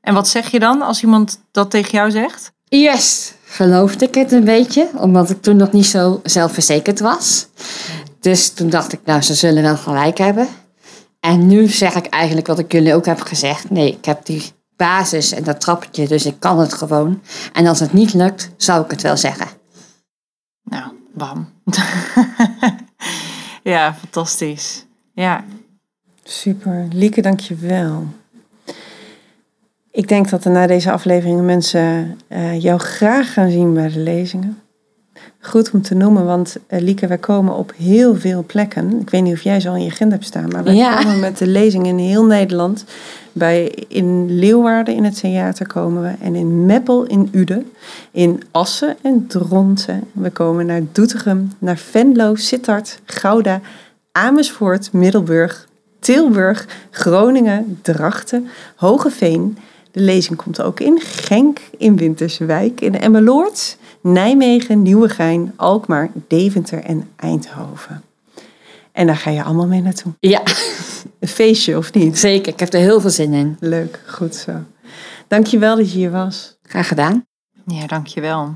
En 0.00 0.14
wat 0.14 0.28
zeg 0.28 0.50
je 0.50 0.58
dan 0.58 0.82
als 0.82 1.02
iemand 1.02 1.40
dat 1.50 1.70
tegen 1.70 1.90
jou 1.90 2.10
zegt? 2.10 2.52
Eerst 2.70 3.34
geloofde 3.44 4.06
ik 4.06 4.14
het 4.14 4.32
een 4.32 4.44
beetje, 4.44 4.90
omdat 4.96 5.30
ik 5.30 5.42
toen 5.42 5.56
nog 5.56 5.72
niet 5.72 5.86
zo 5.86 6.20
zelfverzekerd 6.22 7.00
was. 7.00 7.46
Dus 8.20 8.48
toen 8.48 8.70
dacht 8.70 8.92
ik, 8.92 9.00
nou, 9.04 9.20
ze 9.20 9.34
zullen 9.34 9.62
wel 9.62 9.76
gelijk 9.76 10.18
hebben. 10.18 10.48
En 11.20 11.46
nu 11.46 11.68
zeg 11.68 11.94
ik 11.94 12.06
eigenlijk 12.06 12.46
wat 12.46 12.58
ik 12.58 12.72
jullie 12.72 12.94
ook 12.94 13.06
heb 13.06 13.20
gezegd. 13.20 13.70
Nee, 13.70 13.92
ik 13.92 14.04
heb 14.04 14.26
die 14.26 14.42
basis 14.76 15.32
en 15.32 15.44
dat 15.44 15.60
trappetje, 15.60 16.08
dus 16.08 16.26
ik 16.26 16.36
kan 16.38 16.58
het 16.58 16.74
gewoon. 16.74 17.22
En 17.52 17.66
als 17.66 17.80
het 17.80 17.92
niet 17.92 18.14
lukt, 18.14 18.50
zou 18.56 18.84
ik 18.84 18.90
het 18.90 19.02
wel 19.02 19.16
zeggen. 19.16 19.46
Nou, 20.62 20.92
bam. 21.14 21.48
ja, 23.62 23.94
fantastisch. 23.94 24.86
Ja, 25.14 25.44
Super. 26.30 26.88
Lieke, 26.92 27.22
dankjewel. 27.22 28.06
Ik 29.92 30.08
denk 30.08 30.30
dat 30.30 30.44
er 30.44 30.50
na 30.50 30.66
deze 30.66 30.90
aflevering 30.92 31.40
mensen 31.40 32.16
eh, 32.28 32.62
jou 32.62 32.78
graag 32.78 33.32
gaan 33.32 33.50
zien 33.50 33.74
bij 33.74 33.88
de 33.88 33.98
lezingen. 33.98 34.58
Goed 35.40 35.70
om 35.70 35.82
te 35.82 35.94
noemen, 35.94 36.24
want 36.24 36.56
eh, 36.66 36.80
Lieke, 36.80 37.06
wij 37.06 37.18
komen 37.18 37.54
op 37.54 37.72
heel 37.76 38.14
veel 38.16 38.44
plekken. 38.46 39.00
Ik 39.00 39.10
weet 39.10 39.22
niet 39.22 39.32
of 39.32 39.40
jij 39.42 39.60
zo 39.60 39.74
in 39.74 39.82
je 39.82 39.90
agenda 39.90 40.14
hebt 40.14 40.26
staan, 40.26 40.48
maar 40.48 40.64
wij 40.64 40.74
Ja. 40.74 41.02
komen 41.02 41.20
met 41.20 41.38
de 41.38 41.46
lezingen 41.46 41.86
in 41.86 41.98
heel 41.98 42.24
Nederland. 42.24 42.84
Bij, 43.32 43.64
in 43.88 44.38
Leeuwarden 44.38 44.94
in 44.94 45.04
het 45.04 45.20
theater 45.20 45.66
komen 45.66 46.02
we. 46.02 46.24
En 46.24 46.34
in 46.34 46.66
Meppel 46.66 47.04
in 47.04 47.28
Uden. 47.32 47.70
In 48.10 48.42
Assen 48.50 48.96
en 49.02 49.26
Dronten. 49.26 50.04
We 50.12 50.30
komen 50.30 50.66
naar 50.66 50.80
Doetinchem, 50.92 51.52
naar 51.58 51.76
Venlo, 51.76 52.34
Sittard, 52.34 53.00
Gouda, 53.04 53.60
Amersfoort, 54.12 54.92
Middelburg, 54.92 55.68
Tilburg, 56.00 56.66
Groningen, 56.90 57.78
Drachten, 57.82 58.48
Hogeveen. 58.76 59.58
De 59.92 60.00
lezing 60.00 60.36
komt 60.38 60.62
ook 60.62 60.80
in 60.80 61.00
Genk, 61.00 61.60
in 61.78 61.96
Winterswijk, 61.96 62.80
in 62.80 62.98
Emmeloord, 63.00 63.76
Nijmegen, 64.02 64.82
Nieuwegein, 64.82 65.52
Alkmaar, 65.56 66.10
Deventer 66.28 66.82
en 66.84 67.08
Eindhoven. 67.16 68.02
En 68.92 69.06
daar 69.06 69.16
ga 69.16 69.30
je 69.30 69.42
allemaal 69.42 69.66
mee 69.66 69.82
naartoe. 69.82 70.12
Ja, 70.20 70.42
Een 71.18 71.28
feestje 71.28 71.76
of 71.76 71.92
niet? 71.92 72.18
zeker. 72.18 72.52
Ik 72.52 72.60
heb 72.60 72.72
er 72.72 72.80
heel 72.80 73.00
veel 73.00 73.10
zin 73.10 73.32
in. 73.32 73.56
Leuk, 73.60 74.00
goed 74.06 74.34
zo. 74.34 74.52
Dankjewel 75.28 75.76
dat 75.76 75.92
je 75.92 75.98
hier 75.98 76.10
was. 76.10 76.58
Graag 76.62 76.88
gedaan. 76.88 77.24
ja 77.66 77.86
dankjewel. 77.86 78.54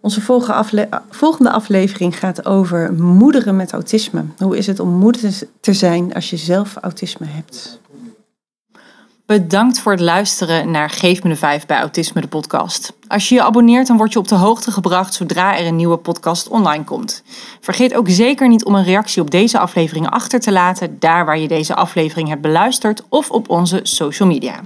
Onze 0.00 0.20
volgende, 0.20 0.54
afle- 0.54 0.88
volgende 1.10 1.50
aflevering 1.50 2.18
gaat 2.18 2.44
over 2.46 2.92
moederen 2.92 3.56
met 3.56 3.72
autisme. 3.72 4.24
Hoe 4.38 4.56
is 4.56 4.66
het 4.66 4.80
om 4.80 4.88
moeder 4.88 5.38
te 5.60 5.72
zijn 5.72 6.14
als 6.14 6.30
je 6.30 6.36
zelf 6.36 6.76
autisme 6.80 7.26
hebt? 7.26 7.80
Bedankt 9.32 9.78
voor 9.78 9.92
het 9.92 10.00
luisteren 10.00 10.70
naar 10.70 10.90
Geef 10.90 11.22
me 11.22 11.28
de 11.28 11.36
Vijf 11.36 11.66
bij 11.66 11.78
Autisme 11.78 12.20
de 12.20 12.26
podcast. 12.26 12.92
Als 13.08 13.28
je 13.28 13.34
je 13.34 13.42
abonneert, 13.42 13.86
dan 13.86 13.96
word 13.96 14.12
je 14.12 14.18
op 14.18 14.28
de 14.28 14.34
hoogte 14.34 14.70
gebracht 14.70 15.14
zodra 15.14 15.58
er 15.58 15.66
een 15.66 15.76
nieuwe 15.76 15.96
podcast 15.96 16.48
online 16.48 16.84
komt. 16.84 17.22
Vergeet 17.60 17.94
ook 17.94 18.08
zeker 18.08 18.48
niet 18.48 18.64
om 18.64 18.74
een 18.74 18.84
reactie 18.84 19.22
op 19.22 19.30
deze 19.30 19.58
aflevering 19.58 20.10
achter 20.10 20.40
te 20.40 20.52
laten, 20.52 20.98
daar 20.98 21.24
waar 21.24 21.38
je 21.38 21.48
deze 21.48 21.74
aflevering 21.74 22.28
hebt 22.28 22.40
beluisterd 22.40 23.02
of 23.08 23.30
op 23.30 23.50
onze 23.50 23.80
social 23.82 24.28
media. 24.28 24.60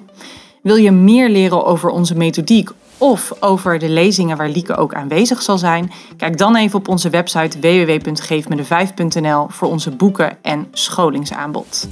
Wil 0.63 0.77
je 0.77 0.91
meer 0.91 1.29
leren 1.29 1.65
over 1.65 1.91
onze 1.91 2.17
methodiek 2.17 2.71
of 2.99 3.33
over 3.41 3.79
de 3.79 3.89
lezingen 3.89 4.37
waar 4.37 4.49
Lieke 4.49 4.77
ook 4.77 4.95
aanwezig 4.95 5.43
zal 5.43 5.59
zijn? 5.59 5.93
Kijk 6.17 6.39
dan 6.39 6.57
even 6.57 6.79
op 6.79 6.89
onze 6.89 7.11
website 7.11 7.59
www.geefmede5.nl 7.59 9.47
voor 9.49 9.69
onze 9.69 9.91
boeken 9.91 10.39
en 10.43 10.69
scholingsaanbod. 10.73 11.89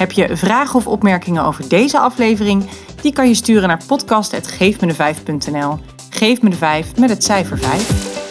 Heb 0.00 0.12
je 0.12 0.36
vragen 0.36 0.74
of 0.74 0.86
opmerkingen 0.86 1.44
over 1.44 1.68
deze 1.68 1.98
aflevering? 1.98 2.68
Die 3.02 3.12
kan 3.12 3.28
je 3.28 3.34
sturen 3.34 3.68
naar 3.68 3.80
podcast.geefmede5.nl. 3.86 5.78
Geef 6.10 6.42
me 6.42 6.50
de 6.50 6.56
5 6.56 6.96
met 6.96 7.10
het 7.10 7.24
cijfer 7.24 7.58
5. 7.58 8.29